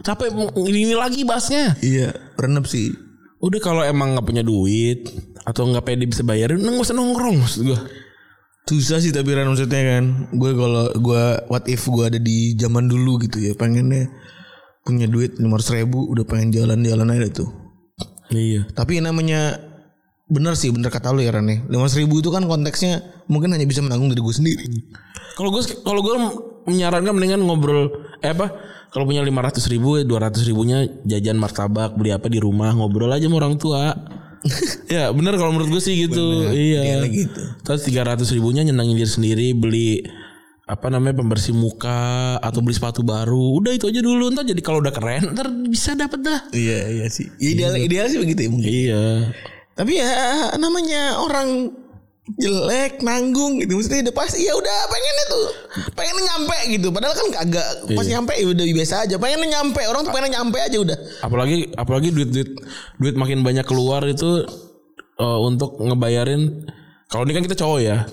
Capek 0.00 0.32
ini, 0.32 0.88
ini 0.88 0.94
lagi 0.96 1.26
bahasnya 1.26 1.74
iya, 1.82 2.14
renep 2.38 2.70
sih. 2.70 2.94
Udah 3.42 3.58
kalau 3.60 3.82
emang 3.84 4.16
nggak 4.16 4.24
punya 4.24 4.40
duit 4.46 5.10
Atau 5.44 5.68
nggak 5.68 5.84
pede 5.84 6.08
bisa 6.08 6.24
bayarin 6.24 6.56
Nggak 6.64 6.88
usah 6.88 6.96
nongkrong 6.96 7.44
maksud 7.44 7.68
gue 7.68 7.78
Susah 8.64 8.96
sih 8.98 9.12
tapi 9.12 9.36
Ran 9.36 9.48
maksudnya 9.52 9.80
kan 9.84 10.04
Gue 10.32 10.56
kalau 10.56 10.88
gue 10.96 11.24
What 11.52 11.68
if 11.68 11.84
gue 11.84 12.04
ada 12.04 12.16
di 12.16 12.56
zaman 12.56 12.88
dulu 12.88 13.20
gitu 13.20 13.44
ya 13.44 13.52
Pengennya 13.52 14.08
Punya 14.82 15.04
duit 15.04 15.36
500 15.36 15.76
ribu 15.84 16.08
Udah 16.08 16.24
pengen 16.24 16.50
jalan-jalan 16.56 17.12
aja 17.12 17.44
tuh 17.44 17.67
Iya. 18.32 18.68
Tapi 18.72 19.00
namanya 19.00 19.68
Bener 20.28 20.52
sih 20.60 20.68
bener 20.68 20.92
kata 20.92 21.08
lu 21.16 21.24
ya 21.24 21.32
Ran 21.32 21.48
ya. 21.48 21.64
500 21.72 22.04
ribu 22.04 22.20
itu 22.20 22.28
kan 22.28 22.44
konteksnya 22.44 23.00
Mungkin 23.32 23.48
hanya 23.48 23.64
bisa 23.64 23.80
menanggung 23.80 24.12
dari 24.12 24.20
gue 24.20 24.34
sendiri. 24.36 24.64
Kalau 25.36 25.48
gue 25.48 25.62
kalau 25.80 26.00
gue 26.04 26.14
menyarankan 26.68 27.12
mendingan 27.16 27.40
ngobrol 27.40 27.88
eh 28.20 28.32
apa 28.32 28.52
kalau 28.92 29.08
punya 29.08 29.24
500 29.24 29.72
ribu 29.72 30.00
200 30.04 30.48
ribunya 30.48 30.84
jajan 31.04 31.36
martabak 31.40 31.96
beli 31.96 32.12
apa 32.12 32.28
di 32.28 32.40
rumah 32.40 32.72
ngobrol 32.76 33.08
aja 33.12 33.24
sama 33.24 33.40
orang 33.40 33.56
tua. 33.56 33.96
Ya 34.88 35.12
bener 35.12 35.36
kalau 35.36 35.52
menurut 35.52 35.76
gue 35.76 35.82
sih 35.82 36.08
gitu. 36.08 36.48
Iya. 36.48 37.04
Iya 37.04 37.08
gitu. 37.08 37.42
Terus 37.64 37.84
300 37.84 38.24
ribunya 38.32 38.64
nyenangin 38.64 38.96
diri 38.96 39.10
sendiri 39.10 39.46
beli 39.52 40.04
apa 40.68 40.86
namanya 40.92 41.24
pembersih 41.24 41.56
muka 41.56 42.36
atau 42.44 42.60
beli 42.60 42.76
sepatu 42.76 43.00
baru. 43.00 43.56
Udah 43.56 43.72
itu 43.72 43.88
aja 43.88 44.04
dulu 44.04 44.28
ntar 44.36 44.44
jadi 44.44 44.60
kalau 44.60 44.84
udah 44.84 44.92
keren 44.92 45.32
ntar 45.32 45.48
bisa 45.64 45.96
dapet 45.96 46.20
dah. 46.20 46.44
Iya 46.52 46.78
iya 46.92 47.06
sih. 47.08 47.32
Ya, 47.40 47.56
ideal, 47.56 47.72
ideal 47.80 48.06
sih 48.12 48.20
begitu 48.20 48.44
ya 48.44 48.50
mungkin. 48.52 48.68
Iya. 48.70 49.04
Tapi 49.72 49.92
ya 49.96 50.12
namanya 50.60 51.24
orang 51.24 51.72
jelek 52.36 53.00
nanggung 53.00 53.56
gitu 53.56 53.80
maksudnya 53.80 54.12
udah 54.12 54.16
pasti 54.20 54.44
ya 54.44 54.52
udah 54.52 54.78
pengennya 54.92 55.24
tuh 55.32 55.46
pengen 55.96 56.16
nyampe 56.20 56.58
gitu. 56.76 56.88
Padahal 56.92 57.14
kan 57.16 57.28
kagak 57.32 57.68
pas 57.96 58.04
nyampe 58.04 58.32
ya 58.36 58.46
udah 58.52 58.64
biasa 58.68 58.94
aja. 59.08 59.16
Pengen 59.16 59.48
nyampe 59.48 59.80
orang 59.88 60.04
tuh 60.04 60.12
pengen 60.12 60.36
nyampe 60.36 60.60
aja 60.60 60.76
udah. 60.76 60.98
Apalagi 61.24 61.72
apalagi 61.80 62.12
duit 62.12 62.28
duit 62.28 62.50
duit 63.00 63.16
makin 63.16 63.40
banyak 63.40 63.64
keluar 63.64 64.04
itu 64.04 64.44
eh, 65.16 65.38
untuk 65.40 65.80
ngebayarin 65.80 66.68
kalau 67.08 67.24
ini 67.24 67.32
kan 67.40 67.44
kita 67.48 67.56
cowok 67.56 67.80
ya 67.80 68.04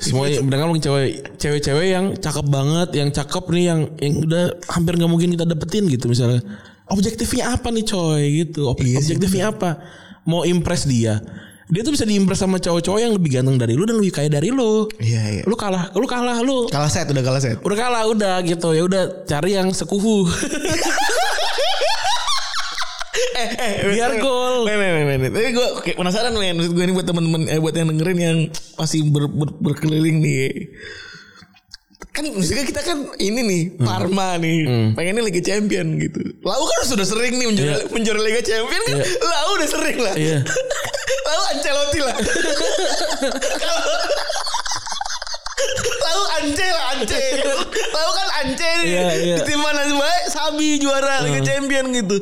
semua 0.00 0.26
mendengar 0.40 0.66
mungkin 0.66 0.82
cewek 0.82 1.36
cewek-cewek 1.36 1.86
yang 1.88 2.06
cakep 2.14 2.46
banget 2.46 2.88
yang 2.96 3.08
cakep 3.08 3.44
nih 3.50 3.64
yang 3.66 3.80
yang 4.00 4.14
udah 4.20 4.44
hampir 4.68 4.96
nggak 4.96 5.10
mungkin 5.10 5.28
kita 5.32 5.44
dapetin 5.44 5.84
gitu 5.86 6.08
misalnya. 6.08 6.40
Objektifnya 6.86 7.54
apa 7.54 7.70
nih 7.70 7.86
coy 7.86 8.22
gitu. 8.42 8.66
Ob- 8.66 8.80
Iya 8.80 8.98
sih, 8.98 9.14
objektifnya 9.14 9.54
apa? 9.54 9.78
Mau 10.26 10.42
impress 10.42 10.84
dia. 10.84 11.22
Dia 11.70 11.86
tuh 11.86 11.94
bisa 11.94 12.02
diimpress 12.02 12.42
sama 12.42 12.58
cowok-cowok 12.58 12.98
yang 12.98 13.14
lebih 13.14 13.30
ganteng 13.30 13.54
dari 13.54 13.78
lu 13.78 13.86
dan 13.86 14.02
lebih 14.02 14.10
kaya 14.10 14.26
dari 14.26 14.50
lu. 14.50 14.90
Iya 14.98 15.22
iya. 15.38 15.42
Lu 15.46 15.54
kalah 15.54 15.94
lu 15.94 16.02
kalah 16.02 16.42
lu. 16.42 16.66
Kalah 16.66 16.90
set 16.90 17.06
udah 17.06 17.22
kalah 17.22 17.38
set. 17.38 17.62
Udah 17.62 17.78
kalah 17.78 18.02
udah 18.10 18.42
gitu. 18.42 18.74
Ya 18.74 18.82
udah 18.82 19.02
cari 19.22 19.54
yang 19.54 19.70
sekufu 23.20 23.88
biar 23.90 24.12
gol 24.18 24.54
men, 24.64 24.78
men, 24.78 25.18
men. 25.18 25.30
Tapi 25.30 25.48
gue 25.50 25.66
kayak 25.80 25.96
penasaran 25.96 26.32
men 26.32 26.54
Maksud 26.54 26.72
gue 26.72 26.82
ini 26.82 26.92
buat 26.92 27.04
temen-temen 27.04 27.42
eh, 27.46 27.56
Buat 27.56 27.74
yang 27.74 27.88
dengerin 27.88 28.18
yang 28.18 28.38
Masih 28.74 29.04
ber, 29.06 29.26
ber- 29.26 29.56
berkeliling 29.60 30.18
nih. 30.18 30.70
Kan 32.10 32.26
misalnya 32.28 32.66
kita 32.66 32.80
kan 32.80 32.98
Ini 33.14 33.40
nih 33.40 33.62
Parma 33.78 34.34
nih. 34.36 34.66
Pengennya 34.92 35.22
Liga 35.22 35.40
Champion 35.40 35.94
gitu. 35.96 36.20
Lau 36.40 36.60
kan 36.60 36.80
sudah 36.84 37.04
sering 37.04 37.34
nih 37.34 37.46
Menjuara, 37.46 37.70
Iya. 37.76 37.86
menjuara 37.88 38.20
Liga 38.20 38.42
Champion 38.42 38.82
kan? 38.84 38.96
Lau 39.20 39.48
udah 39.54 39.68
sering 39.68 39.98
lah. 39.98 40.14
Iya. 40.14 40.38
Lau 41.26 41.40
Ancelotti 41.48 42.00
lah 42.00 42.16
Lau 45.80 46.20
Ance 46.40 46.66
lah 46.66 46.84
Ance 46.96 47.22
Lau 47.96 48.10
kan 48.12 48.28
Ance 48.44 48.70
nih 48.80 48.86
Iya, 48.88 49.08
iya. 49.16 49.36
Di 49.40 49.48
tim 49.48 49.60
mana 49.60 49.84
baik 49.84 50.24
Sabi 50.28 50.80
juara 50.80 51.24
Liga 51.24 51.40
Champion 51.42 51.90
gitu 51.92 52.16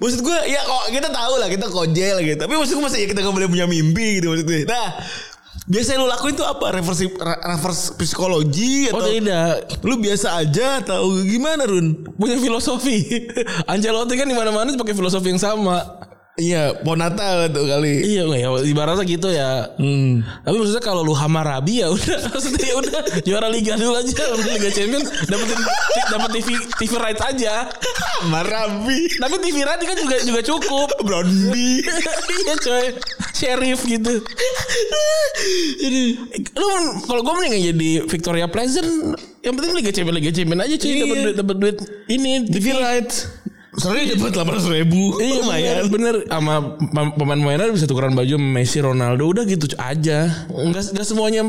Maksud 0.00 0.20
gue 0.22 0.38
ya 0.48 0.60
kok 0.62 0.84
kita 0.90 1.08
tahu 1.08 1.34
lah 1.38 1.48
kita 1.48 1.66
kojel 1.68 2.16
gitu 2.22 2.38
Tapi 2.40 2.52
maksud 2.56 2.74
gue 2.78 2.84
masa 2.84 2.96
ya 2.96 3.06
kita 3.06 3.20
gak 3.20 3.34
boleh 3.34 3.48
punya 3.48 3.66
mimpi 3.66 4.20
gitu 4.20 4.32
maksudnya 4.32 4.64
Nah 4.66 4.88
Biasanya 5.70 6.02
lu 6.02 6.10
lakuin 6.10 6.34
tuh 6.34 6.42
apa? 6.50 6.74
Reverse, 6.74 7.06
re- 7.06 7.42
reverse 7.46 7.94
psikologi 7.94 8.90
oh 8.90 8.98
atau 8.98 9.06
tidak 9.06 9.70
lu 9.86 10.02
biasa 10.02 10.42
aja 10.42 10.82
atau 10.82 11.14
gimana 11.22 11.62
Run? 11.62 12.10
punya 12.18 12.42
filosofi. 12.42 13.06
Ancelotti 13.70 14.18
kan 14.18 14.26
di 14.26 14.34
mana-mana 14.34 14.74
pakai 14.74 14.98
filosofi 14.98 15.30
yang 15.30 15.38
sama. 15.38 15.78
Iya, 16.38 16.78
Ponata 16.86 17.50
tuh 17.50 17.66
kali. 17.66 18.06
Iya, 18.06 18.22
ya 18.30 18.48
ibaratnya 18.62 19.02
gitu 19.02 19.28
ya. 19.28 19.66
Hmm. 19.76 20.22
Tapi 20.40 20.56
maksudnya 20.56 20.80
kalau 20.80 21.02
lu 21.02 21.10
Hamarabi 21.12 21.82
ya 21.82 21.90
udah, 21.90 22.16
maksudnya 22.32 22.64
ya 22.64 22.76
udah 22.78 23.00
juara 23.26 23.50
liga 23.50 23.74
dulu 23.74 23.98
aja, 23.98 24.14
udah 24.38 24.46
Liga 24.46 24.70
Champion 24.70 25.02
dapetin 25.26 25.58
dapat 26.08 26.30
TV 26.32 26.48
TV 26.78 26.92
right 26.96 27.20
aja. 27.20 27.66
Marabi. 28.30 29.10
Tapi 29.18 29.34
TV 29.42 29.56
right 29.66 29.82
kan 29.82 29.96
juga 29.98 30.16
juga 30.22 30.40
cukup. 30.40 30.88
Brownie. 31.06 31.82
iya 32.46 32.54
coy, 32.56 32.86
sheriff 33.34 33.82
gitu. 33.84 34.22
Jadi 35.82 36.02
lu 36.56 36.66
kalau 37.04 37.20
gue 37.20 37.34
mending 37.36 37.64
jadi 37.74 37.90
Victoria 38.06 38.46
Pleasant, 38.46 38.88
yang 39.42 39.54
penting 39.58 39.72
Liga 39.76 39.92
Champion 39.92 40.16
Liga 40.16 40.32
Champion 40.32 40.60
aja 40.62 40.74
cuy, 40.78 40.88
Iya. 40.88 41.02
dapat 41.04 41.18
duit 41.20 41.36
dapat 41.36 41.56
duit 41.58 41.76
ini 42.08 42.32
TV 42.48 42.66
right. 42.78 43.12
Soalnya 43.70 44.18
dapat 44.18 44.34
800 44.34 44.66
ribu. 44.74 45.14
Iya 45.16 45.34
lumayan. 45.40 45.86
bener. 45.86 46.14
Sama 46.26 46.54
pem- 46.74 47.14
pemain-pemainnya 47.14 47.70
bisa 47.70 47.86
tukeran 47.86 48.18
baju 48.18 48.34
Messi 48.34 48.82
Ronaldo 48.82 49.30
udah 49.30 49.46
gitu 49.46 49.70
aja. 49.78 50.26
Nggak 50.50 50.90
nggak 50.90 51.06
semuanya 51.06 51.46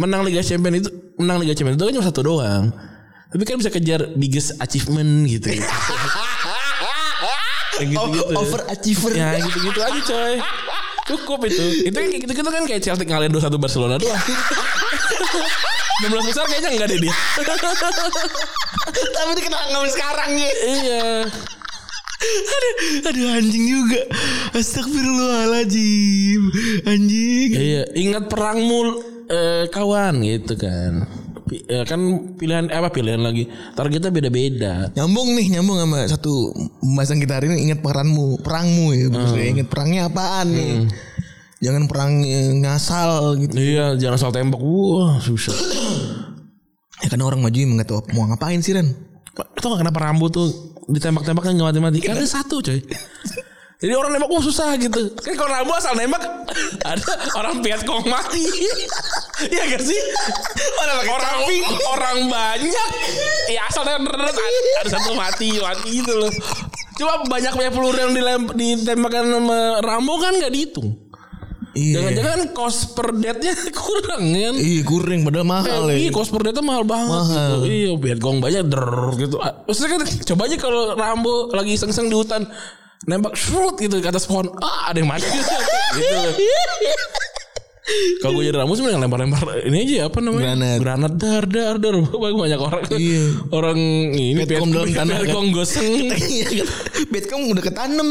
menang 0.00 0.24
Liga 0.24 0.40
Champions 0.40 0.88
itu 0.88 0.90
menang 1.20 1.44
Liga 1.44 1.52
Champions 1.52 1.76
itu 1.76 1.84
kan 1.84 1.92
cuma 1.92 2.06
satu 2.08 2.20
doang. 2.24 2.72
Tapi 3.28 3.42
kan 3.44 3.60
bisa 3.60 3.68
kejar 3.68 4.12
biggest 4.12 4.56
achievement 4.56 5.28
gitu. 5.28 5.52
Kayak 7.72 7.88
gitu-gitu. 7.88 8.32
Overachiever. 8.36 9.10
ya 9.12 9.28
gitu-gitu 9.40 9.80
aja 9.80 10.00
coy. 10.04 10.34
Cukup 11.02 11.40
itu. 11.48 11.64
Itu 11.84 11.96
kan 11.96 12.08
gitu-gitu 12.08 12.48
kan 12.48 12.62
kayak 12.64 12.80
Celtic 12.80 13.08
ngalahin 13.08 13.32
2-1 13.32 13.48
Barcelona 13.56 13.96
doang 13.96 14.12
16 16.00 16.28
besar 16.28 16.44
kayaknya 16.48 16.70
enggak 16.72 16.88
deh 16.88 16.98
dia. 17.04 17.14
Tapi 19.16 19.30
dia 19.36 19.44
kenapa 19.44 19.64
ngambil 19.70 19.90
sekarang 19.92 20.30
ya? 20.34 20.50
iya. 20.64 21.06
Aduh, 22.22 22.74
aduh 23.10 23.26
anjing 23.34 23.66
juga. 23.66 24.00
Astagfirullahaladzim. 24.54 26.42
Anjing. 26.86 27.50
Iya, 27.50 27.82
ingat 27.98 28.30
perangmu 28.30 28.80
eh, 29.26 29.64
kawan 29.68 30.22
gitu 30.22 30.54
kan. 30.54 31.02
Eh, 31.52 31.84
kan 31.84 32.00
pilihan 32.38 32.70
eh, 32.70 32.78
apa 32.78 32.94
pilihan 32.94 33.20
lagi. 33.20 33.50
Targetnya 33.74 34.14
beda-beda. 34.14 34.88
Nyambung 34.94 35.34
nih, 35.36 35.46
nyambung 35.58 35.82
sama 35.82 36.00
satu 36.08 36.54
pembahasan 36.80 37.18
kita 37.20 37.42
hari 37.42 37.52
ini 37.52 37.68
ingat 37.70 37.82
peranmu, 37.84 38.40
perangmu 38.40 38.86
ya. 38.94 39.06
Maksudnya 39.10 39.48
ingat 39.58 39.68
perangnya 39.68 40.00
apaan 40.08 40.46
nih. 40.54 40.74
Jangan 41.62 41.86
perang 41.86 42.26
eh, 42.26 42.58
ngasal 42.58 43.38
gitu. 43.38 43.54
Iya, 43.54 43.94
jangan 43.94 44.18
soal 44.18 44.34
tembak. 44.34 44.58
Wah, 44.58 45.22
susah. 45.22 45.54
Ya 47.02 47.06
karena 47.10 47.26
orang 47.26 47.42
maju 47.42 47.54
nggak 47.54 47.86
tahu 47.86 48.02
mau 48.14 48.26
ngapain 48.26 48.58
sih 48.58 48.74
Ren. 48.74 48.90
Itu 49.32 49.66
gak 49.70 49.80
kenapa 49.80 49.98
rambut 50.02 50.30
tuh 50.34 50.46
ditembak-tembak 50.90 51.42
kan 51.46 51.54
gak 51.54 51.68
mati-mati. 51.70 51.98
Karena 52.02 52.26
satu 52.26 52.58
coy. 52.58 52.82
Jadi 53.82 53.98
orang 53.98 54.14
nembak 54.14 54.30
wah 54.30 54.38
susah 54.38 54.78
gitu. 54.78 55.10
Kayak 55.18 55.42
kalau 55.42 55.50
Rambo 55.50 55.74
asal 55.74 55.98
nembak 55.98 56.22
ada 56.86 57.12
orang 57.34 57.58
Vietcong 57.58 58.06
mati. 58.06 58.46
Iya 59.42 59.74
gak 59.74 59.82
sih? 59.82 59.98
orang 61.10 61.42
orang 61.90 62.18
banyak. 62.30 62.88
Ya 63.50 63.66
asal 63.66 63.82
nembak 63.82 64.14
ada 64.22 64.86
satu 64.86 65.18
mati 65.18 65.58
mati 65.58 65.98
gitu 65.98 66.14
loh. 66.14 66.30
Cuma 66.94 67.26
banyak 67.26 67.50
banyak 67.50 67.72
peluru 67.74 67.98
yang 67.98 68.14
dilem- 68.14 68.54
ditembakkan 68.54 69.26
sama 69.26 69.82
Rambo 69.82 70.14
kan 70.22 70.38
gak 70.38 70.54
dihitung. 70.54 71.10
Iya. 71.72 71.94
Jangan-jangan 71.98 72.40
cost 72.52 72.92
per 72.92 73.08
death-nya 73.12 73.52
kurang 73.80 74.24
kan? 74.28 74.54
Iya 74.54 74.80
kurang 74.82 75.20
padahal 75.24 75.46
mahal 75.46 75.82
ya. 75.88 75.96
Iya, 75.98 76.10
cost 76.10 76.28
per 76.28 76.44
data 76.44 76.60
mahal 76.60 76.84
banget 76.84 77.16
Mahal. 77.16 77.48
gitu. 77.48 77.64
Iya, 77.64 77.90
Vietcong 77.96 78.38
banyak 78.38 78.64
der 78.66 78.86
gitu. 79.16 79.36
Ah, 79.38 79.52
Maksudnya 79.64 79.90
kan 79.96 80.02
coba 80.04 80.42
aja 80.44 80.56
kalau 80.56 80.82
Rambo 80.92 81.34
lagi 81.50 81.72
iseng-iseng 81.72 82.06
di 82.06 82.16
hutan 82.16 82.44
nembak 83.02 83.34
shoot 83.34 83.74
gitu 83.76 83.98
ke 83.98 84.06
atas 84.06 84.28
pohon. 84.28 84.52
Ah, 84.60 84.92
ada 84.92 85.00
yang 85.00 85.08
mati 85.08 85.24
gitu. 85.32 85.48
Kalau 88.22 88.38
gue 88.38 88.44
jadi 88.46 88.56
Rambo 88.62 88.72
sih 88.78 88.84
yang 88.86 89.02
lempar-lempar 89.02 89.42
ini 89.66 89.76
aja 89.82 90.08
apa 90.08 90.18
namanya? 90.22 90.54
Granat. 90.54 90.78
Granat 90.78 91.12
dar 91.18 91.44
dar 91.48 91.76
dar 91.78 91.94
banyak 92.02 92.60
orang. 92.60 92.82
Iya. 92.94 93.24
Orang 93.50 93.78
ini 94.14 94.42
Vietcong 94.42 94.70
dalam 94.70 94.90
tanah? 94.94 95.16
Vietcong 95.22 95.48
goseng. 95.54 96.10
Iya 96.32 96.64
kan. 96.64 96.68
Bet 97.12 97.24
kamu 97.28 97.52
udah 97.52 97.64
ketanem. 97.64 98.08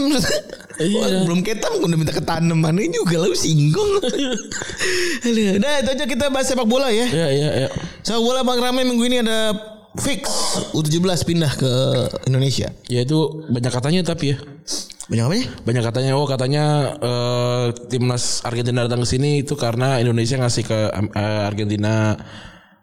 Iya. 0.78 1.26
Belum 1.26 1.42
ketam 1.42 1.74
udah 1.82 1.98
minta 1.98 2.14
ketanem 2.14 2.58
mana 2.60 2.82
juga 2.86 3.24
lu 3.24 3.34
singgung. 3.34 4.02
Aduh, 5.26 5.58
Nah 5.58 5.74
itu 5.82 5.90
aja 5.94 6.06
kita 6.06 6.26
bahas 6.30 6.48
sepak 6.50 6.68
bola 6.68 6.90
ya. 6.90 7.08
Iya, 7.08 7.28
iya, 7.34 7.50
iya. 7.66 7.70
Sepak 8.02 8.22
bola 8.22 8.42
Bang 8.46 8.60
Rame 8.62 8.86
minggu 8.86 9.04
ini 9.08 9.22
ada 9.26 9.54
fix 10.00 10.24
U17 10.72 11.04
pindah 11.28 11.52
ke 11.58 11.72
Indonesia. 12.30 12.72
Ya 12.88 13.04
itu 13.04 13.46
banyak 13.52 13.72
katanya 13.74 14.02
tapi 14.06 14.36
ya. 14.36 14.38
Banyak 15.12 15.26
apa 15.28 15.36
ya? 15.36 15.46
Banyak 15.62 15.84
katanya 15.84 16.12
oh 16.16 16.24
katanya 16.24 16.64
eh, 16.98 17.66
timnas 17.86 18.40
Argentina 18.42 18.88
datang 18.88 19.04
ke 19.04 19.10
sini 19.10 19.44
itu 19.44 19.54
karena 19.54 20.00
Indonesia 20.00 20.40
ngasih 20.40 20.64
ke 20.64 20.80
eh, 20.90 21.42
Argentina. 21.44 22.16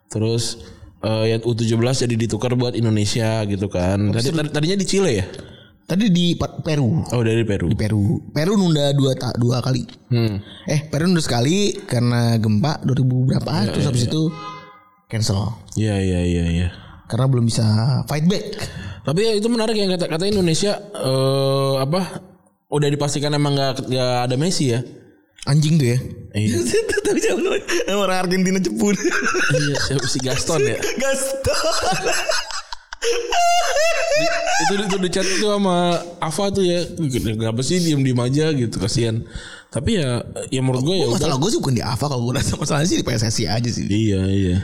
Terus 0.06 0.60
eh, 1.00 1.32
yang 1.32 1.40
U17 1.40 1.72
jadi 2.04 2.14
ditukar 2.18 2.52
buat 2.52 2.72
Indonesia 2.72 3.42
gitu 3.42 3.66
kan. 3.66 4.12
Tadi, 4.12 4.28
tadi- 4.30 4.52
tadinya 4.52 4.76
di 4.76 4.84
Chile 4.84 5.12
ya? 5.14 5.26
Tadi 5.88 6.12
di 6.12 6.36
Peru. 6.36 7.00
Oh 7.08 7.24
dari 7.24 7.40
Peru. 7.42 7.72
Di 7.72 7.76
Peru. 7.76 8.20
Peru 8.28 8.52
nunda 8.54 8.92
dua 8.92 9.16
ta- 9.16 9.32
dua 9.32 9.64
kali. 9.64 9.88
Hmm. 10.12 10.36
Eh 10.68 10.84
Peru 10.84 11.08
nunda 11.08 11.24
sekali 11.24 11.72
karena 11.80 12.36
gempa 12.36 12.84
2000 12.84 13.08
berapa 13.24 13.72
terus 13.72 13.88
habis 13.88 14.04
itu 14.04 14.28
cancel 15.08 15.56
Iya 15.72 15.96
iya 15.96 16.20
iya 16.20 16.44
iya. 16.46 16.68
karena 17.08 17.24
belum 17.24 17.48
bisa 17.48 17.64
fight 18.04 18.28
back. 18.28 18.44
Tapi 19.04 19.20
ya 19.24 19.32
itu 19.36 19.48
menarik 19.50 19.76
yang 19.76 19.90
kata 19.94 20.06
kata 20.10 20.24
Indonesia 20.28 20.78
eh 20.78 21.74
apa 21.78 22.22
udah 22.68 22.88
dipastikan 22.88 23.32
emang 23.32 23.56
nggak 23.56 23.88
nggak 23.88 24.14
ada 24.28 24.36
Messi 24.36 24.72
ya? 24.74 24.80
Anjing 25.48 25.80
tuh 25.80 25.88
ya. 25.94 25.98
Iya. 26.36 26.60
Tapi 27.08 27.18
siapa? 27.24 27.40
Nama 27.40 28.00
orang 28.04 28.18
Argentina 28.28 28.58
cepur. 28.60 28.92
iya 29.56 29.76
siapa 29.80 30.06
si 30.06 30.18
Gaston 30.20 30.60
ya? 30.60 30.76
Gaston. 31.02 31.48
itu 34.58 34.72
itu 34.74 34.96
di 34.98 35.08
chat 35.10 35.22
itu 35.22 35.46
sama 35.46 36.02
Ava 36.18 36.44
tuh 36.50 36.66
ya 36.66 36.82
kenapa 36.98 37.62
sih 37.62 37.78
diem 37.78 38.02
diem 38.02 38.18
aja 38.18 38.50
gitu 38.50 38.76
kasihan 38.82 39.22
tapi 39.70 40.02
ya 40.02 40.26
ya 40.50 40.60
menurut 40.64 40.82
gue 40.82 40.96
ya 40.98 41.06
Masalah 41.06 41.38
gue 41.38 41.50
sih 41.52 41.60
bukan 41.62 41.78
di 41.78 41.84
Ava 41.84 42.04
kalau 42.10 42.26
gue 42.26 42.34
rasa 42.34 42.58
masalahnya 42.58 42.88
sih 42.90 42.98
di 42.98 43.06
PSSI 43.06 43.44
aja 43.46 43.70
sih. 43.70 43.86
iya 43.86 44.20
iya 44.26 44.56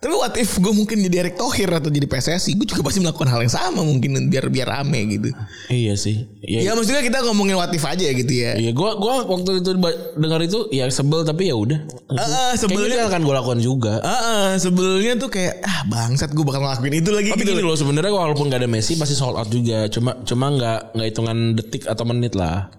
Tapi 0.00 0.16
what 0.16 0.32
if 0.40 0.56
gue 0.56 0.72
mungkin 0.72 1.04
jadi 1.04 1.28
Erick 1.28 1.36
Thohir 1.36 1.68
atau 1.76 1.92
jadi 1.92 2.08
PSSI, 2.08 2.56
gue 2.56 2.64
juga 2.64 2.80
pasti 2.80 3.04
melakukan 3.04 3.28
hal 3.28 3.44
yang 3.44 3.52
sama 3.52 3.84
mungkin 3.84 4.32
biar 4.32 4.48
biar 4.48 4.80
rame 4.80 4.96
gitu. 5.12 5.28
iya 5.68 5.92
sih. 5.92 6.24
Ya 6.40 6.64
ya 6.64 6.72
maksudnya 6.72 7.04
kita 7.04 7.20
ngomongin 7.20 7.60
what 7.60 7.68
if 7.68 7.84
aja 7.84 8.08
gitu 8.08 8.32
ya. 8.32 8.56
iya 8.56 8.72
gue 8.72 8.90
gua 8.96 9.28
waktu 9.28 9.60
itu 9.60 9.76
dengar 10.16 10.40
itu 10.40 10.72
ya 10.72 10.88
sebel 10.88 11.20
tapi 11.28 11.52
ya 11.52 11.56
udah. 11.60 11.84
Ah, 12.16 12.16
Kayaknya 12.16 12.56
sebelnya 12.56 13.00
akan 13.12 13.20
gue 13.28 13.34
lakukan 13.44 13.60
juga. 13.60 14.00
Ah, 14.00 14.08
ah, 14.16 14.48
sebelumnya 14.56 15.20
tuh 15.20 15.28
kayak 15.28 15.60
ah 15.68 15.84
bangsat 15.92 16.32
gue 16.32 16.44
bakal 16.48 16.64
ngelakuin 16.64 16.96
itu 16.96 17.10
lagi 17.12 17.28
tapi 17.36 17.44
gitu. 17.44 17.52
gini 17.52 17.60
loh. 17.60 17.76
sebenarnya 17.76 18.12
walaupun 18.16 18.48
gak 18.48 18.64
ada 18.64 18.70
Messi 18.72 18.96
pasti 18.96 19.12
sold 19.12 19.36
out 19.36 19.52
juga. 19.52 19.84
Cuma 19.92 20.16
cuma 20.24 20.48
nggak 20.48 20.96
nggak 20.96 21.06
hitungan 21.12 21.36
detik 21.60 21.84
atau 21.84 22.08
menit 22.08 22.32
lah. 22.32 22.72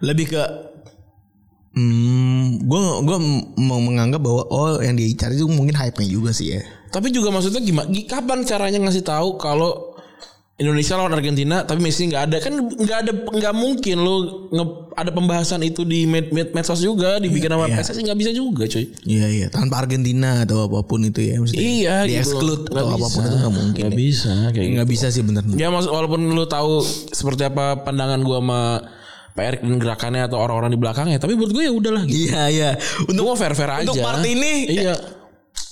Lebih 0.00 0.32
ke 0.32 0.42
Hmm, 1.76 2.56
gue 2.58 2.80
gue 3.04 3.18
mau 3.58 3.76
menganggap 3.78 4.18
bahwa 4.18 4.42
oh 4.46 4.80
yang 4.80 4.96
dia 4.96 5.12
cari 5.14 5.36
itu 5.36 5.44
mungkin 5.44 5.72
hype-nya 5.72 6.08
juga 6.08 6.32
sih 6.32 6.50
ya. 6.50 6.64
tapi 6.88 7.12
juga 7.12 7.28
maksudnya 7.28 7.60
gimana 7.60 7.84
kapan 8.02 8.40
caranya 8.42 8.80
ngasih 8.80 9.04
tahu 9.04 9.36
kalau 9.36 9.92
Indonesia 10.56 10.96
lawan 10.96 11.12
Argentina 11.12 11.60
tapi 11.60 11.84
Messi 11.84 12.08
nggak 12.08 12.22
ada 12.24 12.36
kan 12.40 12.56
nggak 12.56 12.98
ada 12.98 13.12
nggak 13.12 13.54
mungkin 13.54 13.96
lo 13.98 14.14
nge- 14.48 14.96
ada 14.96 15.12
pembahasan 15.12 15.60
itu 15.60 15.84
di 15.84 16.08
med, 16.08 16.32
med, 16.32 16.48
medsos 16.50 16.80
juga 16.80 17.20
dibikin 17.20 17.52
sama 17.52 17.68
iya. 17.68 17.76
PSSI 17.76 18.00
nggak 18.02 18.16
bisa 18.16 18.32
juga 18.32 18.64
cuy 18.64 18.88
Iya 19.04 19.26
iya 19.28 19.46
tanpa 19.46 19.84
Argentina 19.84 20.40
atau 20.40 20.64
apa 20.64 20.80
pun 20.80 21.04
itu 21.04 21.20
ya 21.20 21.36
maksudnya. 21.36 21.60
iya 21.60 21.96
di 22.00 22.16
gitu 22.16 22.24
exclude 22.24 22.64
atau 22.66 22.72
Nggak 22.72 22.96
apa 22.96 23.04
pun 23.06 23.20
bisa. 23.20 23.20
itu 23.22 23.36
nggak 23.36 23.52
mungkin. 23.54 23.76
nggak 23.78 23.92
ya. 23.92 23.98
bisa 24.00 24.32
kayak 24.48 24.66
Nggak 24.72 24.88
bisa 24.88 25.06
sih 25.10 25.20
bener. 25.20 25.42
Ya 25.52 25.68
maksud 25.68 25.90
walaupun 25.90 26.20
lu 26.24 26.44
tahu 26.46 26.80
seperti 27.12 27.44
apa 27.44 27.84
pandangan 27.84 28.24
gua 28.24 28.40
sama 28.40 28.60
Dan 29.36 29.76
gerakannya 29.76 30.24
atau 30.24 30.40
orang-orang 30.40 30.72
di 30.72 30.80
belakangnya, 30.80 31.20
tapi 31.20 31.36
buat 31.36 31.52
gue 31.52 31.62
ya 31.62 31.72
udahlah 31.72 32.02
gitu. 32.04 32.32
Iya 32.32 32.42
iya. 32.48 32.70
Untuk 33.04 33.22
mau 33.22 33.36
fair-fair 33.36 33.68
aja. 33.70 33.84
untuk 33.84 34.00
part 34.00 34.24
ini 34.24 34.64
Iya. 34.66 34.96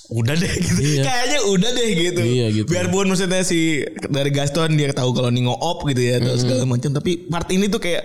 udah 0.07 0.35
deh 0.37 0.53
gitu. 0.55 0.81
Iya. 0.85 1.03
Kayaknya 1.03 1.39
udah 1.49 1.71
deh 1.73 1.89
gitu. 1.91 2.21
Iya, 2.21 2.47
gitu. 2.53 2.69
Biarpun 2.69 3.09
maksudnya 3.09 3.41
si 3.41 3.81
dari 4.07 4.29
Gaston 4.29 4.77
dia 4.77 4.93
tahu 4.93 5.11
kalau 5.11 5.33
Ningo 5.33 5.53
op 5.53 5.83
gitu 5.89 5.99
ya 5.99 6.21
atau 6.21 6.37
segala 6.37 6.63
macam 6.65 6.93
tapi 6.93 7.25
part 7.25 7.49
ini 7.49 7.67
tuh 7.67 7.81
kayak 7.81 8.05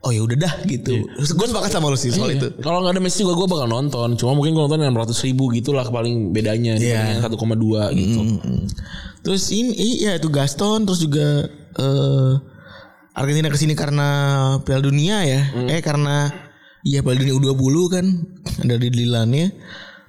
oh 0.00 0.12
ya 0.12 0.20
udah 0.20 0.36
dah 0.36 0.54
gitu. 0.64 1.00
Terus 1.16 1.32
gue 1.32 1.46
sepakat 1.48 1.70
sama 1.70 1.88
lu 1.88 1.96
sih 1.96 2.12
soal 2.12 2.32
Iya. 2.32 2.36
itu. 2.36 2.48
Kalau 2.60 2.84
nggak 2.84 2.92
ada 2.92 3.00
Messi 3.00 3.24
juga 3.24 3.40
gue 3.40 3.48
bakal 3.48 3.68
nonton. 3.68 4.08
Cuma 4.16 4.36
mungkin 4.36 4.52
gue 4.52 4.62
nonton 4.64 4.80
enam 4.80 4.96
ratus 4.96 5.16
ribu 5.24 5.48
gitulah 5.48 5.88
paling 5.88 6.28
bedanya. 6.30 6.76
Iya. 6.76 7.24
Satu 7.24 7.40
koma 7.40 7.56
dua 7.56 7.88
gitu. 7.92 8.20
Mm-mm. 8.20 8.68
Terus 9.20 9.48
ini 9.48 9.72
iya 10.00 10.16
itu 10.16 10.28
Gaston 10.28 10.84
terus 10.84 11.00
juga 11.00 11.48
eh 11.76 12.32
Argentina 13.20 13.52
ke 13.52 13.58
sini 13.60 13.76
karena 13.76 14.08
Piala 14.64 14.80
Dunia 14.80 15.20
ya. 15.22 15.40
Eh 15.68 15.84
karena 15.84 16.32
iya 16.80 17.04
Piala 17.04 17.20
Dunia 17.20 17.36
U20 17.36 17.76
kan 17.92 18.04
ada 18.64 18.74
di 18.74 18.88
Dilannya. 18.88 19.46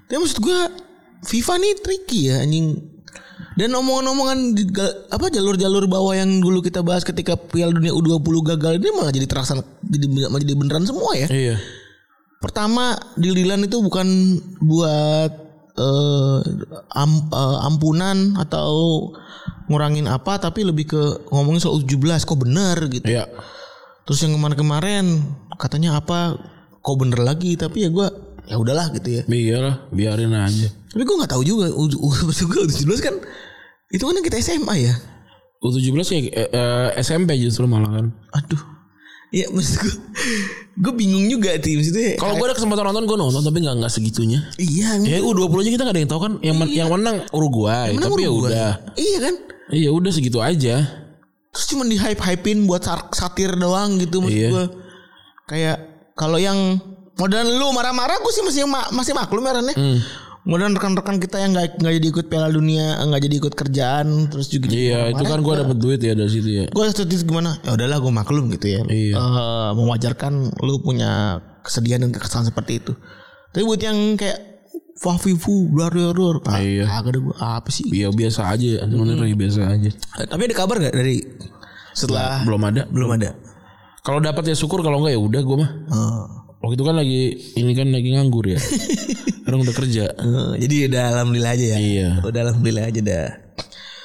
Tapi 0.08 0.18
maksud 0.18 0.40
gua 0.40 0.72
FIFA 1.22 1.54
nih 1.60 1.74
tricky 1.84 2.22
ya 2.32 2.40
anjing. 2.40 2.80
Dan 3.52 3.76
omongan-omongan 3.76 4.56
di 4.56 4.64
ga- 4.66 5.12
apa 5.12 5.28
jalur-jalur 5.28 5.84
bawah 5.86 6.16
yang 6.16 6.40
dulu 6.40 6.64
kita 6.64 6.80
bahas 6.80 7.04
ketika 7.04 7.36
Piala 7.36 7.76
Dunia 7.76 7.92
U20 7.92 8.56
gagal 8.56 8.80
ini 8.80 8.90
malah 8.96 9.12
jadi 9.12 9.28
terlaksana 9.28 9.60
jadi 9.84 10.06
malah 10.08 10.40
jadi 10.40 10.56
beneran 10.56 10.88
semua 10.88 11.12
ya. 11.14 11.28
Iya. 11.28 11.56
Pertama 12.40 12.96
deal-dealan 13.20 13.68
itu 13.68 13.78
bukan 13.84 14.08
buat 14.64 15.30
eh, 15.76 16.40
am- 16.94 17.30
eh, 17.32 17.58
ampunan 17.68 18.36
atau 18.36 18.72
ngurangin 19.72 20.08
apa 20.12 20.36
tapi 20.38 20.68
lebih 20.68 20.86
ke 20.92 21.02
ngomongin 21.32 21.64
soal 21.64 21.80
17 21.84 22.28
kok 22.28 22.40
bener 22.40 22.78
gitu. 22.92 23.08
Iya. 23.08 23.28
Terus 24.04 24.20
yang 24.26 24.36
kemarin-kemarin 24.36 25.24
katanya 25.56 25.96
apa 26.02 26.36
kok 26.82 26.98
bener 27.00 27.22
lagi 27.24 27.56
tapi 27.56 27.86
ya 27.86 27.90
gua 27.94 28.12
ya 28.50 28.58
udahlah 28.60 28.92
gitu 28.92 29.22
ya. 29.22 29.24
Iyalah, 29.26 29.88
biarin 29.94 30.34
aja. 30.36 30.68
Tapi 30.92 31.04
gua 31.08 31.24
nggak 31.24 31.32
tahu 31.32 31.44
juga 31.48 31.72
maksud 31.72 32.46
gua 32.52 32.68
17 32.68 32.84
kan 33.00 33.16
itu 33.92 34.04
kan 34.04 34.14
yang 34.16 34.26
kita 34.26 34.40
SMA 34.44 34.76
ya. 34.82 34.96
U17 35.62 35.94
ya 36.10 36.20
eh, 36.34 36.50
eh, 36.52 36.88
SMP 37.00 37.38
justru 37.38 37.70
malah 37.70 38.02
kan. 38.02 38.06
Aduh. 38.34 38.60
Ya 39.32 39.48
maksud 39.48 39.80
gua 39.80 39.96
gue 40.74 40.94
bingung 40.94 41.28
juga 41.28 41.52
sih 41.58 41.76
maksudnya. 41.76 42.16
Kalau 42.16 42.36
gue 42.36 42.46
ada 42.46 42.56
kesempatan 42.56 42.84
nonton 42.86 43.04
gue 43.04 43.18
nonton 43.18 43.42
tapi 43.42 43.60
nggak 43.60 43.76
nggak 43.78 43.92
segitunya. 43.92 44.40
iya 44.56 44.96
Ya 44.98 45.20
U20 45.20 45.52
aja 45.58 45.70
kita 45.70 45.84
gak 45.84 45.94
ada 45.94 46.02
yang 46.02 46.10
tahu 46.10 46.22
kan 46.22 46.34
yang 46.40 46.56
men- 46.56 46.72
yang 46.72 46.88
menang 46.88 47.28
Uruguay, 47.30 47.92
Menang 47.92 48.08
tapi 48.10 48.22
ya 48.22 48.32
udah. 48.32 48.72
Iya 48.94 49.18
kan? 49.20 49.36
Iya 49.70 49.90
udah 49.92 50.12
segitu 50.12 50.40
aja. 50.40 50.76
Terus 51.52 51.66
cuma 51.68 51.84
di 51.84 51.96
hype 51.96 52.18
hypein 52.18 52.64
buat 52.64 52.80
satir 53.12 53.52
doang 53.54 54.00
gitu 54.00 54.20
maksud 54.20 54.38
Iya. 54.38 54.50
gua. 54.50 54.66
Kayak 55.46 55.78
kalau 56.14 56.40
yang 56.40 56.80
modern 57.14 57.48
lu 57.52 57.68
marah-marah 57.72 58.18
gue 58.18 58.32
sih 58.32 58.42
masih 58.42 58.64
ma- 58.64 58.88
masih 58.90 59.12
maklum 59.12 59.44
ya 59.44 59.52
Ran, 59.54 59.68
ya. 59.68 59.76
Kemudian 60.42 60.74
rekan-rekan 60.74 61.22
kita 61.22 61.38
yang 61.38 61.54
nggak 61.54 61.78
nggak 61.78 61.94
jadi 61.96 62.08
ikut 62.10 62.26
Piala 62.26 62.50
Dunia, 62.50 62.98
nggak 63.00 63.22
jadi 63.22 63.36
ikut 63.38 63.54
kerjaan, 63.54 64.08
terus 64.26 64.50
juga 64.50 64.74
Iya, 64.74 65.14
itu 65.14 65.22
kan 65.22 65.38
gue 65.38 65.54
dapet 65.56 65.78
duit 65.78 66.02
ya 66.02 66.18
dari 66.18 66.28
situ 66.28 66.50
ya. 66.50 66.66
gue 66.66 66.86
setuju 66.88 67.14
gimana? 67.22 67.62
Ya 67.62 67.74
udahlah 67.74 68.02
gue 68.02 68.10
maklum 68.12 68.50
gitu 68.50 68.68
ya. 68.68 68.82
Iya. 68.84 69.16
Eh, 69.16 69.70
mewajarkan 69.76 70.34
lu 70.58 70.82
punya 70.82 71.38
kesedihan 71.62 72.02
dan 72.02 72.10
kekesalan 72.10 72.50
seperti 72.50 72.82
itu. 72.82 72.98
Tapi 73.50 73.62
buat 73.62 73.78
yang 73.80 74.18
kayak 74.18 74.50
Fafifu, 74.98 75.66
blar 75.68 75.90
blar 75.90 76.14
blar, 76.14 76.36
ah, 76.46 76.58
Iya. 76.58 76.86
agak 76.88 77.10
ada 77.12 77.20
gue 77.20 77.36
apa 77.36 77.70
sih? 77.70 77.86
Iya 77.88 78.10
biasa 78.10 78.42
aja, 78.48 78.82
sebenarnya 78.82 79.34
biasa 79.36 79.62
aja. 79.68 79.90
Eh, 79.94 80.26
Tapi 80.26 80.42
ada 80.46 80.56
kabar 80.56 80.78
gak 80.80 80.94
dari 80.94 81.22
setelah 81.92 82.42
Belum 82.46 82.62
ada. 82.64 82.86
belum 82.86 83.10
ada? 83.14 83.34
Kalau 84.02 84.18
dapat 84.18 84.42
ya 84.44 84.56
syukur, 84.56 84.82
kalau 84.82 85.02
enggak 85.02 85.14
ya 85.14 85.22
udah 85.22 85.42
gue 85.42 85.58
mah. 85.58 85.72
Oh. 85.90 86.26
Waktu 86.62 86.74
itu 86.78 86.86
kan 86.86 86.96
lagi 86.96 87.22
ini 87.58 87.72
kan 87.74 87.88
lagi 87.90 88.10
nganggur 88.14 88.46
ya. 88.46 88.62
Orang 89.50 89.66
udah 89.66 89.76
kerja. 89.76 90.06
Eh, 90.14 90.54
jadi 90.62 90.76
udah 90.94 91.04
alhamdulillah 91.18 91.52
aja 91.58 91.66
ya. 91.66 91.78
Iya. 91.82 92.10
Udah 92.22 92.42
alhamdulillah 92.50 92.86
aja 92.86 93.02
dah. 93.02 93.30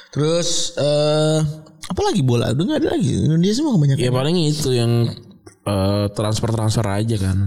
Terus 0.09 0.73
eh 0.73 1.39
apa 1.87 2.01
lagi 2.01 2.21
bola? 2.25 2.49
Udah 2.57 2.63
nggak 2.65 2.79
ada 2.81 2.89
lagi. 2.97 3.13
Indonesia 3.13 3.55
semua 3.61 3.77
kebanyakan. 3.77 4.01
Ya 4.01 4.09
paling 4.09 4.37
itu 4.41 4.69
yang 4.73 4.91
transfer 6.17 6.49
transfer 6.49 6.85
aja 6.87 7.15
kan. 7.21 7.37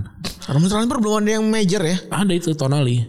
Orang 0.47 0.67
transfer 0.71 0.99
belum 1.03 1.27
ada 1.27 1.31
yang 1.41 1.45
major 1.51 1.83
ya. 1.83 1.97
Ada 2.13 2.33
itu 2.37 2.55
Tonali. 2.55 3.03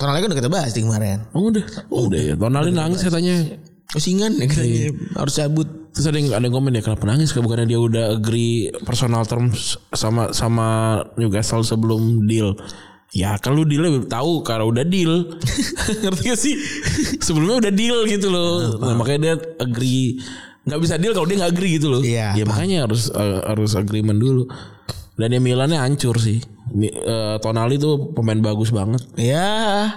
Tonali 0.00 0.18
kan 0.24 0.28
udah 0.32 0.38
kita 0.38 0.50
bahas 0.50 0.72
di 0.72 0.80
kemarin. 0.82 1.28
Oh 1.36 1.52
udah, 1.52 1.64
oh, 1.92 2.08
udah 2.08 2.20
ya. 2.20 2.34
Tonali 2.34 2.70
nangis 2.72 3.04
katanya. 3.04 3.60
Usingan 3.92 4.32
ya 4.40 4.46
katanya 4.48 4.80
harus 5.16 5.34
cabut. 5.36 5.68
Terus 5.92 6.08
ada 6.08 6.16
yang 6.16 6.32
ada 6.32 6.44
yang 6.48 6.56
komen 6.56 6.72
ya 6.72 6.80
kenapa 6.80 7.04
nangis 7.04 7.36
bukannya 7.36 7.68
dia 7.68 7.76
udah 7.76 8.16
agree 8.16 8.72
personal 8.88 9.28
terms 9.28 9.76
sama 9.92 10.32
sama 10.32 10.68
Newcastle 11.20 11.60
sebelum 11.60 12.24
deal. 12.24 12.56
Ya 13.12 13.36
kan 13.36 13.52
lu 13.52 13.68
deal 13.68 14.08
tahu 14.08 14.40
kalau 14.40 14.72
udah 14.72 14.88
deal. 14.88 15.36
Ngerti 16.02 16.22
gak 16.24 16.40
sih? 16.40 16.56
Sebelumnya 17.20 17.68
udah 17.68 17.72
deal 17.76 18.08
gitu 18.08 18.32
loh. 18.32 18.80
Nah, 18.80 18.96
makanya 18.96 19.20
dia 19.20 19.34
agree 19.60 20.16
nggak 20.62 20.78
bisa 20.78 20.94
deal 20.94 21.10
kalau 21.12 21.26
dia 21.28 21.42
nggak 21.44 21.52
agree 21.52 21.76
gitu 21.76 21.92
loh. 21.92 22.00
Iya, 22.00 22.38
Ya 22.38 22.44
makanya 22.48 22.88
harus 22.88 23.12
eh, 23.12 23.40
harus 23.44 23.76
agreement 23.76 24.16
dulu. 24.16 24.48
Dan 25.20 25.36
ya 25.36 25.40
Milannya 25.44 25.76
hancur 25.76 26.16
sih. 26.16 26.40
Mi- 26.72 26.88
eh, 26.88 27.36
Tonali 27.44 27.76
tuh 27.76 28.16
pemain 28.16 28.40
bagus 28.40 28.72
banget. 28.72 29.04
Ya 29.20 29.92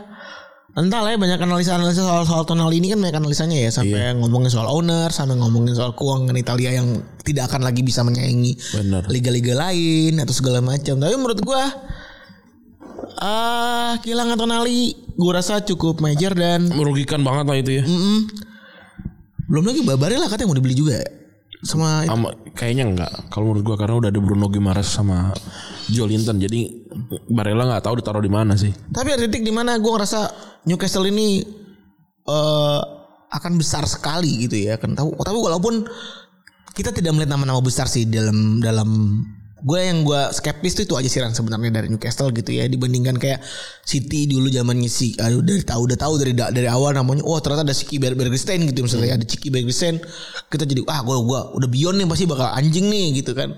entah 0.76 1.00
lah 1.00 1.16
ya 1.16 1.18
banyak 1.20 1.40
analisa-analisa 1.40 2.04
soal 2.04 2.28
soal 2.28 2.44
Tonali 2.44 2.84
ini 2.84 2.92
kan 2.92 3.00
banyak 3.00 3.16
analisanya 3.16 3.56
ya. 3.56 3.72
Sampai 3.72 4.12
ngomongin 4.20 4.52
soal 4.52 4.68
owner 4.68 5.08
sampai 5.08 5.40
ngomongin 5.40 5.72
soal 5.72 5.96
keuangan 5.96 6.36
Italia 6.36 6.76
yang 6.84 7.00
tidak 7.24 7.48
akan 7.48 7.64
lagi 7.64 7.80
bisa 7.80 8.04
menyaingi 8.04 8.60
liga-liga 9.08 9.56
lain 9.56 10.20
atau 10.20 10.36
segala 10.36 10.60
macam. 10.60 11.00
Tapi 11.00 11.16
menurut 11.16 11.40
gua 11.42 11.64
ah 13.24 13.96
kehilangan 14.04 14.36
Tonali 14.36 15.16
gua 15.16 15.40
rasa 15.40 15.64
cukup 15.64 16.04
major 16.04 16.36
dan 16.36 16.68
Merugikan 16.68 17.24
banget 17.24 17.46
lah 17.48 17.58
itu 17.58 17.72
ya. 17.80 17.84
mm, 17.88 18.20
belum 19.48 19.64
lagi 19.64 19.82
Barella 19.88 20.28
katanya 20.28 20.52
mau 20.52 20.58
dibeli 20.60 20.76
juga 20.76 21.00
sama 21.66 22.06
Sama 22.06 22.30
kayaknya 22.54 22.84
enggak. 22.86 23.12
Kalau 23.34 23.52
menurut 23.52 23.66
gua 23.66 23.78
karena 23.82 23.96
udah 23.98 24.10
ada 24.14 24.22
Bruno 24.22 24.48
Gimares 24.54 24.86
sama 24.86 25.34
Joe 25.90 26.06
Linton. 26.06 26.38
Jadi 26.38 26.86
Barella 27.34 27.66
nggak 27.66 27.84
tahu 27.84 28.00
ditaruh 28.00 28.22
di 28.22 28.30
mana 28.30 28.54
sih. 28.54 28.70
Tapi 28.94 29.18
ada 29.18 29.26
titik 29.26 29.42
di 29.42 29.52
mana 29.52 29.82
gue 29.82 29.92
ngerasa 29.92 30.30
Newcastle 30.70 31.10
ini 31.10 31.42
eh 32.26 32.82
akan 33.26 33.54
besar 33.58 33.84
sekali 33.90 34.46
gitu 34.46 34.70
ya. 34.70 34.78
Kan 34.78 34.94
tahu. 34.94 35.18
Tapi 35.18 35.38
walaupun 35.42 35.84
kita 36.76 36.94
tidak 36.94 37.16
melihat 37.18 37.34
nama-nama 37.34 37.60
besar 37.60 37.90
sih 37.90 38.06
dalam 38.06 38.62
dalam 38.62 39.20
gue 39.66 39.80
yang 39.82 40.06
gue 40.06 40.22
skeptis 40.30 40.78
tuh 40.78 40.86
itu 40.86 40.94
aja 40.94 41.10
sih 41.10 41.18
sebenarnya 41.18 41.82
dari 41.82 41.90
Newcastle 41.90 42.30
gitu 42.30 42.54
ya. 42.54 42.70
Dibandingkan 42.70 43.18
kayak 43.18 43.42
City 43.82 44.30
dulu 44.30 44.54
zamannya 44.54 44.86
si 44.86 45.18
aduh 45.18 45.42
dari 45.42 45.66
tahu 45.66 45.90
udah 45.90 45.98
tahu 45.98 46.14
dari 46.22 46.38
dari 46.38 46.70
awal 46.70 46.94
namanya 46.94 47.26
oh 47.26 47.42
ternyata 47.42 47.66
ada 47.66 47.74
Ciki 47.74 47.98
Ber 47.98 48.14
Bergstein 48.14 48.70
gitu 48.70 48.86
misalnya. 48.86 49.18
Ada 49.18 49.26
Ciki 49.26 49.50
Bergstein. 49.50 49.98
Kita 50.54 50.70
jadi 50.70 50.86
ah 50.86 51.02
gue 51.02 51.18
gua 51.26 51.50
udah 51.58 51.66
Bion 51.66 51.98
nih 51.98 52.06
pasti 52.06 52.30
bakal 52.30 52.54
anjing 52.54 52.86
nih 52.86 53.26
gitu 53.26 53.34
kan. 53.34 53.58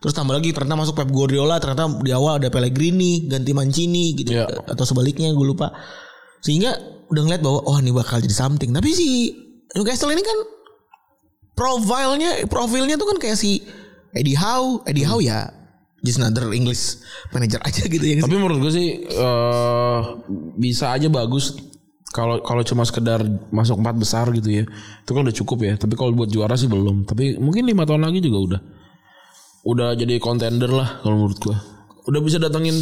Terus 0.00 0.14
tambah 0.14 0.38
lagi 0.38 0.54
ternyata 0.54 0.86
masuk 0.86 0.94
Pep 0.94 1.10
Guardiola 1.10 1.58
ternyata 1.58 1.98
di 1.98 2.14
awal 2.14 2.38
ada 2.38 2.48
Pellegrini 2.48 3.26
ganti 3.26 3.50
Mancini 3.50 4.14
gitu. 4.14 4.30
Iya. 4.30 4.46
atau 4.70 4.84
sebaliknya 4.86 5.34
gue 5.34 5.46
lupa. 5.50 5.74
Sehingga 6.46 6.78
udah 7.10 7.22
ngeliat 7.26 7.42
bahwa 7.42 7.66
oh 7.66 7.76
ini 7.82 7.90
bakal 7.90 8.22
jadi 8.22 8.32
something. 8.32 8.70
Tapi 8.70 8.88
si 8.94 9.34
Newcastle 9.74 10.14
ini 10.14 10.22
kan 10.22 10.38
profilnya 11.58 12.46
profilnya 12.46 12.94
tuh 12.94 13.10
kan 13.10 13.18
kayak 13.18 13.34
si 13.34 13.60
Eddie 14.14 14.38
Howe 14.38 14.82
Eddie 14.86 15.06
Howe 15.06 15.22
ya 15.22 15.50
just 16.00 16.18
another 16.18 16.50
English 16.56 16.98
manager 17.30 17.60
aja 17.62 17.84
gitu 17.84 18.02
ya 18.02 18.24
Tapi 18.24 18.36
menurut 18.36 18.58
gue 18.64 18.72
sih 18.72 18.88
eh 19.04 20.00
bisa 20.56 20.92
aja 20.96 21.06
bagus 21.12 21.56
kalau 22.10 22.42
kalau 22.42 22.62
cuma 22.66 22.82
sekedar 22.82 23.22
masuk 23.54 23.78
empat 23.78 23.94
besar 23.94 24.26
gitu 24.34 24.50
ya. 24.50 24.64
Itu 25.06 25.14
kan 25.14 25.22
udah 25.22 25.36
cukup 25.36 25.58
ya. 25.62 25.74
Tapi 25.78 25.94
kalau 25.94 26.10
buat 26.10 26.26
juara 26.26 26.58
sih 26.58 26.66
belum. 26.66 27.06
Tapi 27.06 27.38
mungkin 27.38 27.70
lima 27.70 27.86
tahun 27.86 28.02
lagi 28.02 28.18
juga 28.18 28.38
udah 28.38 28.60
udah 29.60 29.88
jadi 29.94 30.18
contender 30.18 30.74
lah 30.74 30.98
kalau 31.06 31.22
menurut 31.22 31.38
gua. 31.38 31.56
Udah 32.10 32.18
bisa 32.18 32.42
datengin 32.42 32.74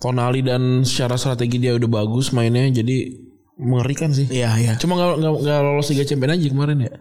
Tonali 0.00 0.40
dan 0.40 0.80
secara 0.80 1.20
strategi 1.20 1.60
dia 1.60 1.76
udah 1.76 1.90
bagus 1.92 2.32
mainnya 2.32 2.64
jadi 2.72 3.20
mengerikan 3.60 4.16
sih. 4.16 4.24
Iya 4.32 4.56
iya 4.56 4.72
Cuma 4.80 4.96
nggak 4.96 5.44
nggak 5.44 5.58
lolos 5.60 5.92
Liga 5.92 6.08
Champion 6.08 6.32
aja 6.32 6.48
kemarin 6.48 6.78
ya. 6.88 6.92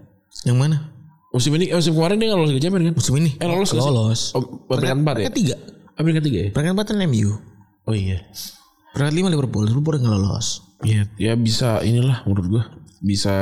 yang 0.46 0.60
mana 0.60 0.97
Musim 1.38 1.52
ini 1.54 1.66
eh, 1.68 1.78
musim 1.78 1.94
kemarin 1.94 2.18
dia 2.18 2.28
nggak 2.28 2.40
lolos 2.40 2.50
Liga 2.50 2.62
Champion 2.64 2.84
kan? 2.84 2.94
musim 2.96 3.14
ini 3.16 3.30
Eh 3.36 3.46
lolos 3.46 3.70
lolos 3.72 4.22
Oh, 4.34 4.42
peringkat 4.66 4.98
empat 4.98 5.14
ya? 5.14 5.18
peringkat 5.24 5.36
tiga 5.36 5.56
Oh, 5.94 6.02
peringkat 6.02 6.24
tiga 6.26 6.40
ya? 6.40 6.50
peringkat 6.50 6.74
empat 6.74 6.86
kan 6.88 6.98
MU 7.06 7.30
Oh 7.84 7.94
iya. 7.94 8.18
peringkat 8.92 9.14
lima 9.14 9.30
Liverpool 9.30 9.64
Liverpool 9.64 9.96
nggak 9.96 10.14
lolos 10.16 10.66
Ya, 10.80 11.06
ya 11.16 11.34
bisa 11.34 11.82
inilah 11.82 12.22
menurut 12.24 12.46
gua. 12.48 12.64
Bisa 13.00 13.34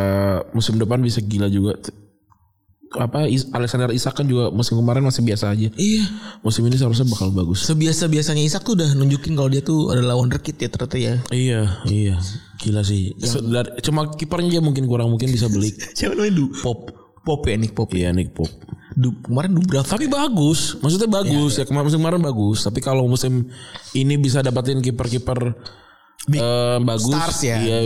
musim 0.51 0.75
depan 0.75 0.99
bisa 0.99 1.19
gila 1.19 1.47
juga. 1.47 1.75
Apa 2.91 3.27
Alexander 3.27 3.91
Isak 3.91 4.15
kan 4.15 4.23
juga 4.23 4.47
musim 4.49 4.79
kemarin 4.79 5.03
masih 5.03 5.19
biasa 5.19 5.51
aja. 5.51 5.67
iya 5.73 6.03
Musim 6.39 6.63
ini 6.63 6.75
seharusnya 6.75 7.03
bakal 7.05 7.27
bagus. 7.29 7.59
sebiasa 7.61 8.07
biasanya 8.07 8.39
Isak 8.39 8.63
tuh 8.63 8.79
udah 8.79 8.87
nunjukin 8.93 9.35
kalau 9.35 9.47
dia 9.47 9.59
tuh 9.59 9.91
adalah 9.91 10.15
wonderkid 10.15 10.55
ya 10.55 10.69
ternyata 10.69 10.95
ya 10.95 11.13
Iya, 11.27 11.61
iya. 11.85 12.15
Gila 12.55 12.81
sih. 12.81 13.11
Dari- 13.19 13.83
cuma 13.83 14.07
kipernya 14.09 14.47
aja 14.49 14.61
mungkin 14.61 14.83
kurang 14.85 15.11
mungkin 15.11 15.27
bisa 15.27 15.47
beli. 15.47 15.75
siapa 15.97 16.15
namanya 16.15 16.55
Pop. 16.57 16.87
Pop 17.25 17.41
ya 17.49 17.57
Nick 17.57 17.73
Pop 17.73 17.89
Iya, 17.91 18.13
Nick 18.13 18.31
Pop. 18.37 18.47
Du, 18.95 19.11
kemarin 19.25 19.51
Dubravka 19.57 19.97
Tapi 19.97 20.07
bagus, 20.07 20.79
maksudnya 20.79 21.09
bagus 21.09 21.59
ya. 21.59 21.65
Kemarin 21.67 21.85
musim 21.89 21.99
kemarin 21.99 22.21
bagus. 22.23 22.63
Tapi 22.63 22.79
kalau 22.79 23.09
musim 23.09 23.49
ini 23.97 24.15
bisa 24.15 24.39
dapatin 24.39 24.79
kiper-kiper 24.79 25.57
eh, 26.31 26.77
bagus, 26.79 27.11
stars 27.11 27.39
ya. 27.43 27.57
Iya, 27.59 27.79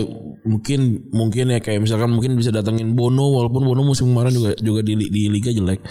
mungkin 0.46 1.10
mungkin 1.10 1.56
ya 1.56 1.60
kayak 1.64 1.82
misalkan 1.82 2.14
mungkin 2.14 2.38
bisa 2.38 2.54
datengin 2.54 2.94
Bono 2.94 3.32
walaupun 3.42 3.66
Bono 3.66 3.82
musim 3.82 4.12
kemarin 4.14 4.36
juga 4.36 4.52
juga 4.60 4.82
di, 4.86 4.94
di 5.10 5.32
liga 5.32 5.50
jelek. 5.50 5.82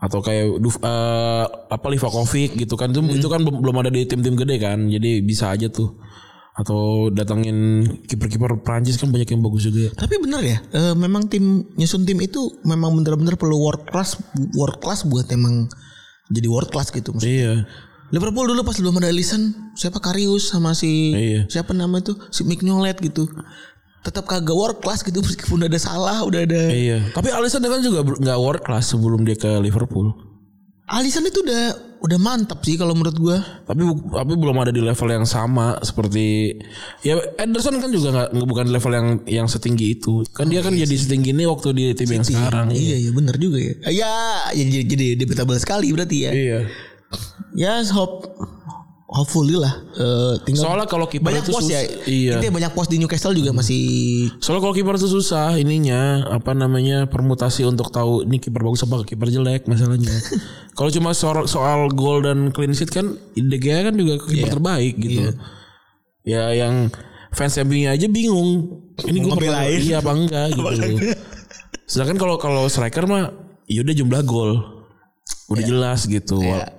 Atau 0.00 0.22
kayak 0.22 0.62
Duf, 0.62 0.78
eh, 0.78 1.44
apa 1.48 1.86
Livakovic 1.90 2.54
gitu 2.54 2.78
kan 2.78 2.94
itu 2.94 3.00
itu 3.10 3.26
kan 3.26 3.42
belum 3.42 3.76
ada 3.82 3.90
di 3.90 4.06
tim-tim 4.06 4.38
gede 4.38 4.62
kan. 4.62 4.78
Jadi 4.86 5.26
bisa 5.26 5.50
aja 5.50 5.66
tuh. 5.66 5.98
Atau 6.58 7.08
datengin 7.14 7.86
kiper-kiper 8.04 8.58
Prancis 8.60 8.98
kan 8.98 9.08
banyak 9.08 9.30
yang 9.30 9.40
bagus 9.40 9.70
juga. 9.70 9.94
Tapi 9.94 10.18
bener 10.18 10.42
ya, 10.42 10.58
eh, 10.74 10.94
memang 10.98 11.30
tim 11.30 11.64
nyusun 11.78 12.02
tim 12.04 12.18
itu 12.20 12.58
memang 12.66 12.92
bener-bener 12.98 13.38
perlu 13.38 13.56
world 13.56 13.86
class, 13.88 14.18
world 14.58 14.82
class 14.82 15.06
buat 15.06 15.30
emang 15.30 15.70
jadi 16.28 16.50
world 16.50 16.68
class 16.68 16.90
gitu. 16.90 17.14
Maksudnya. 17.14 17.30
Iya. 17.30 17.54
Liverpool 18.10 18.50
dulu 18.50 18.66
pas 18.66 18.74
belum 18.74 18.98
ada 18.98 19.06
Alisson, 19.06 19.70
siapa 19.78 20.02
Karius 20.02 20.50
sama 20.50 20.74
si 20.74 21.14
Iya. 21.14 21.46
siapa 21.46 21.70
nama 21.70 22.02
itu 22.02 22.18
si 22.34 22.42
Mignolet 22.42 22.98
gitu, 22.98 23.30
tetap 24.02 24.26
kagak 24.26 24.50
world 24.50 24.82
class 24.82 25.06
gitu 25.06 25.22
meskipun 25.22 25.62
udah 25.62 25.70
ada 25.70 25.78
salah, 25.80 26.18
udah 26.26 26.42
ada. 26.42 26.62
Iya. 26.74 27.14
Tapi 27.14 27.30
Alisson 27.30 27.62
kan 27.62 27.78
juga 27.78 28.02
nggak 28.02 28.38
world 28.42 28.62
class 28.66 28.90
sebelum 28.90 29.22
dia 29.22 29.38
ke 29.38 29.62
Liverpool. 29.62 30.29
Alisson 30.90 31.22
itu 31.22 31.46
udah 31.46 31.90
udah 32.00 32.18
mantap 32.18 32.64
sih 32.64 32.80
kalau 32.80 32.96
menurut 32.96 33.16
gua. 33.20 33.38
tapi 33.68 33.84
tapi 33.84 34.32
belum 34.32 34.56
ada 34.56 34.72
di 34.72 34.80
level 34.80 35.08
yang 35.12 35.28
sama 35.28 35.76
seperti 35.84 36.56
ya 37.04 37.20
Ederson 37.36 37.76
kan 37.78 37.92
juga 37.92 38.08
nggak 38.10 38.28
bukan 38.48 38.64
di 38.66 38.72
level 38.72 38.92
yang 38.96 39.08
yang 39.28 39.46
setinggi 39.46 40.00
itu 40.00 40.24
kan 40.32 40.48
dia 40.48 40.64
kan 40.64 40.72
jadi 40.72 40.90
setinggi 40.90 41.36
ini 41.36 41.44
waktu 41.44 41.76
di 41.76 41.84
tim 41.92 42.08
yang 42.08 42.24
sekarang 42.26 42.72
Iya 42.72 42.96
iya 43.06 43.10
bener 43.12 43.36
juga 43.36 43.60
ya. 43.60 43.74
Ya 43.92 44.14
jadi 44.56 44.82
jadi 44.88 45.06
debatable 45.20 45.60
sekali 45.60 45.92
berarti 45.92 46.16
ya. 46.26 46.32
iya 46.32 46.58
Ya 47.54 47.82
hope 47.92 48.30
hopefully 49.10 49.58
lah. 49.58 49.74
Eh, 49.92 50.34
tinggal 50.46 50.62
soalnya 50.64 50.86
kalau 50.86 51.04
kiper 51.04 51.28
banyak 51.28 51.42
itu 51.42 51.50
pos 51.50 51.66
ya. 51.66 51.82
iya. 52.06 52.38
Intinya 52.38 52.62
banyak 52.62 52.72
pos 52.72 52.86
di 52.86 52.96
Newcastle 52.96 53.34
juga 53.34 53.50
masih 53.50 53.82
soalnya 54.38 54.62
kalau 54.62 54.72
kiper 54.72 54.94
itu 54.94 55.10
susah 55.10 55.58
ininya 55.58 56.30
apa 56.30 56.54
namanya 56.54 57.10
permutasi 57.10 57.66
untuk 57.66 57.90
tahu 57.90 58.22
ini 58.22 58.38
kiper 58.38 58.62
bagus 58.62 58.82
apa 58.82 59.02
kiper 59.02 59.26
jelek 59.28 59.66
masalahnya. 59.66 60.14
Kalau 60.78 60.88
cuma 60.88 61.10
soal 61.10 61.44
soal 61.44 61.90
gol 61.90 62.22
dan 62.22 62.48
clean 62.50 62.70
sheet 62.70 62.88
kan 62.88 63.12
De 63.32 63.58
Gea 63.58 63.82
kan 63.82 63.92
juga 63.92 64.22
kiper 64.22 64.46
Iya. 64.46 64.52
terbaik 64.54 64.94
gitu. 64.96 65.34
Ya 66.22 66.54
yang 66.54 66.94
fans 67.30 67.58
MU 67.60 67.84
aja 67.84 68.06
bingung. 68.06 68.78
Ini 68.96 69.16
gue 69.18 69.28
ngebelain. 69.28 69.80
iya 69.80 69.98
apa 69.98 70.12
enggak 70.12 70.46
gitu. 70.54 70.70
sedangkan 71.84 72.16
kalau 72.16 72.36
kalau 72.36 72.62
striker 72.64 73.04
mah 73.04 73.34
ya 73.66 73.82
udah 73.82 73.92
jumlah 73.92 74.22
gol. 74.22 74.52
Udah 75.50 75.64
jelas 75.66 76.06
gitu. 76.06 76.38
Wal- 76.38 76.70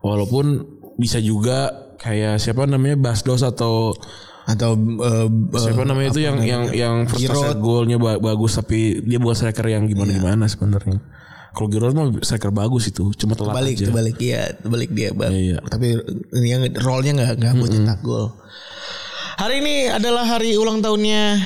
walaupun 0.00 0.76
bisa 1.00 1.16
juga 1.18 1.72
kayak 1.96 2.36
siapa 2.36 2.68
namanya 2.68 3.00
Basdos 3.00 3.40
atau 3.40 3.96
atau 4.44 4.72
eh, 4.76 5.26
Siapa 5.56 5.86
namanya 5.86 6.10
itu 6.10 6.20
yang 6.20 6.36
yang 6.42 6.62
yang 6.70 6.94
prestasi 7.06 7.56
golnya 7.56 7.96
ba- 7.96 8.20
bagus 8.20 8.58
tapi 8.58 9.00
dia 9.00 9.16
bukan 9.16 9.36
striker 9.36 9.64
yang 9.64 9.88
gimana 9.88 10.12
gimana 10.12 10.44
sebenarnya. 10.44 11.00
Kalau 11.50 11.66
Giroud 11.66 11.94
mah 11.98 12.06
striker 12.22 12.54
bagus 12.54 12.94
itu, 12.94 13.10
cuma 13.18 13.34
telat 13.34 13.58
balik 13.58 13.74
aja. 13.74 13.90
balik 13.90 14.16
iya 14.22 14.54
balik 14.62 14.90
dia 14.94 15.10
bang. 15.10 15.32
Iya. 15.34 15.58
Tapi 15.66 15.98
ini 16.38 16.46
yang 16.46 16.62
role-nya 16.78 17.12
nggak 17.18 17.30
nggak 17.42 17.52
buat 17.58 17.70
cetak 17.74 17.98
gol. 18.06 18.26
Hari 19.34 19.54
ini 19.58 19.74
adalah 19.90 20.24
hari 20.28 20.54
ulang 20.54 20.78
tahunnya 20.78 21.42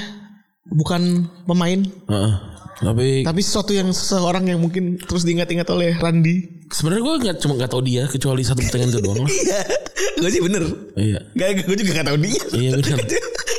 bukan 0.69 1.25
pemain, 1.47 1.81
Heeh. 1.87 2.33
Tapi 2.75 3.23
tapi 3.23 3.41
sesuatu 3.41 3.71
yang 3.71 3.95
seseorang 3.95 4.51
yang 4.51 4.59
mungkin 4.59 4.99
terus 4.99 5.23
diingat-ingat 5.23 5.69
oleh 5.71 5.95
Randy. 5.95 6.67
sebenarnya 6.75 7.03
gue 7.07 7.15
nggak 7.29 7.37
cuma 7.39 7.53
nggak 7.55 7.71
tahu 7.71 7.83
dia 7.87 8.03
kecuali 8.11 8.43
satu 8.43 8.59
pertandingan 8.67 8.91
itu 8.99 9.01
doang. 9.03 9.27
Iya, 9.45 9.61
gue 10.19 10.31
sih 10.31 10.43
bener. 10.43 10.63
Iya. 10.99 11.21
Gak, 11.39 11.67
gue 11.67 11.77
juga 11.79 11.91
gak 12.03 12.07
tahu 12.11 12.19
dia. 12.19 12.43
Iya, 12.55 12.71
bener. 12.83 12.99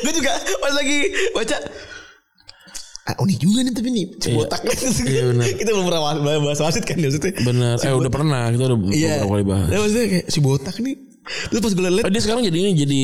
gue 0.03 0.13
juga 0.13 0.31
pas 0.59 0.73
lagi 0.75 0.97
baca. 1.31 1.57
Ah, 3.05 3.13
unik 3.21 3.37
juga 3.37 3.61
nih 3.61 3.73
tapi 3.77 3.89
nih 3.93 4.05
Cibotak 4.17 4.61
Iya, 5.13 5.29
bener. 5.29 5.45
Kita 5.61 5.69
belum 5.77 5.85
pernah 5.85 6.01
bahas, 6.01 6.17
bahas 6.25 6.59
wasit 6.65 6.83
kan 6.89 6.97
ya 6.97 7.05
maksudnya 7.05 7.37
Benar. 7.37 7.75
Eh 7.85 7.93
udah 7.93 8.09
pernah 8.11 8.49
kita 8.49 8.63
udah 8.65 8.77
Iya 8.89 9.13
beberapa 9.21 9.29
kali 9.29 9.45
bahas. 9.45 9.67
Nah, 9.69 9.77
Maksudnya 9.85 10.05
kayak 10.09 10.25
si 10.25 10.39
botak 10.41 10.75
nih 10.81 10.95
Terus 11.53 11.61
pas 11.61 11.73
gue 11.77 11.83
liat 11.85 12.01
Oh, 12.01 12.11
dia 12.11 12.21
sekarang 12.25 12.41
jadi 12.49 12.57
ini 12.57 12.71
jadi 12.73 13.01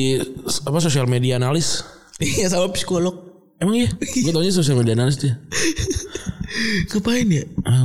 apa 0.66 0.78
sosial 0.82 1.06
media 1.06 1.38
analis. 1.38 1.86
Iya 2.18 2.50
sama 2.50 2.74
psikolog 2.74 3.14
Emang 3.62 3.78
iya? 3.78 3.94
Gue 3.94 4.34
taunya 4.34 4.50
sosial 4.50 4.74
media 4.74 4.98
analis 4.98 5.22
dia. 5.22 5.38
Ngapain 6.88 7.28
ya 7.28 7.44
Ah, 7.64 7.84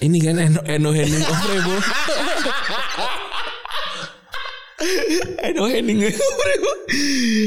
ini 0.00 0.18
kan 0.18 0.38
Eno, 0.38 0.60
Eno 0.64 0.90
Henning 0.90 1.24
Ofrebo. 1.24 1.74
Aduh 5.44 5.70
Henning 5.70 6.02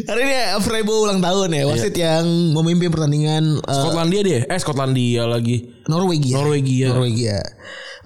Hari 0.07 0.21
ini 0.23 0.33
Frebo 0.59 1.05
ulang 1.05 1.19
tahun 1.19 1.53
ya 1.53 1.63
Wasit 1.67 1.93
yang 1.93 2.25
memimpin 2.55 2.89
pertandingan 2.89 3.61
eh, 3.61 3.73
Skotlandia 3.77 4.21
dia. 4.23 4.39
Eh 4.47 4.57
Skotlandia 4.57 5.23
lagi. 5.27 5.69
Norwegia 5.85 6.35
Norwegia. 6.39 6.87
Norwegia 6.91 7.39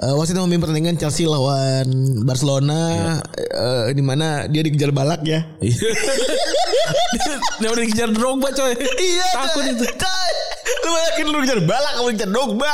Eh, 0.02 0.14
wasit 0.18 0.34
yang 0.34 0.50
memimpin 0.50 0.66
pertandingan 0.66 0.98
Chelsea 0.98 1.30
lawan 1.30 1.86
Barcelona 2.26 3.22
eh, 3.38 3.94
di 3.94 4.02
mana 4.02 4.50
dia 4.50 4.66
dikejar 4.66 4.90
balak 4.90 5.22
ya 5.22 5.46
Iya. 5.62 5.78
Dia 7.62 7.70
udah 7.70 7.84
dikejar 7.86 8.10
Drogba 8.10 8.50
coy. 8.52 8.74
Iya 8.74 9.28
Takut 9.38 9.64
itu. 9.64 9.86
coy. 9.86 10.34
Lu 10.82 10.92
yakin 10.92 11.26
lu 11.28 11.38
dikejar 11.40 11.62
balak 11.64 11.94
Kamu 11.96 12.08
dikejar 12.12 12.30
Drogba 12.30 12.74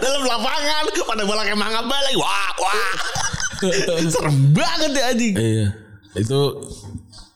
Dalam 0.00 0.22
lapangan 0.24 0.82
Pada 0.92 1.22
balaknya 1.24 1.56
mangap 1.56 1.84
balik 1.84 2.14
Wah 2.16 2.50
wah 2.58 2.92
Serem 4.12 4.52
banget 4.52 4.90
ya 4.92 5.04
anjing 5.10 5.34
Iya. 5.36 5.66
Itu 6.16 6.40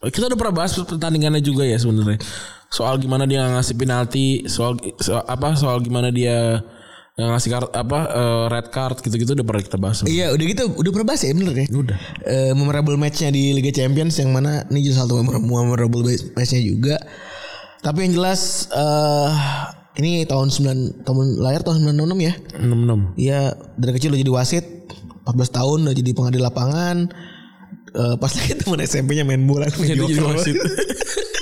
kita 0.01 0.33
udah 0.33 0.39
pernah 0.41 0.65
bahas 0.65 0.73
pertandingannya 0.73 1.45
juga 1.45 1.61
ya 1.61 1.77
sebenarnya. 1.77 2.17
Soal 2.73 2.97
gimana 2.97 3.29
dia 3.29 3.45
ngasih 3.45 3.77
penalti, 3.77 4.49
soal, 4.49 4.81
soal 4.97 5.21
apa 5.29 5.53
soal 5.53 5.85
gimana 5.85 6.09
dia 6.09 6.65
ngasih 7.21 7.49
kart 7.53 7.69
apa 7.77 7.99
eh, 8.09 8.45
red 8.49 8.73
card 8.73 8.97
gitu-gitu 9.05 9.37
udah 9.37 9.45
pernah 9.45 9.61
kita 9.61 9.77
bahas. 9.77 10.01
Iya 10.09 10.33
udah 10.33 10.45
gitu 10.49 10.73
Udah 10.73 10.89
pernah 10.89 11.13
bahas 11.13 11.21
ya 11.21 11.37
bener 11.37 11.53
ya 11.53 11.67
Udah. 11.69 11.99
Eh, 12.25 12.53
memorable 12.57 12.97
matchnya 12.97 13.29
di 13.29 13.53
Liga 13.53 13.69
Champions 13.77 14.17
yang 14.17 14.33
mana 14.33 14.65
ini 14.73 14.89
juga 14.89 15.05
satu 15.05 15.21
memor- 15.21 15.45
memorable 15.45 16.01
matchnya 16.33 16.65
juga. 16.65 16.97
Tapi 17.85 18.09
yang 18.09 18.13
jelas 18.17 18.73
eh 18.73 19.29
ini 19.99 20.23
tahun 20.29 20.55
9 20.55 21.03
tahun 21.03 21.27
lahir 21.43 21.67
tahun 21.67 21.83
96 21.99 22.21
ya. 22.23 22.35
66. 22.63 23.19
Iya 23.19 23.41
dari 23.75 23.93
kecil 23.97 24.15
udah 24.15 24.23
jadi 24.23 24.33
wasit 24.33 24.65
14 25.27 25.57
tahun 25.57 25.79
udah 25.89 25.95
jadi 25.97 26.11
pengadil 26.15 26.43
lapangan. 26.47 26.97
Eh, 27.91 28.15
pas 28.23 28.31
lagi 28.31 28.55
temen 28.55 28.79
SMP-nya 28.79 29.27
main 29.27 29.43
bola 29.43 29.67
Jadi 29.67 29.99
wasit. 30.23 30.55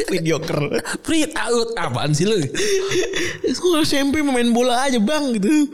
mediocre. 0.08 0.80
Print 1.04 1.36
out 1.36 1.68
apaan 1.76 2.16
sih 2.16 2.24
lu? 2.24 2.40
Gue 3.44 3.84
SMP 3.84 4.24
main 4.24 4.48
bola 4.56 4.88
aja 4.88 4.96
bang 4.96 5.36
gitu. 5.36 5.68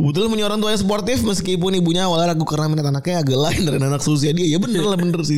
Kebetulan 0.00 0.28
punya 0.32 0.44
orang 0.48 0.58
tuanya 0.64 0.78
sportif 0.80 1.20
meskipun 1.20 1.76
ibunya 1.76 2.08
awalnya 2.08 2.32
ragu 2.32 2.48
karena 2.48 2.72
minat 2.72 2.88
anaknya 2.88 3.20
agak 3.20 3.36
lain 3.36 3.60
dari 3.68 3.76
anak 3.76 4.00
seusia 4.00 4.32
dia. 4.32 4.48
Ya 4.48 4.56
bener 4.56 4.88
lah 4.88 4.96
bener 4.96 5.20
sih. 5.20 5.36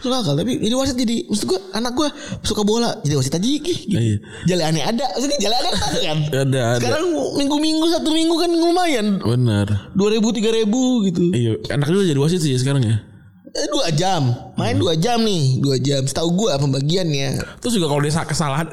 Masuk 0.00 0.16
akal 0.16 0.32
tapi 0.38 0.56
jadi 0.56 0.74
wasit 0.78 0.96
jadi 0.96 1.28
maksud 1.28 1.44
gue 1.50 1.60
anak 1.76 1.92
gue 1.92 2.08
suka 2.40 2.62
bola 2.64 2.94
jadi 3.04 3.14
wasit 3.20 3.34
aja 3.36 3.44
gitu. 3.44 3.90
Iya. 3.90 4.64
Aneh 4.70 4.86
ada, 4.86 5.04
maksudnya 5.12 5.38
jalan 5.42 5.56
aneh 5.58 5.72
ada 5.74 5.98
kan. 6.00 6.18
Ada 6.46 6.60
ada. 6.78 6.80
Sekarang 6.80 7.06
minggu-minggu 7.36 7.86
satu 7.90 8.08
minggu 8.14 8.34
kan 8.38 8.50
lumayan. 8.54 9.06
Benar. 9.20 9.90
Dua 9.92 10.08
ribu 10.14 10.30
tiga 10.32 10.54
ribu 10.54 11.04
gitu. 11.10 11.34
Iya, 11.34 11.52
anak 11.74 11.90
lu 11.90 12.06
jadi 12.06 12.16
wasit 12.22 12.40
sih 12.40 12.54
sekarang 12.56 12.86
ya. 12.86 13.09
Eh, 13.60 13.68
dua 13.68 13.88
jam, 13.92 14.22
main 14.56 14.72
dua 14.74 14.96
jam 14.96 15.20
nih, 15.20 15.60
dua 15.60 15.76
jam. 15.76 16.00
Setahu 16.02 16.32
gue 16.32 16.50
pembagiannya. 16.56 17.60
Terus 17.60 17.72
juga 17.76 17.92
kalau 17.92 18.00
dia 18.00 18.24
kesalahan 18.24 18.68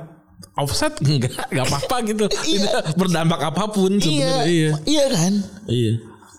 offset 0.55 0.93
enggak 1.03 1.33
enggak 1.51 1.65
apa-apa 1.67 1.95
gitu. 2.07 2.25
Iya. 2.47 2.59
Tidak 2.63 2.95
berdampak 2.95 3.39
apa 3.43 3.63
pun 3.67 3.91
Iya, 3.93 4.01
sebenarnya. 4.01 4.45
Iya. 4.47 4.71
iya 4.88 5.05
kan. 5.11 5.33
Iya. 5.67 5.93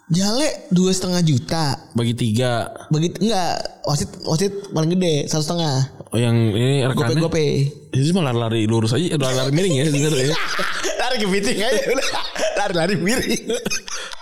Jale 0.08 0.48
dua 0.72 0.88
setengah 0.88 1.20
juta. 1.20 1.64
Bagi 1.92 2.16
tiga 2.16 2.72
Begitu 2.88 3.28
enggak 3.28 3.52
wasit 3.84 4.08
wasit 4.24 4.52
paling 4.72 4.96
gede 4.96 5.28
satu 5.28 5.44
setengah. 5.44 5.76
Oh, 6.08 6.16
yang 6.16 6.32
ini 6.56 6.80
Gope 6.88 7.04
rekannya 7.04 7.20
gope. 7.20 7.46
itu 7.92 8.16
cuma 8.16 8.24
lari-lari 8.24 8.64
lurus 8.64 8.96
aja, 8.96 9.04
eh, 9.04 9.20
lari-lari 9.20 9.52
miring 9.52 9.74
ya 9.76 9.84
sebenarnya. 9.92 10.36
lari 11.04 11.16
ke 11.20 11.26
meeting 11.28 11.58
aja 11.60 11.80
udah. 11.92 12.08
Lari-lari 12.56 12.94
miring. 12.96 13.42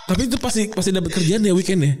Tapi 0.03 0.21
itu 0.27 0.35
pasti 0.35 0.67
pasti 0.67 0.91
dapat 0.91 1.15
kerjaan 1.15 1.47
ya 1.47 1.55
weekend 1.55 1.87
ya. 1.87 1.93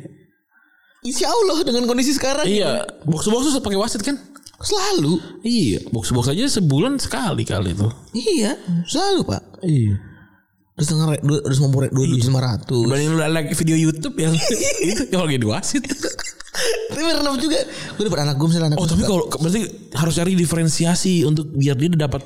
Insya 1.07 1.31
Allah 1.31 1.63
dengan 1.63 1.87
kondisi 1.87 2.11
sekarang. 2.11 2.43
Iya, 2.43 2.83
box 3.07 3.31
box 3.31 3.47
tuh 3.47 3.63
pakai 3.63 3.79
wasit 3.79 4.03
kan? 4.03 4.19
Selalu. 4.59 5.21
Iya, 5.45 5.87
box 5.93 6.11
box 6.11 6.33
aja 6.33 6.43
sebulan 6.49 6.99
sekali 6.99 7.47
kali 7.47 7.71
itu. 7.71 7.87
Iya. 8.11 8.57
Selalu 8.83 9.21
pak. 9.23 9.41
Iya. 9.63 9.95
Setengah 10.77 11.17
re- 11.17 11.23
dua 11.25 11.41
ratus 11.41 11.57
lima 11.57 11.69
puluh 11.73 11.89
dua 11.89 12.05
ratus 12.05 12.27
lima 12.29 12.41
ratus. 12.43 12.83
Dibanding 12.85 13.09
lu 13.15 13.17
like 13.33 13.49
video 13.55 13.77
YouTube 13.77 14.15
yang 14.19 14.33
itu 14.91 15.03
kalau 15.09 15.25
lagi 15.25 15.41
wasit. 15.41 15.81
Tapi 16.89 17.01
pernah 17.01 17.37
juga. 17.37 17.59
Gue 17.97 18.03
dapet 18.09 18.21
anak 18.25 18.35
gue 18.37 18.47
misalnya 18.49 18.67
anak 18.73 18.77
Oh 18.81 18.89
tapi 18.89 19.01
kalau 19.05 19.25
berarti 19.29 19.61
harus 19.93 20.13
cari 20.17 20.33
diferensiasi 20.33 21.21
untuk 21.25 21.53
biar 21.53 21.77
dia 21.77 21.89
dapat 21.93 22.21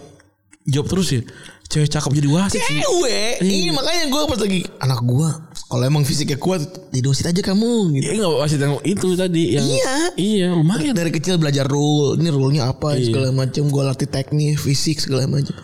job 0.63 0.87
terus 0.87 1.11
ya. 1.11 1.21
Cewek 1.67 1.87
cakep 1.87 2.11
jadi 2.15 2.27
wasit 2.31 2.59
sih. 2.59 2.79
cewek. 2.79 3.39
Iya 3.43 3.71
makanya 3.71 4.03
gue 4.07 4.21
pas 4.27 4.39
lagi 4.39 4.59
anak 4.79 4.99
gue. 5.03 5.29
Kalau 5.71 5.87
emang 5.87 6.03
fisiknya 6.03 6.35
kuat, 6.35 6.59
jadi 6.91 7.07
wasit 7.07 7.23
aja 7.25 7.39
kamu. 7.41 7.95
Gitu. 7.95 8.03
Iya 8.03 8.13
nggak 8.19 8.31
wasit 8.37 8.59
yang 8.59 8.75
itu 8.83 9.07
tadi 9.15 9.55
yang 9.55 9.63
Iya. 9.63 9.95
iya 10.13 10.47
lumayan. 10.51 10.91
Dari 10.91 11.07
kecil 11.09 11.39
belajar 11.39 11.63
rule, 11.63 12.19
ini 12.19 12.27
rule-nya 12.27 12.67
apa 12.67 12.93
Iya. 12.93 13.07
segala 13.07 13.31
macam. 13.31 13.63
Gue 13.65 13.79
latih 13.81 14.03
teknik, 14.05 14.59
fisik 14.59 14.99
segala 14.99 15.23
macam. 15.25 15.55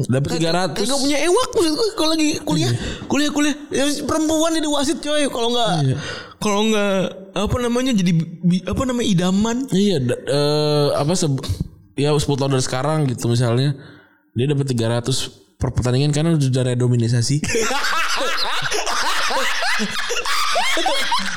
Dapat 0.00 0.40
300. 0.40 0.80
Kagak 0.80 0.96
punya 0.98 1.20
ewak 1.20 1.48
maksud 1.52 1.72
gue 1.76 1.88
kalau 1.92 2.10
lagi 2.10 2.28
kuliah, 2.40 2.72
kuliah 3.04 3.28
kuliah 3.28 3.52
ya, 3.68 3.84
perempuan 4.02 4.56
jadi 4.56 4.64
wasit 4.66 4.98
coy. 4.98 5.28
Kalau 5.28 5.52
nggak 5.52 5.70
kalau 6.40 6.60
nggak 6.64 6.94
apa 7.36 7.56
namanya 7.60 7.92
jadi 7.92 8.12
apa 8.64 8.82
namanya 8.88 9.06
idaman. 9.06 9.56
Iya, 9.68 9.96
da- 10.00 10.22
eh, 10.24 10.88
apa 10.96 11.12
se 11.12 11.28
ya 11.94 12.16
10 12.16 12.24
tahun 12.34 12.56
dari 12.56 12.64
sekarang 12.64 12.98
gitu 13.12 13.28
misalnya 13.28 13.76
dia 14.32 14.48
dapat 14.48 14.72
300 14.72 15.28
per 15.60 15.68
pertandingan 15.76 16.16
karena 16.16 16.32
udah 16.32 16.64
redominisasi. 16.72 17.44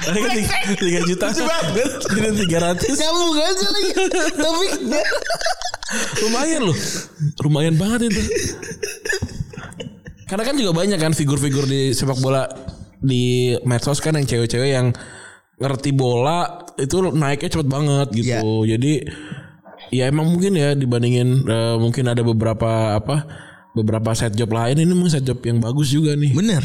Tadi 0.04 0.20
kan 0.20 0.32
tiga, 0.76 1.00
juta. 1.08 1.28
Jadi 1.32 2.30
tiga 2.44 2.58
ratus. 2.60 2.98
Nyambung 3.00 3.34
aja 3.40 3.68
lagi. 3.72 3.92
Tapi 4.36 4.66
Lumayan 6.26 6.62
loh. 6.68 6.78
Lumayan 7.46 7.76
banget 7.78 8.10
itu. 8.12 8.22
Karena 10.28 10.44
kan 10.50 10.56
juga 10.58 10.72
banyak 10.74 10.98
kan 10.98 11.14
figur-figur 11.14 11.70
di 11.70 11.94
sepak 11.94 12.18
bola 12.18 12.50
di 13.04 13.54
medsos 13.68 14.00
kan 14.00 14.16
yang 14.16 14.26
cewek-cewek 14.26 14.72
yang 14.74 14.90
ngerti 15.60 15.94
bola 15.94 16.66
itu 16.80 17.14
naiknya 17.14 17.50
cepet 17.54 17.68
banget 17.70 18.08
gitu. 18.16 18.66
Jadi 18.66 19.06
ya 19.94 20.10
emang 20.10 20.34
mungkin 20.34 20.58
ya 20.58 20.74
dibandingin 20.74 21.46
eh, 21.46 21.76
mungkin 21.78 22.10
ada 22.10 22.26
beberapa 22.26 22.98
apa 22.98 23.30
beberapa 23.78 24.14
set 24.18 24.34
job 24.34 24.50
lain 24.50 24.82
ini 24.82 24.90
mungkin 24.98 25.14
set 25.14 25.26
job 25.28 25.38
yang 25.46 25.62
bagus 25.62 25.94
juga 25.94 26.18
nih. 26.18 26.34
bener. 26.34 26.64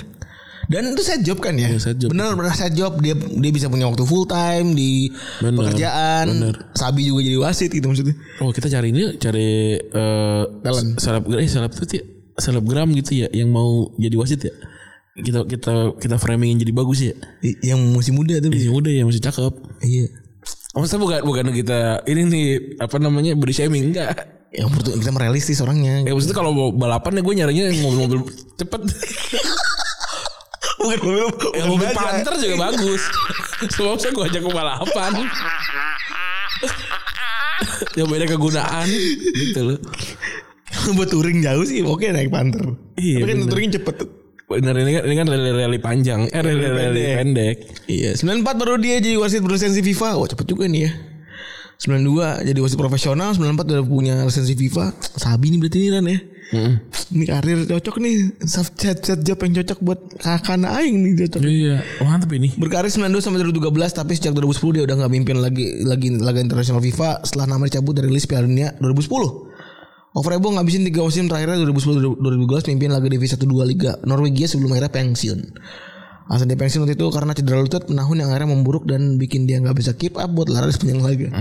Dan 0.68 0.92
itu 0.92 1.00
set 1.00 1.24
job 1.24 1.40
kan 1.40 1.56
ya? 1.56 1.72
Set 1.80 1.96
job. 1.96 2.12
Bener 2.12 2.36
bener 2.36 2.52
set 2.52 2.76
job 2.76 3.00
dia 3.00 3.16
dia 3.16 3.50
bisa 3.50 3.72
punya 3.72 3.88
waktu 3.88 4.04
full 4.04 4.28
time 4.28 4.76
di 4.76 5.08
Bener, 5.40 5.64
pekerjaan. 5.64 6.24
bener. 6.28 6.54
Sabi 6.76 7.08
juga 7.08 7.24
jadi 7.24 7.38
wasit 7.40 7.72
gitu 7.72 7.88
maksudnya. 7.88 8.12
Oh 8.44 8.52
kita 8.52 8.68
cari 8.68 8.92
ini 8.92 9.16
cari 9.16 9.80
eh 9.80 10.42
Talent. 10.60 11.00
selebgram 11.00 11.40
eh 11.40 11.48
seleb 11.48 11.72
ya 11.72 12.02
selebgram 12.36 12.88
gitu 12.94 13.24
ya 13.24 13.28
yang 13.32 13.48
mau 13.48 13.88
jadi 13.96 14.12
wasit 14.20 14.44
ya. 14.44 14.52
Kita 15.18 15.48
kita 15.48 15.72
kita 15.96 16.16
framingin 16.20 16.60
jadi 16.60 16.70
bagus 16.70 17.00
ya. 17.00 17.16
Yang 17.64 17.80
masih 17.88 18.12
muda 18.12 18.36
tuh. 18.38 18.52
Masih 18.52 18.70
muda 18.70 18.90
ya 18.92 19.02
masih 19.08 19.24
cakep. 19.24 19.52
Iya. 19.80 20.06
Maksudnya 20.76 21.00
bukan 21.00 21.20
bukan 21.24 21.46
kita 21.56 22.04
ini 22.04 22.20
nih 22.28 22.46
apa 22.76 23.00
namanya 23.00 23.32
body 23.34 23.56
shaming 23.56 23.88
enggak. 23.90 24.14
Yang 24.52 24.68
pertama 24.76 24.96
kita 25.00 25.12
merealistis 25.16 25.58
orangnya. 25.64 26.04
Ya 26.04 26.12
maksudnya 26.12 26.36
kalau 26.36 26.52
mau 26.52 26.68
balapan 26.70 27.18
ya 27.18 27.22
gue 27.24 27.34
nyarinya 27.34 27.64
yang 27.72 27.78
mobil-mobil 27.82 28.20
cepet. 28.60 28.80
Bukan 30.78 30.98
mobil, 31.02 31.26
yang 31.58 31.68
mobil 31.68 31.88
Panther 31.90 32.34
juga 32.38 32.56
bagus. 32.70 33.02
Sebab 33.74 33.98
saya 33.98 34.14
gue 34.14 34.24
ajak 34.30 34.42
ke 34.46 34.50
balapan. 34.54 35.12
yang 37.98 38.06
beda 38.06 38.30
kegunaan 38.30 38.86
gitu 39.34 39.74
loh. 39.74 39.78
buat 40.96 41.08
touring 41.08 41.44
jauh 41.44 41.64
sih 41.66 41.82
oke 41.82 42.06
naik 42.08 42.30
Panther. 42.30 42.76
Iya, 42.96 43.24
Tapi 43.24 43.28
kan 43.28 43.38
touring 43.50 43.72
cepet. 43.74 43.96
Bener 44.48 44.74
ini 44.80 44.90
kan 44.96 45.02
ini 45.04 45.14
kan 45.18 45.26
rally-rally 45.28 45.76
panjang, 45.76 46.24
eh 46.32 46.40
rally-rally 46.40 47.20
pendek. 47.20 47.56
Iya, 47.84 48.16
94 48.16 48.48
baru 48.56 48.80
dia 48.80 48.96
jadi 48.96 49.20
wasit 49.20 49.44
berlisensi 49.44 49.84
FIFA. 49.84 50.16
Wah, 50.16 50.24
cepet 50.24 50.46
juga 50.48 50.64
nih 50.64 50.88
ya. 50.88 50.90
92 51.78 52.42
jadi 52.42 52.58
wasit 52.58 52.74
profesional, 52.74 53.30
94 53.38 53.70
udah 53.70 53.86
punya 53.86 54.14
lisensi 54.26 54.58
FIFA. 54.58 54.98
Sabi 55.14 55.54
nih 55.54 55.58
berarti 55.62 55.78
ini 55.78 55.88
Ran 55.94 56.06
ya. 56.10 56.18
Ini 57.14 57.24
karir 57.30 57.58
cocok 57.70 57.96
nih. 58.02 58.16
Set 58.42 58.74
set 58.82 59.20
job 59.22 59.38
yang 59.46 59.62
cocok 59.62 59.78
buat 59.86 60.00
kakak 60.18 60.58
aing 60.58 60.96
nih 61.06 61.12
cocok. 61.22 61.40
Iya, 61.46 61.78
mantap 62.02 62.34
ini. 62.34 62.50
Berkarir 62.58 62.90
92 62.90 63.22
sampai 63.22 63.46
2013 63.46 63.94
tapi 63.94 64.12
sejak 64.18 64.34
2010 64.34 64.74
dia 64.74 64.82
udah 64.90 64.96
nggak 65.06 65.12
mimpin 65.12 65.36
lagi 65.38 65.86
lagi 65.86 66.18
laga 66.18 66.42
internasional 66.42 66.82
FIFA 66.82 67.22
setelah 67.22 67.46
nama 67.46 67.70
dicabut 67.70 67.94
dari 67.94 68.10
list 68.10 68.26
Piala 68.26 68.50
Dunia 68.50 68.74
2010. 68.82 70.18
Ovrebo 70.18 70.50
ngabisin 70.50 70.82
3 70.82 70.98
musim 70.98 71.30
terakhirnya 71.30 71.62
2010 71.62 72.18
2012 72.18 72.74
mimpin 72.74 72.90
laga 72.90 73.06
divisi 73.06 73.38
1 73.38 73.46
2 73.46 73.70
Liga 73.70 73.92
Norwegia 74.02 74.50
sebelum 74.50 74.74
akhirnya 74.74 74.90
pensiun. 74.90 75.40
Alasan 76.28 76.52
dia 76.52 76.60
pensiun 76.60 76.84
waktu 76.84 76.92
itu 76.92 77.08
karena 77.08 77.32
cedera 77.32 77.64
lutut 77.64 77.88
penahun 77.88 78.20
yang 78.20 78.28
akhirnya 78.28 78.52
memburuk 78.52 78.84
dan 78.84 79.16
bikin 79.16 79.48
dia 79.48 79.64
nggak 79.64 79.80
bisa 79.80 79.96
keep 79.96 80.12
up 80.20 80.28
buat 80.28 80.52
lari 80.52 80.68
sepanjang 80.68 81.00
laga. 81.00 81.32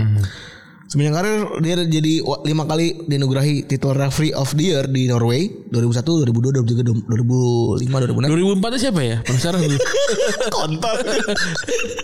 Sepanjang 0.88 1.20
karir 1.20 1.44
dia 1.60 1.76
jadi 1.84 2.24
lima 2.24 2.64
kali 2.64 3.04
dinugurahi 3.04 3.68
titel 3.68 3.92
referee 3.92 4.32
of 4.32 4.48
the 4.56 4.72
year 4.72 4.88
di 4.88 5.04
Norway 5.04 5.52
2001, 5.68 6.24
2002, 6.24 6.64
2003, 6.64 7.04
2005, 7.04 7.84
2006. 7.84 8.64
2004 8.64 8.72
itu 8.72 8.80
siapa 8.80 9.04
ya? 9.04 9.20
Penasaran 9.20 9.60
gue. 9.60 9.76
Kontol. 10.56 10.96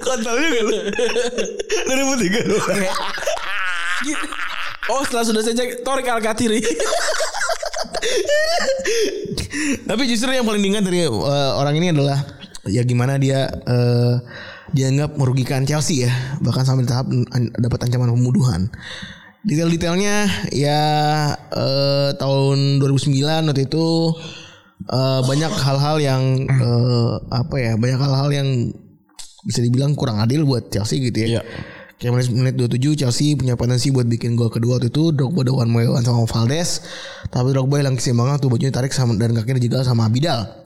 Kontol 0.04 0.36
juga 0.36 0.60
lu. 0.68 0.92
2003 1.88 2.52
lu. 2.52 2.60
oh 4.92 5.00
setelah 5.08 5.24
sudah 5.24 5.40
saya 5.40 5.56
cek 5.56 5.80
Torik 5.80 6.04
Alkatiri. 6.04 6.60
Tapi 9.88 10.02
justru 10.12 10.28
yang 10.28 10.44
paling 10.44 10.60
diingat 10.60 10.84
dari 10.84 11.08
eh, 11.08 11.52
orang 11.56 11.72
ini 11.80 11.88
adalah 11.88 12.33
ya 12.68 12.82
gimana 12.84 13.20
dia 13.20 13.48
eh, 13.48 14.14
dianggap 14.72 15.16
merugikan 15.20 15.62
Chelsea 15.68 16.08
ya, 16.08 16.12
bahkan 16.40 16.64
sampai 16.64 16.88
tahap 16.88 17.08
dapat 17.60 17.78
ancaman 17.84 18.12
pembunuhan. 18.12 18.72
Detail-detailnya 19.44 20.48
ya 20.56 20.80
eh, 21.36 22.10
tahun 22.16 22.80
2009 22.80 23.48
waktu 23.50 23.62
itu 23.68 23.86
eh, 24.88 25.20
banyak 25.20 25.52
hal-hal 25.52 25.96
yang 26.00 26.22
eh, 26.48 27.12
apa 27.28 27.56
ya, 27.60 27.72
banyak 27.76 28.00
hal-hal 28.00 28.30
yang 28.32 28.48
bisa 29.44 29.60
dibilang 29.60 29.92
kurang 29.92 30.18
adil 30.24 30.48
buat 30.48 30.72
Chelsea 30.72 31.04
gitu 31.04 31.28
ya. 31.28 31.28
Iya. 31.38 31.42
Kayak 31.94 32.12
menit, 32.18 32.28
menit 32.34 32.54
27 32.58 33.00
Chelsea 33.06 33.38
punya 33.38 33.54
potensi 33.54 33.94
buat 33.94 34.10
bikin 34.10 34.34
gol 34.34 34.50
kedua 34.50 34.82
waktu 34.82 34.90
itu 34.90 35.14
Drogba 35.14 35.46
way 35.46 35.86
one 35.86 36.02
sama 36.02 36.26
Valdes 36.26 36.82
Tapi 37.30 37.54
Drogba 37.54 37.78
hilang 37.78 37.94
keseimbangan 37.94 38.42
tuh 38.42 38.50
bajunya 38.50 38.74
tarik 38.74 38.90
sama, 38.90 39.14
dan 39.14 39.30
kakinya 39.30 39.62
dijegal 39.62 39.86
sama 39.86 40.10
Abidal 40.10 40.63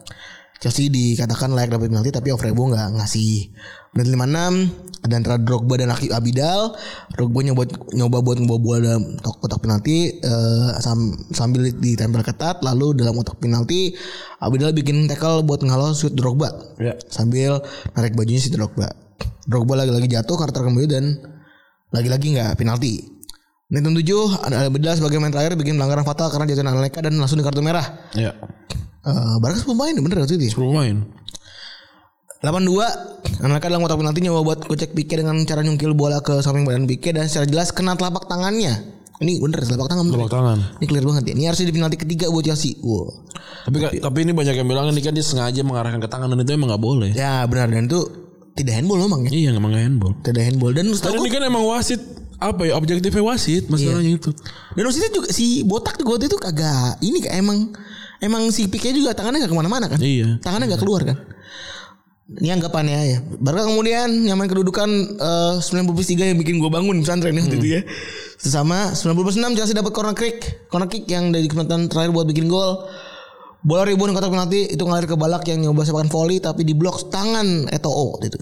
Chelsea 0.59 0.91
dikatakan 0.91 1.55
layak 1.55 1.71
dapat 1.71 1.87
penalti 1.87 2.11
tapi 2.11 2.35
Ovrebo 2.35 2.67
nggak 2.67 2.99
ngasih 2.99 3.55
Menit 3.95 4.11
56 4.11 5.07
ada 5.07 5.15
antara 5.15 5.37
Drogba 5.39 5.79
dan 5.79 5.95
Aki 5.95 6.11
Abidal 6.11 6.75
Drogba 7.15 7.47
nyoba 7.47 7.63
nyoba 7.95 8.19
buat 8.19 8.37
ngebawa 8.37 8.59
bola 8.59 8.79
dalam 8.83 9.03
kotak 9.23 9.63
penalti 9.63 10.19
eh, 10.19 10.71
sam- 10.83 11.15
sambil 11.31 11.71
ditempel 11.71 12.21
ketat 12.21 12.59
lalu 12.61 12.99
dalam 12.99 13.15
kotak 13.15 13.39
penalti 13.39 13.95
Abidal 14.39 14.75
bikin 14.75 15.07
tackle 15.07 15.47
buat 15.47 15.63
ngehalau 15.63 15.95
shoot 15.95 16.13
Drogba 16.13 16.51
Ya. 16.83 16.99
sambil 17.07 17.63
narik 17.95 18.15
bajunya 18.15 18.39
si 18.39 18.51
Drogba. 18.51 18.91
Drogba 19.47 19.79
lagi-lagi 19.79 20.11
jatuh 20.11 20.37
kartu 20.37 20.61
kembali 20.61 20.87
dan 20.87 21.05
lagi-lagi 21.89 22.35
nggak 22.35 22.55
penalti. 22.55 23.01
Menit 23.71 24.05
7 24.05 24.45
ada 24.45 24.67
Abidal 24.67 24.95
sebagai 24.95 25.19
main 25.19 25.31
terakhir 25.31 25.55
bikin 25.55 25.79
pelanggaran 25.79 26.03
fatal 26.03 26.29
karena 26.29 26.51
jatuh 26.51 26.65
Anelka 26.65 27.01
dan 27.01 27.15
langsung 27.15 27.39
di 27.39 27.45
kartu 27.45 27.63
merah. 27.63 27.85
Iya. 28.13 28.33
Eh 29.09 29.37
Barca 29.41 29.65
pemain 29.65 29.97
bener 29.97 30.17
waktu 30.21 30.37
itu. 30.37 30.45
ya? 30.49 30.53
Sebelum 30.53 30.73
main. 30.77 30.97
82 32.39 33.43
Anelka 33.43 33.67
dalam 33.67 33.83
kotak 33.83 33.99
penalti 33.99 34.21
nyoba 34.23 34.41
buat 34.47 34.61
kocek 34.63 34.95
Pique 34.95 35.19
dengan 35.19 35.43
cara 35.43 35.63
nyungkil 35.67 35.91
bola 35.95 36.23
ke 36.23 36.39
samping 36.39 36.63
badan 36.63 36.87
Pique 36.87 37.11
dan 37.11 37.27
secara 37.27 37.47
jelas 37.51 37.75
kena 37.75 37.99
telapak 37.99 38.31
tangannya. 38.31 38.99
Ini 39.19 39.43
bener 39.43 39.67
telapak 39.67 39.91
tangan. 39.91 40.07
bener. 40.07 40.23
Telapak 40.23 40.35
tangan. 40.39 40.59
Ini 40.79 40.85
clear 40.87 41.05
banget 41.07 41.23
ya. 41.27 41.33
Ini 41.35 41.45
harusnya 41.51 41.67
di 41.67 41.75
penalti 41.75 41.97
ketiga 41.99 42.31
buat 42.31 42.47
Chelsea. 42.47 42.79
Wow. 42.79 43.11
Tapi 43.67 43.99
tapi 43.99 44.19
ini 44.23 44.31
banyak 44.31 44.55
yang 44.55 44.69
bilang 44.71 44.87
ini 44.95 45.03
kan 45.03 45.11
dia 45.11 45.27
sengaja 45.27 45.61
mengarahkan 45.67 45.99
ke 45.99 46.07
tangan 46.07 46.31
dan 46.31 46.39
itu 46.47 46.53
emang 46.55 46.71
gak 46.71 46.83
boleh. 46.83 47.11
Ya 47.11 47.43
benar 47.51 47.67
dan 47.75 47.91
itu 47.91 48.07
tidak 48.55 48.79
handball 48.79 49.03
memang 49.03 49.21
ya. 49.27 49.31
Iya 49.35 49.49
emang 49.59 49.75
gak 49.75 49.83
handball. 49.83 50.13
Tidak 50.23 50.43
handball 50.47 50.73
dan 50.75 50.85
setahu 50.95 51.27
ini 51.27 51.31
kan 51.35 51.43
emang 51.43 51.67
wasit 51.67 51.99
apa 52.39 52.71
ya 52.71 52.79
objektifnya 52.79 53.23
wasit 53.27 53.67
masalahnya 53.67 54.15
itu. 54.15 54.31
Dan 54.79 54.83
wasitnya 54.87 55.11
juga 55.11 55.29
si 55.35 55.67
botak 55.67 55.99
juga 55.99 56.19
waktu 56.19 56.31
itu 56.31 56.39
kagak 56.39 57.03
ini 57.03 57.19
kayak 57.19 57.43
emang 57.43 57.75
emang 58.23 58.51
si 58.55 58.69
Pique 58.71 58.91
juga 58.95 59.15
tangannya 59.15 59.45
gak 59.45 59.51
ke 59.53 59.59
mana-mana 59.59 59.87
kan? 59.91 59.99
Iya. 60.01 60.39
Tangannya 60.43 60.75
gak 60.75 60.83
keluar 60.83 61.03
kan? 61.07 61.17
Ini 62.29 62.61
anggapannya 62.61 62.99
ya. 63.09 63.19
Barca 63.41 63.65
kemudian 63.65 64.29
nyaman 64.29 64.53
kedudukan 64.53 64.89
eh 65.17 65.55
90 65.65 65.97
plus 65.97 66.13
3 66.13 66.29
yang 66.29 66.39
bikin 66.39 66.61
gue 66.61 66.69
bangun 66.69 67.01
pesantren 67.01 67.33
ya 67.33 67.41
waktu 67.41 67.57
itu 67.57 67.69
ya. 67.73 67.81
Sesama 68.37 68.93
90 68.93 69.25
plus 69.25 69.37
6 69.41 69.57
Chelsea 69.57 69.73
dapat 69.73 69.97
corner 69.97 70.13
kick, 70.13 70.69
corner 70.69 70.93
kick 70.93 71.09
yang 71.09 71.33
dari 71.33 71.49
kesempatan 71.49 71.89
terakhir 71.89 72.13
buat 72.13 72.29
bikin 72.29 72.53
gol. 72.53 72.85
Bola 73.65 73.83
rebound 73.89 74.13
kotak 74.15 74.31
penalti 74.31 74.71
itu 74.71 74.85
ngalir 74.85 75.09
ke 75.09 75.17
balak 75.19 75.43
yang 75.49 75.65
nyoba 75.65 75.83
sepakan 75.83 76.07
volley 76.13 76.39
tapi 76.39 76.63
diblok 76.63 77.11
tangan 77.11 77.67
Eto'o 77.73 78.15
waktu 78.15 78.31
itu. 78.31 78.39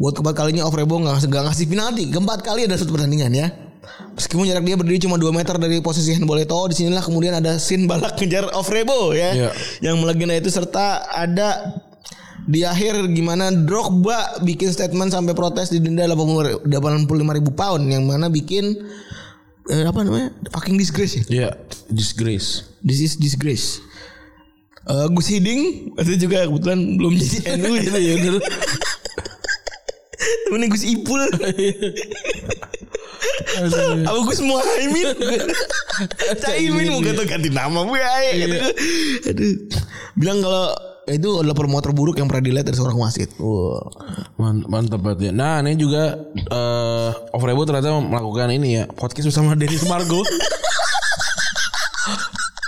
Buat 0.00 0.16
keempat 0.16 0.34
kalinya 0.34 0.64
Ovrebo 0.64 0.96
nggak 0.96 1.28
nggak 1.28 1.44
ngasih 1.44 1.66
penalti. 1.68 2.08
Keempat 2.08 2.40
kali 2.40 2.64
ada 2.64 2.74
satu 2.74 2.96
pertandingan 2.96 3.30
ya. 3.36 3.67
Meskipun 4.14 4.44
jarak 4.46 4.64
dia 4.66 4.76
berdiri 4.76 4.98
cuma 5.02 5.14
2 5.16 5.30
meter 5.30 5.54
dari 5.56 5.78
posisi 5.78 6.10
handball 6.14 6.42
Eto'o, 6.42 6.66
di 6.68 6.74
sinilah 6.74 7.02
kemudian 7.02 7.38
ada 7.38 7.56
scene 7.56 7.86
balak 7.86 8.18
ngejar 8.18 8.50
Ovrebo 8.58 9.14
ya. 9.14 9.30
Iya. 9.34 9.50
Yang 9.80 9.96
melegenda 10.02 10.34
itu 10.34 10.50
serta 10.50 11.06
ada 11.06 11.78
di 12.48 12.64
akhir 12.64 13.12
gimana 13.12 13.52
Drogba 13.52 14.40
bikin 14.40 14.72
statement 14.72 15.12
sampai 15.12 15.36
protes 15.36 15.68
didenda 15.68 16.08
85 16.08 16.64
ribu 17.12 17.50
pound 17.52 17.84
yang 17.92 18.08
mana 18.08 18.32
bikin 18.32 18.72
eh, 19.68 19.84
apa 19.84 20.00
namanya 20.00 20.32
fucking 20.48 20.80
disgrace 20.80 21.20
ya 21.20 21.24
Iya, 21.28 21.50
disgrace. 21.92 22.64
This 22.80 23.04
is 23.04 23.20
disgrace. 23.20 23.84
Eh 24.88 25.06
Gus 25.12 25.28
Hiding 25.28 25.92
itu 26.00 26.12
juga 26.24 26.48
kebetulan 26.48 26.80
belum 26.96 27.12
jadi 27.20 27.36
NU 27.60 27.76
gitu 27.84 27.98
ya. 28.00 28.14
Temennya 30.48 30.68
Gus 30.72 30.84
Ipul. 30.88 31.22
Apa 34.04 34.20
Gus 34.24 34.40
Muhaimin? 34.40 35.08
Caimin 36.42 36.86
mau 36.90 37.00
ganti 37.02 37.22
ganti 37.26 37.48
nama 37.50 37.80
gue 37.82 38.00
aja. 38.00 38.46
Aduh. 39.30 39.54
Bilang 40.14 40.38
kalau 40.40 40.66
itu 41.08 41.40
adalah 41.40 41.56
promotor 41.56 41.96
buruk 41.96 42.20
yang 42.20 42.28
pernah 42.28 42.44
dilihat 42.44 42.68
dari 42.68 42.76
seorang 42.76 43.00
wasit. 43.00 43.32
Wah. 43.40 43.80
Man- 44.36 44.68
Mantap 44.68 45.00
banget 45.00 45.28
ya. 45.28 45.32
Nah 45.32 45.64
ini 45.64 45.74
juga 45.74 46.14
eh 46.34 47.10
Ovrebo 47.32 47.64
ternyata 47.64 47.96
melakukan 47.98 48.52
ini 48.52 48.68
ya 48.78 48.84
podcast 48.86 49.32
bersama 49.32 49.56
Dennis 49.56 49.84
Margo. 49.88 50.20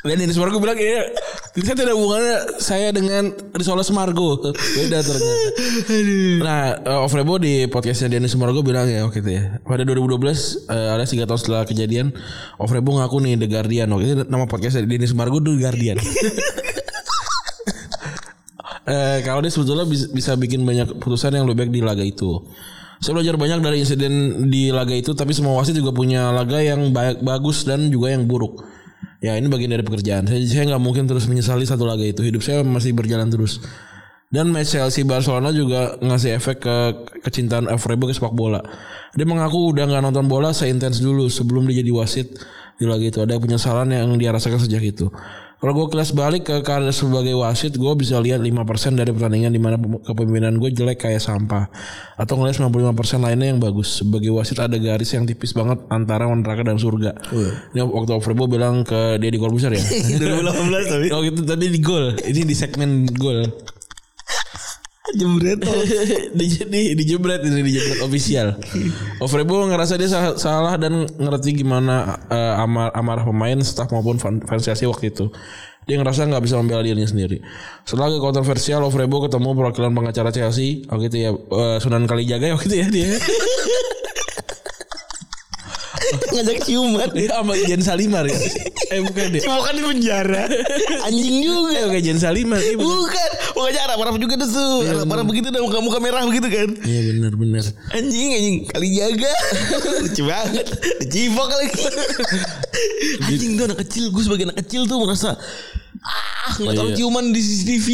Dan 0.01 0.17
Dennis 0.17 0.41
Margo 0.41 0.57
bilang 0.57 0.81
ya 0.81 1.13
Saya 1.53 1.77
tidak 1.77 1.93
ada 1.93 1.95
hubungannya 1.99 2.37
saya 2.57 2.89
dengan 2.89 3.37
Risoles 3.53 3.93
Margo. 3.93 4.41
Beda 4.49 5.05
ternyata. 5.05 5.49
Nah 6.41 6.63
eh, 6.81 7.05
Ovrebo 7.05 7.37
di 7.37 7.69
podcastnya 7.69 8.17
Dennis 8.17 8.33
Margo 8.41 8.65
bilang 8.65 8.89
ya 8.89 9.05
waktu 9.05 9.21
itu 9.21 9.31
ya 9.37 9.61
Pada 9.61 9.85
2012 9.85 10.17
eh, 10.73 10.95
alias 10.97 11.13
3 11.13 11.29
tahun 11.29 11.41
setelah 11.41 11.63
kejadian 11.69 12.17
Ovrebo 12.57 12.97
ngaku 12.97 13.17
nih 13.29 13.35
The 13.45 13.49
Guardian. 13.53 13.89
Waktu 13.93 14.07
itu 14.09 14.15
nama 14.25 14.49
podcastnya 14.49 14.89
Dennis 14.89 15.13
Margo 15.13 15.37
The 15.43 15.53
Guardian. 15.57 16.01
Eh, 18.91 19.23
kalau 19.23 19.39
dia 19.39 19.55
sebetulnya 19.55 19.87
bisa, 19.87 20.11
bisa 20.11 20.33
bikin 20.35 20.67
banyak 20.67 20.99
putusan 20.99 21.31
yang 21.31 21.47
lebih 21.47 21.69
baik 21.69 21.73
di 21.79 21.81
laga 21.85 22.03
itu. 22.03 22.43
Saya 22.99 23.15
belajar 23.15 23.39
banyak 23.39 23.63
dari 23.63 23.87
insiden 23.87 24.45
di 24.51 24.75
laga 24.75 24.93
itu, 24.93 25.15
tapi 25.15 25.31
semua 25.31 25.55
wasit 25.63 25.79
juga 25.79 25.95
punya 25.95 26.35
laga 26.35 26.59
yang 26.59 26.91
baik, 26.91 27.23
bagus 27.23 27.63
dan 27.63 27.87
juga 27.87 28.11
yang 28.11 28.27
buruk. 28.27 28.67
Ya 29.21 29.37
ini 29.37 29.53
bagian 29.53 29.77
dari 29.77 29.85
pekerjaan. 29.85 30.25
Saya 30.25 30.41
saya 30.49 30.65
nggak 30.75 30.83
mungkin 30.83 31.05
terus 31.05 31.29
menyesali 31.29 31.69
satu 31.69 31.85
laga 31.85 32.01
itu. 32.01 32.25
Hidup 32.25 32.41
saya 32.41 32.65
masih 32.65 32.97
berjalan 32.97 33.29
terus. 33.29 33.61
Dan 34.31 34.49
match 34.55 34.79
Chelsea 34.79 35.05
Barcelona 35.05 35.51
juga 35.51 35.99
ngasih 36.01 36.39
efek 36.39 36.63
ke 36.63 36.77
kecintaan 37.27 37.67
Evrebo 37.69 38.09
ke 38.09 38.15
sepak 38.17 38.33
bola. 38.33 38.63
Dia 39.13 39.27
mengaku 39.27 39.75
udah 39.75 39.91
nggak 39.91 40.03
nonton 40.07 40.31
bola 40.31 40.55
seintens 40.55 41.03
dulu 41.03 41.27
sebelum 41.27 41.67
dia 41.69 41.83
jadi 41.83 41.93
wasit 41.93 42.39
di 42.79 42.87
laga 42.89 43.05
itu. 43.11 43.19
Ada 43.21 43.37
penyesalan 43.37 43.93
yang 43.93 44.09
dia 44.17 44.33
rasakan 44.33 44.63
sejak 44.63 44.81
itu. 44.87 45.11
Kalau 45.61 45.77
gue 45.77 45.93
kelas 45.93 46.17
balik 46.17 46.49
ke 46.49 46.57
karir 46.65 46.89
sebagai 46.89 47.37
wasit, 47.37 47.77
gue 47.77 47.93
bisa 47.93 48.17
lihat 48.17 48.41
5% 48.41 48.57
dari 48.97 49.13
pertandingan 49.13 49.53
di 49.53 49.61
mana 49.61 49.77
pem- 49.77 50.01
kepemimpinan 50.01 50.57
gue 50.57 50.73
jelek 50.73 51.05
kayak 51.05 51.21
sampah. 51.21 51.69
Atau 52.17 52.41
ngeliat 52.41 52.57
95% 52.57 52.97
lainnya 53.21 53.53
yang 53.53 53.61
bagus. 53.61 54.01
Sebagai 54.01 54.33
wasit 54.33 54.57
ada 54.57 54.81
garis 54.81 55.13
yang 55.13 55.29
tipis 55.29 55.53
banget 55.53 55.85
antara 55.87 56.25
neraka 56.27 56.65
dan 56.65 56.81
surga. 56.81 57.13
Ini 57.77 57.85
waktu 57.85 58.09
Overbo 58.09 58.49
bilang 58.49 58.89
ke 58.89 59.21
dia 59.21 59.29
di 59.29 59.37
Corbuzier 59.37 59.77
ya. 59.77 59.85
2018 59.85 60.49
tapi. 60.89 61.07
Oh 61.13 61.21
gitu 61.21 61.45
tadi 61.45 61.69
di 61.69 61.81
gol. 61.85 62.17
Ini 62.17 62.41
di 62.41 62.57
segmen 62.57 63.05
gol. 63.13 63.45
Jembret. 65.17 65.59
di, 66.39 66.47
di, 66.47 66.83
dijebret 66.95 67.43
ini 67.43 67.61
dijebret 67.67 68.01
official. 68.05 68.55
Ofrebo 69.25 69.67
ngerasa 69.67 69.99
dia 69.99 70.09
salah, 70.11 70.35
salah 70.39 70.75
dan 70.79 71.07
ngerti 71.07 71.63
gimana 71.63 72.19
eh, 72.31 72.55
amar 72.63 72.95
amarah 72.95 73.25
pemain, 73.27 73.59
staff 73.63 73.91
maupun 73.91 74.19
fan- 74.23 74.43
fans 74.47 74.67
waktu 74.67 75.11
itu. 75.11 75.31
Dia 75.89 75.99
ngerasa 75.99 76.29
nggak 76.29 76.45
bisa 76.45 76.55
membela 76.61 76.87
dirinya 76.87 77.09
sendiri. 77.09 77.43
Setelah 77.83 78.15
ke 78.15 78.19
kontroversial, 78.23 78.87
Ofrebo 78.87 79.27
ketemu 79.27 79.59
perwakilan 79.59 79.91
pengacara 79.91 80.31
Chelsea, 80.31 80.87
waktu 80.87 81.11
itu 81.11 81.17
ya 81.27 81.31
eh, 81.35 81.77
Sunan 81.83 82.07
Kalijaga 82.07 82.55
waktu 82.55 82.67
itu 82.71 82.77
ya 82.79 82.87
dia. 82.89 83.09
Ngajak 86.11 86.59
ciuman. 86.67 87.09
Dia 87.15 87.31
sama 87.31 87.55
Jen 87.55 87.83
Salimar 87.83 88.25
ya. 88.27 88.39
Eh 88.91 89.01
bukan 89.03 89.25
deh. 89.31 89.43
Cuma 89.43 89.63
kan 89.63 89.75
di 89.79 89.83
penjara. 89.83 90.45
Anjing 91.07 91.39
juga. 91.47 91.71
Eh 91.79 91.85
bukan 91.87 92.03
Jen 92.03 92.19
Salimar. 92.19 92.59
Bener. 92.59 92.79
Bukan, 92.79 93.31
bukan 93.61 93.73
cara 93.73 93.93
marah 93.95 94.13
juga 94.17 94.35
tuh 94.41 94.49
tuh. 94.49 95.05
marah 95.05 95.23
begitu 95.23 95.49
dan 95.49 95.61
muka-muka 95.61 95.99
merah 96.01 96.25
begitu 96.25 96.49
kan. 96.49 96.69
Iya 96.81 97.01
benar 97.13 97.33
benar. 97.37 97.65
Anjing 97.93 98.29
anjing 98.33 98.57
kali 98.67 98.89
jaga. 98.97 99.33
Lucu 100.05 100.23
banget. 100.25 100.67
Dicipok 101.05 101.49
lagi. 101.49 101.83
anjing 103.29 103.51
tuh 103.55 103.65
anak 103.69 103.79
kecil, 103.85 104.05
gue 104.09 104.23
sebagai 104.25 104.45
anak 104.49 104.59
kecil 104.65 104.89
tuh 104.89 104.97
merasa 104.99 105.37
ah 106.01 106.57
nggak 106.57 106.75
tahu 106.75 106.89
Iya. 106.91 106.97
ciuman 106.97 107.25
di 107.29 107.41
CCTV. 107.45 107.87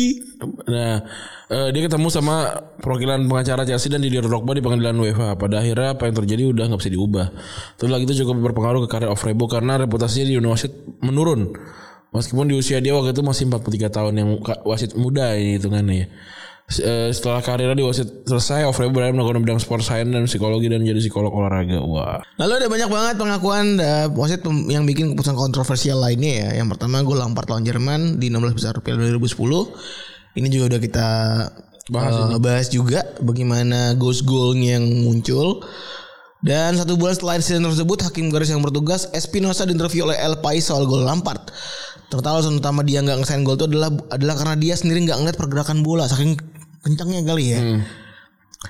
Nah, 0.71 1.03
eh, 1.51 1.69
dia 1.75 1.83
ketemu 1.91 2.07
sama 2.07 2.55
perwakilan 2.79 3.27
pengacara 3.27 3.67
Chelsea 3.67 3.91
dan 3.91 3.99
Didier 3.99 4.23
Drogba 4.23 4.55
di 4.55 4.62
pengadilan 4.62 4.95
UEFA. 4.95 5.35
Pada 5.35 5.59
akhirnya 5.59 5.99
apa 5.99 6.07
yang 6.07 6.14
terjadi 6.14 6.43
udah 6.55 6.64
nggak 6.71 6.81
bisa 6.87 6.93
diubah. 6.95 7.27
Terus 7.75 7.91
lagi 7.91 8.07
itu 8.07 8.23
cukup 8.23 8.47
berpengaruh 8.53 8.87
ke 8.87 8.89
karir 8.95 9.11
Ofrebo 9.11 9.51
karena 9.51 9.75
reputasinya 9.83 10.27
di 10.31 10.39
wasit 10.39 10.71
menurun. 11.03 11.51
Meskipun 12.17 12.49
di 12.49 12.57
usia 12.57 12.81
dia 12.81 12.97
waktu 12.97 13.12
itu 13.12 13.21
masih 13.21 13.53
43 13.53 13.93
tahun 13.93 14.12
yang 14.17 14.29
wasit 14.64 14.97
muda 14.97 15.37
ini 15.37 15.61
hitungannya 15.61 15.95
ya. 15.95 16.07
Eh, 16.67 17.14
Setelah 17.14 17.47
karirnya 17.47 17.79
di 17.79 17.87
wasit 17.87 18.27
selesai, 18.27 18.67
Ofrebo 18.67 18.99
berani 18.99 19.14
melakukan 19.14 19.39
bidang 19.47 19.62
sport 19.62 19.87
science 19.87 20.11
dan 20.11 20.27
psikologi 20.27 20.67
dan 20.67 20.83
jadi 20.83 20.99
psikolog 20.99 21.31
olahraga. 21.31 21.79
Wah. 21.79 22.27
Lalu 22.43 22.53
ada 22.59 22.67
banyak 22.67 22.91
banget 22.91 23.14
pengakuan 23.23 23.67
uh, 23.79 24.11
wasit 24.19 24.43
yang 24.67 24.83
bikin 24.83 25.14
keputusan 25.14 25.39
kontroversial 25.39 26.03
lainnya 26.03 26.51
ya. 26.51 26.64
Yang 26.64 26.75
pertama 26.75 27.07
gol 27.07 27.23
Lampard 27.23 27.47
lawan 27.47 27.62
Jerman 27.62 28.19
di 28.19 28.35
16 28.35 28.59
besar 28.59 28.75
Piala 28.83 29.07
2010. 29.14 30.43
Ini 30.43 30.47
juga 30.51 30.75
udah 30.75 30.81
kita 30.83 31.09
bahas, 31.87 32.14
bahas 32.43 32.67
juga 32.67 33.14
bagaimana 33.23 33.95
ghost 33.95 34.27
goalnya 34.27 34.83
yang 34.83 34.87
muncul. 35.07 35.62
Dan 36.43 36.77
satu 36.79 36.99
bulan 36.99 37.14
setelah 37.17 37.35
insiden 37.41 37.64
tersebut, 37.64 38.07
hakim 38.07 38.29
garis 38.29 38.53
yang 38.53 38.61
bertugas 38.61 39.09
Espinosa 39.17 39.64
diinterview 39.67 40.07
oleh 40.07 40.19
El 40.19 40.39
Pais 40.45 40.67
soal 40.67 40.85
gol 40.87 41.03
Lampard. 41.03 41.47
Ternyata 42.07 42.29
alasan 42.39 42.59
utama 42.63 42.87
dia 42.87 43.03
nggak 43.03 43.23
ngesain 43.23 43.43
gol 43.43 43.59
itu 43.59 43.67
adalah 43.67 43.91
adalah 44.15 44.35
karena 44.39 44.57
dia 44.59 44.75
sendiri 44.79 45.07
nggak 45.11 45.19
ngeliat 45.19 45.37
pergerakan 45.39 45.83
bola, 45.83 46.07
saking 46.07 46.39
kencangnya 46.87 47.27
kali 47.27 47.45
ya. 47.51 47.61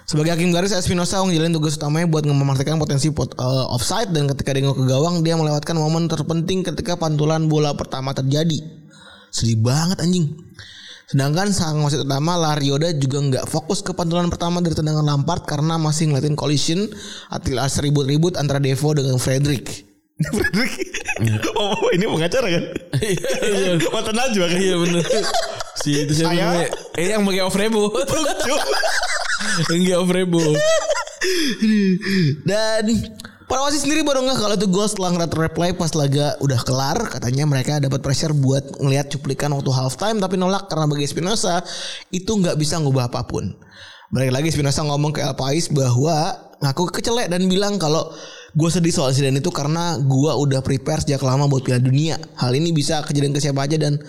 Sebagai 0.05 0.37
hakim 0.37 0.53
garis 0.53 0.76
Espinosa 0.76 1.22
ngejalanin 1.24 1.57
tugas 1.57 1.80
utamanya 1.80 2.11
buat 2.11 2.28
memastikan 2.28 2.76
potensi 2.76 3.09
pot, 3.14 3.32
eh, 3.32 3.66
offside 3.72 4.12
dan 4.12 4.28
ketika 4.28 4.53
dia 4.53 4.66
nengok 4.66 4.78
ke 4.82 4.87
gawang 4.89 5.14
dia 5.24 5.39
melewatkan 5.39 5.76
momen 5.78 6.11
terpenting 6.11 6.61
ketika 6.66 6.99
pantulan 7.01 7.49
bola 7.49 7.72
pertama 7.72 8.12
terjadi. 8.12 8.61
Sedih 9.32 9.61
banget 9.61 10.01
anjing. 10.01 10.37
Sedangkan 11.07 11.55
sang 11.55 11.87
wasit 11.87 12.03
utama 12.03 12.34
Larioda 12.34 12.91
juga 12.91 13.22
nggak 13.22 13.45
fokus 13.47 13.78
ke 13.78 13.95
pantulan 13.95 14.26
pertama 14.26 14.59
dari 14.59 14.74
tendangan 14.74 15.07
Lampard 15.07 15.47
karena 15.47 15.78
masih 15.78 16.11
ngeliatin 16.11 16.34
collision 16.34 16.91
atau 17.30 17.55
ribut-ribut 17.78 18.34
antara 18.34 18.59
Devo 18.59 18.91
dengan 18.91 19.14
Frederick. 19.22 19.87
Frederick. 20.34 20.74
oh, 21.55 21.89
ini 21.95 22.11
pengacara 22.11 22.47
kan? 22.51 22.64
Mata 23.94 24.12
Najwa 24.12 24.47
kan? 24.49 24.59
Iya 24.59 24.76
benar. 24.80 25.05
Si 25.76 25.90
itu 25.92 26.12
siapa 26.16 26.32
Saya- 26.32 26.44
namanya? 26.44 26.68
Eh 26.97 27.07
yang 27.12 27.22
pakai 27.22 27.42
Ofrebo. 27.44 27.82
Enggak 29.72 29.99
Ofrebo. 30.03 30.42
Dan 32.47 32.84
para 33.47 33.61
wasit 33.62 33.86
sendiri 33.86 34.03
baru 34.03 34.26
nggak 34.26 34.38
kalau 34.42 34.55
itu 34.59 34.66
gol 34.66 34.88
setelah 34.90 35.14
ngeliat 35.14 35.32
replay 35.32 35.70
pas 35.70 35.94
laga 35.94 36.34
udah 36.42 36.61
kelar 36.66 36.99
katanya 37.07 37.47
mereka 37.47 37.78
dapat 37.78 38.03
pressure 38.03 38.34
buat 38.34 38.82
ngelihat 38.82 39.07
cuplikan 39.14 39.55
waktu 39.55 39.70
halftime 39.70 40.18
tapi 40.18 40.34
nolak 40.34 40.66
karena 40.66 40.90
bagi 40.90 41.07
Espinosa 41.07 41.62
itu 42.11 42.26
nggak 42.26 42.59
bisa 42.59 42.82
ngubah 42.82 43.07
apa 43.11 43.22
pun. 43.26 43.55
Balik 44.11 44.34
lagi 44.34 44.49
Espinosa 44.51 44.86
ngomong 44.86 45.11
ke 45.14 45.22
El 45.22 45.34
Pais 45.34 45.66
bahwa 45.70 46.34
ngaku 46.62 46.90
kecelek 46.94 47.26
dan 47.30 47.42
bilang 47.51 47.76
kalau 47.78 48.11
gue 48.57 48.70
sedih 48.72 48.88
soal 48.88 49.12
insiden 49.12 49.36
itu 49.36 49.52
karena 49.52 50.00
gue 50.00 50.32
udah 50.32 50.64
prepare 50.64 51.04
sejak 51.04 51.20
lama 51.20 51.44
buat 51.44 51.61
Piala 51.61 51.84
Dunia. 51.84 52.16
Hal 52.40 52.57
ini 52.57 52.72
bisa 52.72 53.04
kejadian 53.04 53.36
ke 53.36 53.40
siapa 53.44 53.68
aja 53.68 53.76
dan 53.76 54.00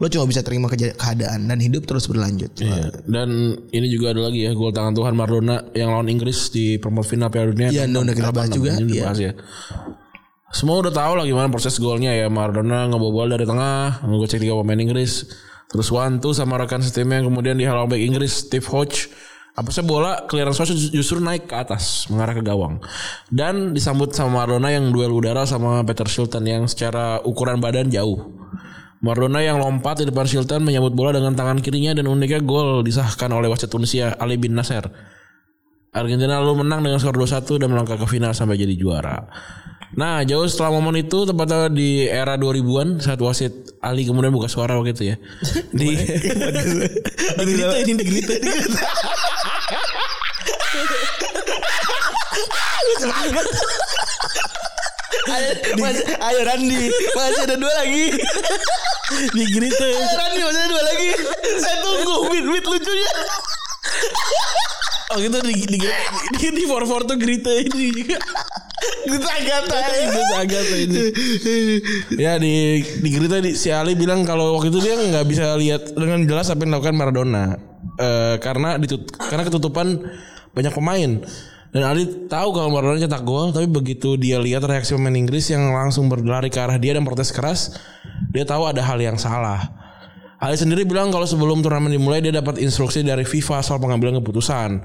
lo 0.00 0.08
cuma 0.08 0.24
bisa 0.24 0.40
terima 0.40 0.72
keadaan 0.72 1.44
dan 1.44 1.58
hidup 1.60 1.84
terus 1.84 2.08
berlanjut. 2.08 2.48
Iya. 2.56 3.04
Dan 3.04 3.60
ini 3.68 3.86
juga 3.92 4.16
ada 4.16 4.32
lagi 4.32 4.48
ya 4.48 4.56
gol 4.56 4.72
tangan 4.72 4.96
Tuhan 4.96 5.12
Maradona 5.12 5.68
yang 5.76 5.92
lawan 5.92 6.08
Inggris 6.08 6.48
di 6.48 6.80
perempat 6.80 7.04
final 7.12 7.28
Piala 7.28 7.52
Dunia. 7.52 7.68
Iya, 7.68 7.84
udah 7.92 8.16
kita 8.16 8.32
bahas 8.32 8.48
juga, 8.48 8.80
iya. 8.80 9.04
bahas 9.04 9.18
ya. 9.20 9.32
Semua 10.50 10.80
udah 10.80 10.90
tahu 10.90 11.12
lah 11.20 11.24
gimana 11.28 11.52
proses 11.52 11.76
golnya 11.76 12.16
ya. 12.16 12.32
Maradona 12.32 12.88
ngebobol 12.88 13.28
dari 13.28 13.44
tengah, 13.44 14.00
ngegocek 14.08 14.40
tiga 14.40 14.56
pemain 14.56 14.80
Inggris. 14.80 15.28
Terus 15.70 15.92
one 15.92 16.18
two 16.18 16.32
sama 16.32 16.56
rekan 16.56 16.80
sistemnya 16.80 17.20
kemudian 17.20 17.60
di 17.60 17.68
back 17.68 18.00
Inggris 18.00 18.48
Steve 18.48 18.64
Hodge. 18.72 19.12
Apa 19.60 19.68
sih 19.76 19.84
bola 19.84 20.24
clearance 20.24 20.56
pass 20.56 20.72
justru 20.72 21.20
naik 21.20 21.44
ke 21.44 21.52
atas 21.52 22.08
mengarah 22.08 22.32
ke 22.32 22.40
gawang. 22.40 22.80
Dan 23.28 23.76
disambut 23.76 24.16
sama 24.16 24.40
Maradona 24.40 24.72
yang 24.72 24.88
duel 24.88 25.12
udara 25.12 25.44
sama 25.44 25.84
Peter 25.84 26.08
Shilton 26.08 26.48
yang 26.48 26.64
secara 26.64 27.20
ukuran 27.20 27.60
badan 27.60 27.92
jauh. 27.92 28.40
Maradona 29.04 29.44
yang 29.44 29.60
lompat 29.60 30.00
di 30.00 30.08
depan 30.08 30.24
Shilton 30.24 30.64
menyambut 30.64 30.96
bola 30.96 31.12
dengan 31.12 31.36
tangan 31.36 31.60
kirinya 31.60 31.92
dan 31.92 32.08
uniknya 32.08 32.40
gol 32.40 32.80
disahkan 32.80 33.28
oleh 33.36 33.52
wasit 33.52 33.68
Tunisia 33.68 34.16
Ali 34.16 34.40
bin 34.40 34.56
Nasser. 34.56 34.88
Argentina 35.92 36.40
lalu 36.40 36.64
menang 36.64 36.80
dengan 36.80 36.96
skor 36.96 37.20
2-1 37.20 37.60
dan 37.60 37.68
melangkah 37.68 38.00
ke 38.00 38.06
final 38.08 38.32
sampai 38.32 38.56
jadi 38.56 38.72
juara. 38.80 39.28
Nah, 39.90 40.22
jauh 40.22 40.46
setelah 40.46 40.70
momen 40.70 41.02
itu 41.02 41.26
tepatnya 41.26 41.66
di 41.66 42.06
era 42.06 42.38
2000-an 42.38 43.02
saat 43.02 43.18
wasit 43.18 43.74
Ali 43.82 44.06
kemudian 44.06 44.30
buka 44.30 44.46
suara 44.46 44.78
waktu 44.78 44.94
itu 44.94 45.04
ya. 45.10 45.16
Di 45.74 45.98
di 47.42 47.52
Grita 47.58 47.76
ini 47.82 47.92
di 47.98 48.04
Grita. 48.06 48.34
Masih, 55.80 56.06
ayo 56.06 56.40
Randi, 56.46 56.82
masih 57.16 57.40
ada 57.50 57.56
dua 57.58 57.72
lagi. 57.82 58.14
Di 59.34 59.44
Grita. 59.58 59.86
Ayo 59.90 60.14
Randi, 60.14 60.40
masih 60.46 60.60
ada 60.60 60.70
dua 60.70 60.82
lagi. 60.86 61.10
Saya 61.58 61.76
tunggu 61.82 62.14
bit 62.30 62.44
bit 62.46 62.64
lucunya. 62.66 63.10
Oh 65.10 65.18
gitu 65.18 65.38
di 65.42 65.54
di 65.66 65.78
di, 66.38 66.46
di 66.54 66.62
44 66.62 67.10
tuh 67.10 67.18
Grita 67.18 67.50
ini. 67.50 68.06
Gitu 69.04 69.26
Agatha. 69.26 69.78
Agak 70.40 70.62
tuh 70.64 70.78
ini. 70.80 71.02
Ya 72.24 72.36
di 72.40 72.84
di 72.84 73.08
Grita 73.12 73.40
di, 73.40 73.56
si 73.56 73.68
Ali 73.72 73.96
bilang 73.96 74.24
kalau 74.24 74.56
waktu 74.56 74.72
itu 74.72 74.80
dia 74.80 74.96
nggak 74.96 75.26
bisa 75.28 75.56
lihat 75.56 75.92
dengan 75.96 76.24
jelas 76.24 76.48
apa 76.48 76.64
yang 76.64 76.76
dilakukan 76.76 76.96
Maradona 76.96 77.70
Eh, 78.00 78.36
karena 78.40 78.80
ditut 78.80 79.12
karena 79.12 79.44
ketutupan 79.44 80.00
banyak 80.56 80.72
pemain. 80.72 81.10
Dan 81.70 81.82
Ali 81.86 82.26
tahu 82.26 82.50
kalau 82.50 82.72
Maradona 82.72 82.98
cetak 82.98 83.22
gol, 83.22 83.54
tapi 83.54 83.70
begitu 83.70 84.18
dia 84.18 84.42
lihat 84.42 84.66
reaksi 84.66 84.96
pemain 84.96 85.14
Inggris 85.14 85.52
yang 85.52 85.70
langsung 85.70 86.10
berlari 86.10 86.50
ke 86.50 86.58
arah 86.58 86.80
dia 86.80 86.96
dan 86.96 87.06
protes 87.06 87.30
keras, 87.30 87.78
dia 88.34 88.42
tahu 88.42 88.66
ada 88.66 88.82
hal 88.82 88.98
yang 88.98 89.20
salah. 89.20 89.70
Ali 90.40 90.56
sendiri 90.56 90.88
bilang 90.88 91.12
kalau 91.12 91.28
sebelum 91.28 91.60
turnamen 91.60 91.92
dimulai 91.92 92.24
dia 92.24 92.32
dapat 92.32 92.56
instruksi 92.58 93.04
dari 93.04 93.28
FIFA 93.28 93.60
soal 93.60 93.78
pengambilan 93.78 94.18
keputusan. 94.24 94.80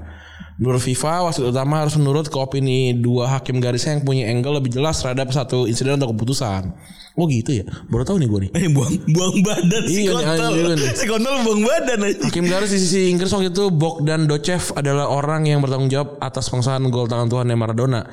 Menurut 0.56 0.80
FIFA, 0.80 1.28
wasit 1.28 1.44
utama 1.44 1.84
harus 1.84 2.00
menurut 2.00 2.32
ke 2.32 2.36
opini 2.40 2.96
dua 2.96 3.28
hakim 3.28 3.60
garisnya 3.60 4.00
yang 4.00 4.08
punya 4.08 4.24
angle 4.32 4.56
lebih 4.56 4.72
jelas 4.72 4.96
terhadap 5.04 5.28
satu 5.28 5.68
insiden 5.68 6.00
atau 6.00 6.16
keputusan. 6.16 6.72
Oh 7.12 7.28
gitu 7.28 7.60
ya? 7.60 7.64
Baru 7.92 8.08
tahu 8.08 8.16
nih 8.24 8.28
gue 8.28 8.40
nih. 8.48 8.50
Eh 8.56 8.68
buang 8.72 8.92
buang 9.12 9.36
badan 9.44 9.84
si 9.84 10.08
Iya, 10.08 10.16
kontol. 10.16 10.32
anjir. 10.32 10.96
Si 10.96 11.04
kontol 11.04 11.34
buang 11.44 11.60
badan 11.60 11.98
aja. 12.08 12.24
Hakim 12.24 12.44
garis 12.48 12.72
di 12.72 12.80
sisi 12.80 13.12
Inggris 13.12 13.28
waktu 13.36 13.52
itu 13.52 13.68
Bogdan 13.68 14.24
Docev 14.24 14.72
adalah 14.72 15.12
orang 15.12 15.44
yang 15.44 15.60
bertanggung 15.60 15.92
jawab 15.92 16.16
atas 16.24 16.48
pengsahan 16.48 16.80
gol 16.88 17.04
tangan 17.04 17.28
Tuhan 17.28 17.52
Maradona. 17.52 18.08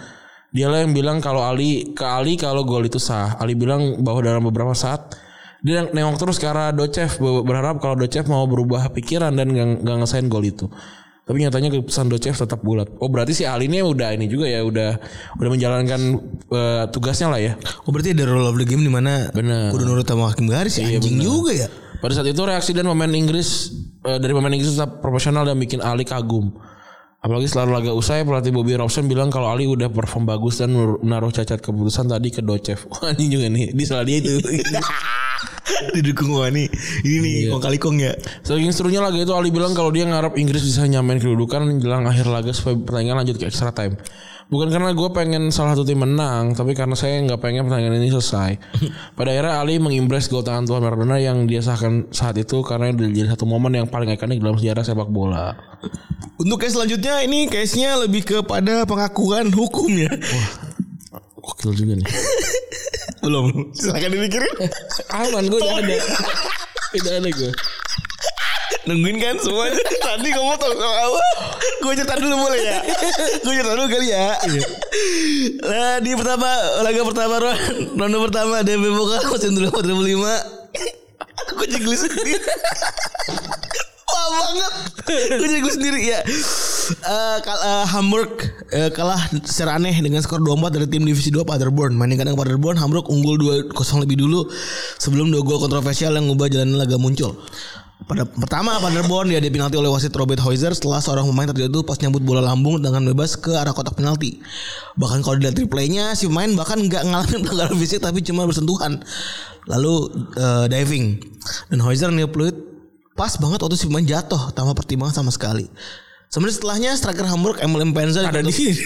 Dialah 0.52 0.84
yang 0.84 0.92
bilang 0.92 1.18
kalau 1.24 1.48
Ali 1.48 1.96
ke 1.96 2.04
Ali 2.04 2.36
kalau 2.36 2.68
gol 2.68 2.84
itu 2.84 3.00
sah. 3.00 3.40
Ali 3.40 3.56
bilang 3.56 4.04
bahwa 4.04 4.20
dalam 4.20 4.44
beberapa 4.44 4.76
saat 4.76 5.16
dia 5.64 5.88
nengok 5.88 6.20
terus 6.20 6.44
ke 6.44 6.48
arah 6.48 6.76
Docev 6.76 7.24
berharap 7.48 7.80
kalau 7.80 7.96
Docev 7.96 8.28
mau 8.28 8.44
berubah 8.52 8.92
pikiran 8.92 9.32
dan 9.32 9.48
gak, 9.56 9.80
gak 9.80 9.96
ngesain 10.04 10.28
gol 10.28 10.44
itu. 10.44 10.68
Tapi 11.24 11.40
nyatanya 11.40 11.72
keputusan 11.72 12.12
Docev 12.12 12.36
tetap 12.36 12.60
bulat. 12.60 12.92
Oh 13.00 13.08
berarti 13.08 13.32
si 13.32 13.48
Ali 13.48 13.72
ini 13.72 13.80
udah 13.80 14.12
ini 14.12 14.28
juga 14.28 14.44
ya 14.44 14.60
udah 14.60 15.00
udah 15.40 15.50
menjalankan 15.56 16.02
eh, 16.52 16.84
tugasnya 16.92 17.32
lah 17.32 17.40
ya. 17.40 17.56
Oh 17.88 17.96
berarti 17.96 18.12
ada 18.12 18.28
rule 18.28 18.44
of 18.44 18.60
the 18.60 18.68
game 18.68 18.84
di 18.84 18.92
mana 18.92 19.32
Bener. 19.32 19.72
kudu 19.72 19.88
nurut 19.88 20.04
sama 20.04 20.28
hakim 20.28 20.52
garis 20.52 20.76
ya 20.76 20.84
anjing 20.84 21.24
juga 21.24 21.56
ya. 21.56 21.68
Pada 22.04 22.20
saat 22.20 22.28
itu 22.28 22.44
reaksi 22.44 22.76
dan 22.76 22.92
pemain 22.92 23.08
Inggris 23.08 23.72
eh, 24.04 24.20
dari 24.20 24.36
pemain 24.36 24.52
Inggris 24.52 24.76
tetap 24.76 25.00
profesional 25.00 25.48
dan 25.48 25.56
bikin 25.56 25.80
Ali 25.80 26.04
kagum. 26.04 26.52
Apalagi 27.24 27.48
setelah 27.48 27.80
laga 27.80 27.96
usai 27.96 28.28
pelatih 28.28 28.52
Bobby 28.52 28.76
Robson 28.76 29.08
bilang 29.08 29.32
kalau 29.32 29.48
Ali 29.48 29.64
udah 29.64 29.88
perform 29.88 30.28
bagus 30.28 30.60
dan 30.60 30.76
menaruh 30.76 31.32
cacat 31.32 31.64
keputusan 31.64 32.12
tadi 32.12 32.28
ke 32.28 32.44
Docev. 32.44 32.84
Wah 32.92 33.16
ini 33.16 33.32
juga 33.32 33.48
nih, 33.48 33.72
di 33.72 33.84
salah 33.88 34.04
dia 34.04 34.20
itu. 34.20 34.44
Didukung 35.96 36.36
Wani. 36.36 36.68
Ini 37.08 37.18
nih 37.24 37.34
Iya. 37.48 37.56
kong 37.56 37.64
kali 37.64 37.78
kong 37.80 37.98
ya. 38.04 38.12
Saking 38.44 38.76
serunya 38.76 39.00
laga 39.00 39.16
itu 39.16 39.32
Ali 39.32 39.56
bilang 39.56 39.72
kalau 39.72 39.96
dia 39.96 40.04
ngarep 40.04 40.36
Inggris 40.36 40.68
bisa 40.68 40.84
nyamain 40.84 41.18
kedudukan 41.18 41.80
jelang 41.80 42.04
akhir 42.04 42.28
laga 42.28 42.52
supaya 42.52 42.76
pertandingan 42.76 43.24
lanjut 43.24 43.40
ke 43.40 43.48
extra 43.48 43.72
time. 43.72 43.96
Bukan 44.52 44.68
karena 44.72 44.92
gue 44.92 45.10
pengen 45.16 45.52
salah 45.52 45.76
satu 45.76 45.88
tim 45.88 46.04
menang, 46.04 46.56
tapi 46.56 46.76
karena 46.76 46.96
saya 46.96 47.20
nggak 47.24 47.40
pengen 47.40 47.68
pertandingan 47.68 48.00
ini 48.00 48.12
selesai. 48.12 48.52
Pada 49.18 49.30
akhirnya 49.32 49.54
Ali 49.64 49.80
mengimbres 49.80 50.28
gol 50.28 50.44
tangan 50.44 50.68
Tuan 50.68 50.84
Maradona 50.84 51.20
yang 51.22 51.48
dia 51.48 51.64
sahkan 51.64 52.12
saat 52.12 52.36
itu 52.36 52.60
karena 52.64 52.92
jadi 52.92 53.34
satu 53.34 53.48
momen 53.48 53.80
yang 53.80 53.88
paling 53.88 54.12
ikonik 54.14 54.44
dalam 54.44 54.60
sejarah 54.60 54.84
sepak 54.84 55.10
bola. 55.10 55.56
Untuk 56.40 56.60
case 56.60 56.76
selanjutnya 56.76 57.24
ini 57.24 57.48
case-nya 57.48 58.00
lebih 58.00 58.26
kepada 58.26 58.84
pengakuan 58.84 59.54
hukumnya. 59.54 60.12
Gokil 61.44 61.72
juga 61.76 61.94
nih. 62.00 62.08
Belum. 63.24 63.72
Silakan 63.76 64.12
dipikirin. 64.16 64.56
Aman 65.20 65.48
gue 65.48 65.60
udah 65.60 65.80
ada. 65.80 65.96
Udah 66.96 67.14
ada 67.20 67.30
gue. 67.32 67.52
Nungguin 68.84 69.16
kan 69.16 69.40
semuanya 69.40 69.80
Tadi 70.04 70.28
ngomong 70.30 70.58
tau 70.60 70.76
sama 70.76 70.92
apa 71.08 71.22
Gue 71.80 71.94
cerita 71.96 72.16
dulu 72.16 72.36
boleh 72.38 72.60
ya? 72.60 72.78
Gue 73.40 73.54
cerita 73.56 73.72
dulu 73.74 73.88
kali 73.88 74.08
ya? 74.08 74.36
Nah 75.64 75.94
di 76.00 76.12
pertama 76.14 76.50
Laga 76.80 77.02
pertama 77.04 77.36
Ron. 77.40 77.58
Ronde 77.96 78.18
pertama 78.28 78.56
DB 78.60 78.84
Boka 78.90 79.24
Musim 79.30 79.56
dulu 79.56 79.72
2005 79.72 80.64
Gue 81.54 81.66
jadi 81.68 81.96
sendiri. 81.98 82.34
Wah 84.06 84.28
banget. 84.30 84.72
Gue 85.34 85.48
jadi 85.48 85.60
geli 85.60 85.74
sendiri 85.74 86.00
ya 86.14 86.20
Eh, 86.84 87.38
kal- 87.40 87.64
eh, 87.64 87.86
Hamburg 87.88 88.32
eh, 88.70 88.92
kalah 88.92 89.16
secara 89.42 89.80
aneh 89.80 89.96
dengan 89.96 90.20
skor 90.20 90.44
2-4 90.44 90.68
dari 90.70 90.88
tim 90.88 91.08
divisi 91.08 91.32
2 91.32 91.48
Paderborn. 91.48 91.96
Main 91.96 92.12
kandang 92.14 92.36
Paderborn, 92.36 92.76
Hamburg 92.76 93.08
unggul 93.08 93.40
2-0 93.72 93.72
lebih 94.04 94.20
dulu 94.20 94.44
sebelum 95.00 95.32
dua 95.32 95.40
gol 95.42 95.64
kontroversial 95.64 96.12
yang 96.12 96.28
mengubah 96.28 96.52
jalan 96.52 96.76
laga 96.76 97.00
muncul. 97.00 97.40
Pada 98.04 98.28
pertama 98.28 98.76
Paderborn 98.84 99.32
dia 99.32 99.40
penalti 99.40 99.80
oleh 99.80 99.88
wasit 99.88 100.12
Robert 100.20 100.44
Heuser 100.44 100.76
setelah 100.76 101.00
seorang 101.00 101.24
pemain 101.24 101.48
terjatuh 101.48 101.88
pas 101.88 101.96
nyambut 102.04 102.20
bola 102.20 102.44
lambung 102.44 102.84
dengan 102.84 103.00
bebas 103.08 103.40
ke 103.40 103.56
arah 103.56 103.72
kotak 103.72 103.96
penalti. 103.96 104.44
Bahkan 105.00 105.24
kalau 105.24 105.40
dilihat 105.40 105.56
replaynya 105.56 106.12
si 106.12 106.28
pemain 106.28 106.52
bahkan 106.52 106.84
nggak 106.84 107.00
ngalamin 107.00 107.40
pelanggaran 107.48 107.80
fisik 107.80 108.04
tapi 108.04 108.20
cuma 108.20 108.44
bersentuhan. 108.44 109.00
Lalu 109.72 110.12
eh, 110.36 110.66
diving 110.68 111.16
dan 111.72 111.80
Heuser 111.80 112.12
nih 112.12 112.28
peluit 112.28 112.58
pas 113.16 113.32
banget 113.40 113.64
waktu 113.64 113.80
si 113.80 113.88
pemain 113.88 114.04
jatuh 114.04 114.52
tanpa 114.52 114.76
pertimbangan 114.76 115.24
sama 115.24 115.32
sekali. 115.32 115.72
Sebenarnya 116.28 116.56
setelahnya 116.60 116.92
striker 116.98 117.30
Hamburg 117.30 117.62
Emil 117.62 117.94
Mpenza 117.94 118.26
Ada 118.26 118.42
di 118.42 118.50
sini. 118.50 118.74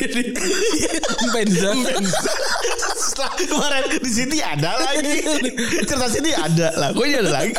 Setelah 2.98 3.32
kemarin 3.38 3.84
di 4.02 4.12
City 4.12 4.40
ada 4.42 4.72
lagi. 4.82 5.22
Cerita 5.88 6.08
City 6.10 6.32
ada 6.34 6.68
lah. 6.74 6.90
Ini 6.98 7.22
ada 7.22 7.32
lagi? 7.32 7.54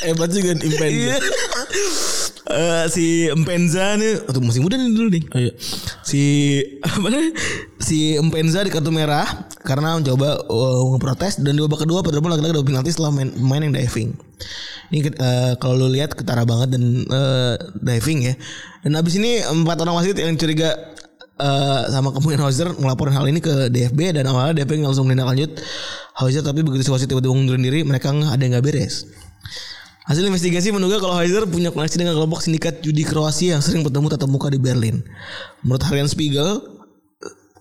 Hebat 0.00 0.30
juga 0.32 0.50
nih 0.56 0.72
Penza. 0.80 0.96
Iya. 0.96 1.16
Eh, 2.52 2.84
si 2.90 3.06
Mpenza 3.32 3.96
nih 3.96 4.28
atau 4.28 4.40
masih 4.42 4.60
muda 4.64 4.74
nih 4.80 4.88
dulu 4.92 5.08
nih. 5.12 5.24
Oh, 5.30 5.40
iya. 5.40 5.52
Si 6.02 6.22
apa 6.82 7.06
nih? 7.08 7.30
Si 7.78 8.16
Mpenza 8.18 8.64
di 8.64 8.70
kartu 8.72 8.90
merah 8.90 9.26
karena 9.62 9.96
mencoba 10.00 10.48
uh, 10.50 10.82
ngeprotes 10.94 11.38
dan 11.40 11.54
di 11.54 11.60
babak 11.62 11.86
kedua 11.86 12.02
Paderborn 12.02 12.34
lagi-lagi 12.34 12.58
dapat 12.58 12.68
penalti 12.68 12.90
setelah 12.90 13.12
main, 13.14 13.30
main 13.38 13.62
yang 13.62 13.74
diving. 13.74 14.10
Ini 14.92 15.08
eh, 15.08 15.52
kalau 15.56 15.80
lu 15.80 15.88
lihat 15.88 16.12
ketara 16.12 16.44
banget 16.44 16.76
dan 16.76 17.08
eh, 17.08 17.54
diving 17.80 18.28
ya. 18.28 18.34
Dan 18.84 19.00
abis 19.00 19.16
ini 19.16 19.40
empat 19.40 19.80
orang 19.80 19.96
wasit 19.96 20.20
yang 20.20 20.36
curiga 20.36 20.91
eh, 21.40 21.82
sama 21.88 22.12
kemungkinan 22.12 22.42
Hauser 22.44 22.68
ngelaporin 22.76 23.14
hal 23.14 23.24
ini 23.30 23.40
ke 23.40 23.70
DFB 23.70 24.18
dan 24.18 24.28
awalnya 24.28 24.62
DFB 24.62 24.82
langsung 24.82 25.08
menindak 25.08 25.32
lanjut 25.32 25.50
Hauser 26.18 26.44
tapi 26.44 26.60
begitu 26.66 26.84
si 26.84 26.90
wasit 26.92 27.08
tiba-tiba 27.08 27.32
ngundurin 27.32 27.64
diri 27.64 27.80
mereka 27.86 28.12
nggak 28.12 28.32
ada 28.36 28.42
yang 28.42 28.52
nggak 28.58 28.66
beres. 28.66 29.08
Hasil 30.02 30.26
investigasi 30.26 30.74
menduga 30.74 30.98
kalau 30.98 31.14
Heiser 31.14 31.46
punya 31.46 31.70
koneksi 31.70 31.94
dengan 31.94 32.18
kelompok 32.18 32.42
sindikat 32.42 32.82
judi 32.82 33.06
Kroasia 33.06 33.54
yang 33.54 33.62
sering 33.62 33.86
bertemu 33.86 34.10
tatap 34.10 34.26
muka 34.26 34.50
di 34.50 34.58
Berlin. 34.58 34.98
Menurut 35.62 35.82
harian 35.86 36.10
Spiegel, 36.10 36.58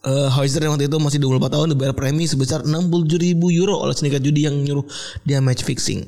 eh 0.02 0.30
Heiser 0.34 0.66
yang 0.66 0.74
waktu 0.74 0.90
itu 0.90 0.98
masih 0.98 1.22
24 1.22 1.54
tahun 1.54 1.68
dibayar 1.78 1.94
premi 1.94 2.26
sebesar 2.26 2.66
67 2.66 3.22
ribu 3.22 3.54
euro 3.54 3.78
oleh 3.78 3.94
sindikat 3.94 4.26
judi 4.26 4.50
yang 4.50 4.58
nyuruh 4.58 4.82
dia 5.22 5.38
match 5.38 5.62
fixing. 5.62 6.02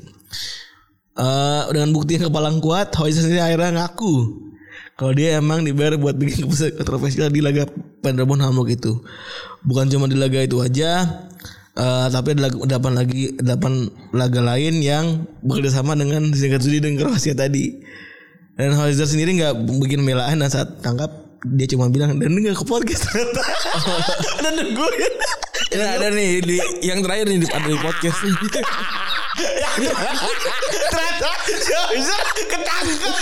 Eh 1.14 1.62
dengan 1.70 1.94
bukti 1.94 2.18
yang 2.18 2.26
kepalang 2.26 2.58
kuat, 2.58 2.90
Heiser 2.98 3.22
sendiri 3.22 3.38
akhirnya 3.38 3.86
ngaku 3.86 4.14
kalau 4.94 5.10
dia 5.10 5.42
emang 5.42 5.66
dibayar 5.66 5.98
buat 5.98 6.14
bikin 6.14 6.46
keputusan 6.46 6.78
kontroversial 6.78 7.26
di 7.26 7.42
laga 7.42 7.66
Paderborn 7.98 8.38
Hamburg 8.46 8.78
itu. 8.78 9.02
Bukan 9.66 9.90
cuma 9.90 10.06
di 10.06 10.14
laga 10.14 10.38
itu 10.38 10.62
aja, 10.62 11.02
eh, 11.74 12.06
tapi 12.14 12.38
ada 12.38 12.54
delapan 12.54 12.92
lagi 12.94 13.34
delapan 13.34 13.90
laga 14.14 14.40
lain 14.54 14.78
yang 14.78 15.26
bekerja 15.42 15.82
sama 15.82 15.98
dengan 15.98 16.30
sindikat 16.30 16.62
judi 16.62 16.78
dan 16.78 16.94
Kroasia 16.94 17.34
tadi. 17.34 17.82
Dan 18.54 18.78
Hauser 18.78 19.10
sendiri 19.10 19.34
nggak 19.34 19.66
bikin 19.82 20.06
belaan 20.06 20.38
dan 20.38 20.46
saat 20.46 20.78
tangkap 20.78 21.10
dia 21.42 21.66
cuma 21.66 21.90
bilang 21.90 22.14
dan 22.22 22.30
nggak 22.30 22.54
ke 22.54 22.62
podcast 22.62 23.10
ternyata. 23.10 23.42
dan 24.46 24.52
nungguin. 24.62 25.14
Ini 25.74 25.84
ada 25.98 26.06
nih 26.14 26.30
di 26.38 26.56
yang 26.86 27.02
terakhir 27.02 27.34
nih 27.34 27.38
di, 27.42 27.46
ada 27.50 27.66
di 27.66 27.78
podcast. 27.82 28.18
ternyata 29.74 31.30
Hauser 31.90 32.20
ketangkep 32.46 33.14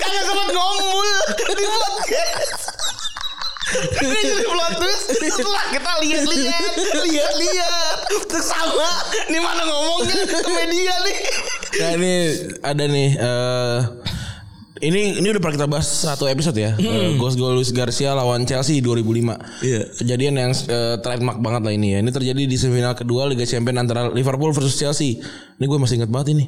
kagak 0.00 0.22
sempat 0.24 0.48
ngomul 0.48 1.08
di 1.52 1.64
podcast. 1.68 2.62
Ini 4.00 4.18
jadi 4.18 4.44
plot 4.48 4.72
twist. 4.82 5.06
Setelah 5.14 5.64
kita 5.70 5.92
lihat-lihat, 6.02 6.74
lihat-lihat, 7.06 7.96
terus 8.26 8.50
sama, 8.50 8.90
nih 9.30 9.38
mana 9.38 9.62
ngomongnya? 9.62 10.26
Ke 10.26 10.50
media 10.50 10.94
nih. 11.06 11.18
Nah 11.70 11.90
ini 11.94 12.14
ada 12.66 12.84
nih 12.90 13.10
eh 13.14 13.78
ini 14.80 15.20
ini 15.20 15.26
udah 15.28 15.40
pernah 15.44 15.56
kita 15.60 15.68
bahas 15.68 15.84
satu 15.86 16.24
episode 16.24 16.56
ya. 16.56 16.72
Eh, 16.80 17.16
Ghost 17.20 17.36
goal 17.36 17.52
Luis 17.52 17.68
Garcia 17.68 18.16
lawan 18.16 18.48
Chelsea 18.48 18.80
2005. 18.80 19.36
Iya. 19.60 19.80
Kejadian 20.00 20.34
yang 20.40 20.52
eh, 20.56 20.96
trademark 21.04 21.38
banget 21.44 21.62
lah 21.68 21.72
ini 21.76 21.94
ya. 21.94 21.98
Ini 22.00 22.10
terjadi 22.10 22.42
di 22.48 22.56
semifinal 22.56 22.96
kedua 22.96 23.28
Liga 23.28 23.44
Champions 23.44 23.76
antara 23.76 24.08
Liverpool 24.08 24.56
versus 24.56 24.80
Chelsea. 24.80 25.20
Ini 25.60 25.64
gue 25.68 25.78
masih 25.78 26.00
ingat 26.00 26.08
banget 26.08 26.32
ini. 26.32 26.44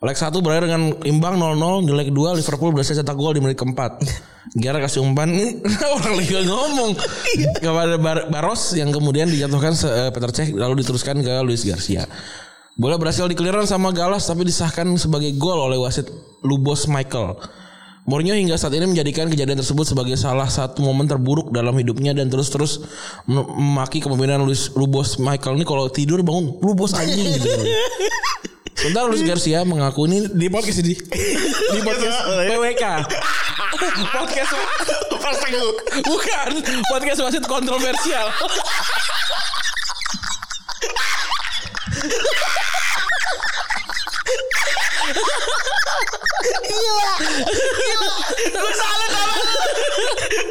Leg 0.00 0.16
1 0.16 0.32
berakhir 0.40 0.64
dengan 0.64 0.96
imbang 1.04 1.36
0-0 1.36 1.84
di 1.84 1.92
leg 1.92 2.08
2 2.08 2.40
Liverpool 2.40 2.72
berhasil 2.72 2.96
cetak 2.96 3.14
gol 3.20 3.36
di 3.36 3.44
menit 3.44 3.60
keempat. 3.60 4.00
Gara 4.56 4.80
kasih 4.80 5.04
umpan 5.04 5.28
orang 6.00 6.14
lagi 6.16 6.32
ngomong 6.40 6.90
kepada 7.60 8.00
Bar- 8.00 8.26
Baros 8.32 8.72
yang 8.74 8.88
kemudian 8.90 9.28
dijatuhkan 9.28 9.76
eh, 9.76 10.08
Peter 10.08 10.30
Cech 10.32 10.48
lalu 10.56 10.80
diteruskan 10.80 11.20
ke 11.20 11.32
Luis 11.44 11.68
Garcia. 11.68 12.08
Bola 12.80 12.96
berhasil 12.96 13.28
dikeliran 13.28 13.68
sama 13.68 13.92
Galas 13.92 14.24
tapi 14.24 14.48
disahkan 14.48 14.88
sebagai 14.96 15.36
gol 15.36 15.60
oleh 15.60 15.76
wasit 15.76 16.08
Lubos 16.40 16.88
Michael. 16.88 17.36
Mourinho 18.10 18.34
hingga 18.34 18.58
saat 18.58 18.74
ini 18.74 18.90
menjadikan 18.90 19.30
kejadian 19.30 19.62
tersebut 19.62 19.86
sebagai 19.86 20.18
salah 20.18 20.50
satu 20.50 20.82
momen 20.82 21.06
terburuk 21.06 21.54
dalam 21.54 21.70
hidupnya 21.78 22.10
dan 22.10 22.26
terus-terus 22.26 22.82
mem- 23.22 23.46
memaki 23.54 24.02
kepemimpinan 24.02 24.42
Luis 24.42 24.74
Lubos 24.74 25.22
Michael 25.22 25.54
ini 25.54 25.62
kalau 25.62 25.86
tidur 25.86 26.18
bangun 26.26 26.58
Lubos 26.58 26.90
anjing 26.90 27.38
gitu. 27.38 27.46
Sementara 28.74 29.06
Luis 29.06 29.22
Garcia 29.22 29.62
mengaku 29.62 30.10
ini 30.10 30.26
di 30.26 30.50
podcast 30.50 30.82
ini 30.82 30.98
di 31.70 31.80
podcast 31.86 32.18
PWK. 32.50 32.84
podcast 34.10 34.52
bukan 36.02 36.78
podcast 36.90 37.18
wasit 37.22 37.44
kontroversial. 37.46 38.26
Gue 48.50 48.72
salut 48.72 49.10
sama 49.12 49.34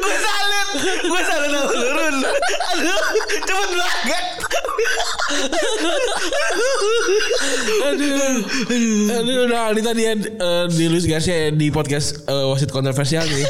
Gue 0.00 0.16
salut 0.20 0.68
Gue 1.00 1.22
salut 1.24 1.50
sama 1.50 1.68
lu 1.74 1.88
Run 1.96 2.16
Aduh 2.76 3.00
Cepet 3.46 3.70
banget 3.74 4.24
Aduh. 7.80 8.34
Aduh, 9.20 9.44
nah 9.50 9.70
ini 9.72 9.82
tadi 9.82 10.02
ya 10.06 10.14
eh, 10.18 10.64
di 10.70 10.84
Luis 10.90 11.06
Garcia 11.06 11.48
ya, 11.48 11.50
di 11.54 11.70
podcast 11.70 12.26
eh, 12.26 12.44
wasit 12.50 12.70
kontroversial 12.70 13.24
nih. 13.26 13.46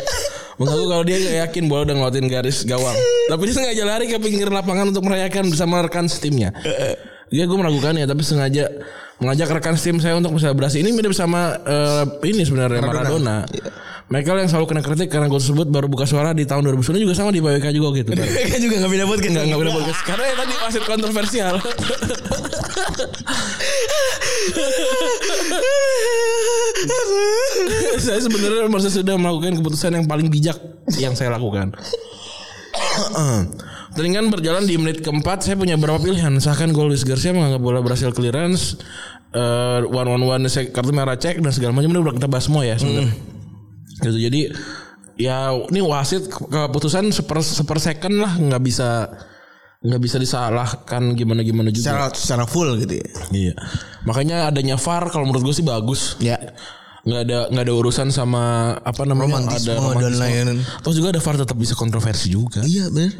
Mengaku 0.61 0.85
kalau 0.93 1.05
dia 1.09 1.17
gak 1.25 1.37
yakin 1.49 1.65
bola 1.73 1.89
udah 1.89 1.95
ngelawatin 1.97 2.29
garis 2.29 2.69
gawang. 2.69 2.93
Tapi 3.33 3.43
dia 3.49 3.55
sengaja 3.57 3.85
lari 3.89 4.13
ke 4.13 4.21
pinggir 4.21 4.53
lapangan 4.53 4.93
untuk 4.93 5.09
merayakan 5.09 5.49
bersama 5.49 5.81
rekan 5.81 6.05
setimnya. 6.05 6.53
Ya 7.31 7.47
gue 7.47 7.55
meragukannya 7.55 8.11
tapi 8.11 8.27
sengaja 8.27 8.67
mengajak 9.23 9.49
rekan 9.55 9.79
tim 9.79 10.03
saya 10.03 10.19
untuk 10.19 10.35
berselebrasi. 10.35 10.83
Ini 10.83 10.91
mirip 10.91 11.15
sama 11.15 11.55
eh, 11.63 12.05
ini 12.27 12.43
sebenarnya 12.43 12.83
Maradona. 12.83 13.47
Michael 14.11 14.43
yang 14.43 14.51
selalu 14.51 14.67
kena 14.75 14.83
kritik 14.83 15.07
karena 15.07 15.31
gol 15.31 15.39
tersebut 15.39 15.71
baru 15.71 15.87
buka 15.87 16.03
suara 16.03 16.35
di 16.35 16.43
tahun 16.43 16.67
2009 16.75 16.99
juga 16.99 17.15
sama 17.15 17.31
di 17.31 17.39
PWK 17.39 17.71
juga 17.71 18.03
gitu. 18.03 18.11
Mereka 18.11 18.59
juga 18.67 18.83
gak 18.83 18.91
bisa 18.91 19.07
podcast 19.07 19.31
Enggak 19.31 19.45
enggak 19.47 19.61
benar 19.63 19.75
bagus. 19.79 19.99
Karena 20.11 20.25
ya 20.27 20.35
tadi 20.35 20.53
wasit 20.59 20.83
kontroversial. 20.83 21.55
saya 28.03 28.19
sebenarnya 28.19 28.67
merasa 28.67 28.91
sudah 28.91 29.15
melakukan 29.15 29.63
keputusan 29.63 29.95
yang 29.95 30.11
paling 30.11 30.27
bijak 30.27 30.59
yang 30.99 31.15
saya 31.15 31.31
lakukan. 31.31 31.71
Pertandingan 33.91 34.31
berjalan 34.31 34.65
di 34.65 34.79
menit 34.79 35.03
keempat 35.03 35.43
Saya 35.43 35.59
punya 35.59 35.75
beberapa 35.75 35.99
pilihan 35.99 36.31
Misalkan 36.31 36.71
gol 36.71 36.95
Luis 36.95 37.03
Garcia 37.03 37.35
menganggap 37.35 37.59
bola 37.59 37.83
berhasil 37.83 38.15
clearance 38.15 38.79
eh 39.31 39.81
one 39.87 40.11
one 40.11 40.25
one 40.27 40.45
kartu 40.51 40.91
merah 40.91 41.15
cek 41.15 41.39
dan 41.39 41.55
segala 41.55 41.71
macam 41.71 41.91
ini 41.95 42.03
udah 42.03 42.15
kita 42.19 42.27
bahas 42.27 42.51
semua 42.51 42.67
ya 42.67 42.75
sebenarnya. 42.75 43.15
Gitu 44.03 44.19
jadi 44.19 44.41
ya 45.15 45.55
ini 45.71 45.81
wasit 45.85 46.27
keputusan 46.27 47.15
seper 47.15 47.39
seper 47.39 47.79
second 47.79 48.19
lah 48.19 48.33
nggak 48.35 48.59
bisa 48.59 49.07
nggak 49.81 50.01
bisa 50.03 50.17
disalahkan 50.19 51.15
gimana 51.15 51.47
gimana 51.47 51.71
juga. 51.71 51.95
Secara 51.95 52.07
secara 52.11 52.45
full 52.45 52.75
gitu 52.83 52.99
ya. 52.99 53.07
Iya. 53.31 53.55
Makanya 54.05 54.51
adanya 54.51 54.77
VAR 54.77 55.09
kalau 55.15 55.31
menurut 55.31 55.47
gue 55.47 55.55
sih 55.57 55.65
bagus. 55.65 56.19
Ya. 56.19 56.37
Nggak 57.07 57.21
ada 57.31 57.39
nggak 57.55 57.65
ada 57.65 57.75
urusan 57.79 58.13
sama 58.13 58.77
apa 58.83 59.03
namanya 59.09 59.47
Romantisme 59.47 59.73
ada 59.73 59.95
dan 59.95 60.15
lain-lain. 60.19 60.59
Terus 60.85 60.95
juga 60.99 61.17
ada 61.17 61.23
VAR 61.23 61.37
tetap 61.39 61.57
bisa 61.57 61.79
kontroversi 61.79 62.35
juga. 62.35 62.61
Iya 62.67 62.91
benar. 62.91 63.15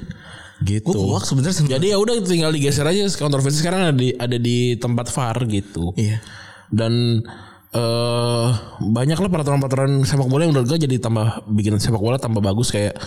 Gitu. 0.61 0.85
Gue 0.87 1.09
hoax 1.11 1.25
sebenarnya 1.27 1.55
sama- 1.55 1.71
Jadi 1.71 1.87
ya 1.89 1.97
udah 1.97 2.15
tinggal 2.21 2.51
digeser 2.51 2.85
aja 2.85 3.09
kontroversi 3.15 3.59
sekarang 3.59 3.81
ada 3.83 3.95
di 3.95 4.13
ada 4.13 4.37
di 4.37 4.59
tempat 4.75 5.09
VAR 5.09 5.37
gitu. 5.47 5.93
Iya. 5.95 6.21
Dan 6.69 7.25
eh 7.71 8.49
banyak 8.81 9.15
lah 9.17 9.31
peraturan-peraturan 9.31 10.03
sepak 10.03 10.27
bola 10.27 10.43
yang 10.43 10.53
menurut 10.53 10.69
gue 10.69 10.81
jadi 10.81 10.99
tambah 10.99 11.47
bikin 11.47 11.79
sepak 11.79 11.97
bola 11.99 12.17
tambah 12.17 12.41
bagus 12.41 12.69
kayak 12.69 12.99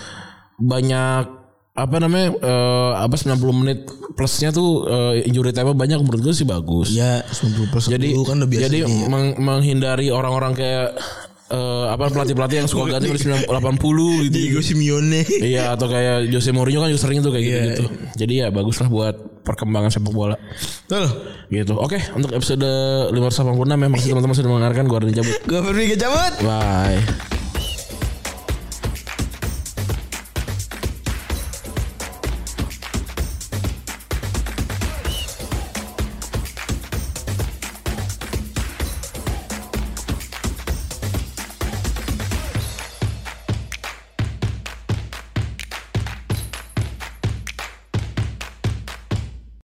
banyak 0.56 1.28
apa 1.74 1.96
namanya 1.98 2.38
eh 2.38 2.92
apa 2.96 3.12
90 3.12 3.34
menit 3.52 3.80
plusnya 4.14 4.50
tuh 4.50 4.86
eh, 4.86 5.26
injury 5.26 5.50
time 5.52 5.74
banyak 5.74 5.98
menurut 6.00 6.22
gue 6.22 6.32
sih 6.32 6.46
bagus. 6.46 6.90
Ya 6.90 7.26
90 7.28 7.70
persen 7.70 7.90
Jadi 7.92 8.14
kan 8.16 8.40
udah 8.40 8.48
biasa. 8.48 8.64
jadi 8.64 8.78
ini 8.84 8.96
ya. 8.96 9.08
meng- 9.10 9.38
menghindari 9.38 10.08
orang-orang 10.08 10.54
kayak 10.54 10.96
eh, 11.54 11.86
apa 11.94 12.10
pelatih-pelatih 12.10 12.58
yang 12.66 12.70
suka 12.70 12.98
ganti 12.98 13.14
di 13.14 13.22
80 13.22 14.26
gitu. 14.26 14.34
Diego 14.34 14.62
Simeone. 14.66 15.22
Iya 15.30 15.78
atau 15.78 15.86
kayak 15.86 16.34
Jose 16.34 16.50
Mourinho 16.50 16.82
kan 16.82 16.90
juga 16.90 17.02
sering 17.06 17.22
tuh 17.22 17.30
kayak 17.30 17.46
Iya. 17.46 17.54
gitu-gitu. 17.54 17.86
Jadi 18.18 18.34
ya 18.42 18.48
bagus 18.50 18.82
lah 18.82 18.90
buat 18.90 19.16
perkembangan 19.46 19.92
sepak 19.94 20.14
bola. 20.14 20.36
Betul. 20.88 21.06
Gitu. 21.52 21.74
Oke, 21.78 22.00
untuk 22.18 22.32
episode 22.34 22.66
586 23.14 23.78
memang 23.78 24.00
teman-teman 24.00 24.36
sudah 24.36 24.50
mendengarkan 24.50 24.84
gua 24.90 24.98
Arden 25.04 25.14
cabut. 25.14 25.36
Gue 25.46 25.60
ke 25.94 25.98
cabut. 26.00 26.34
Bye. 26.42 27.33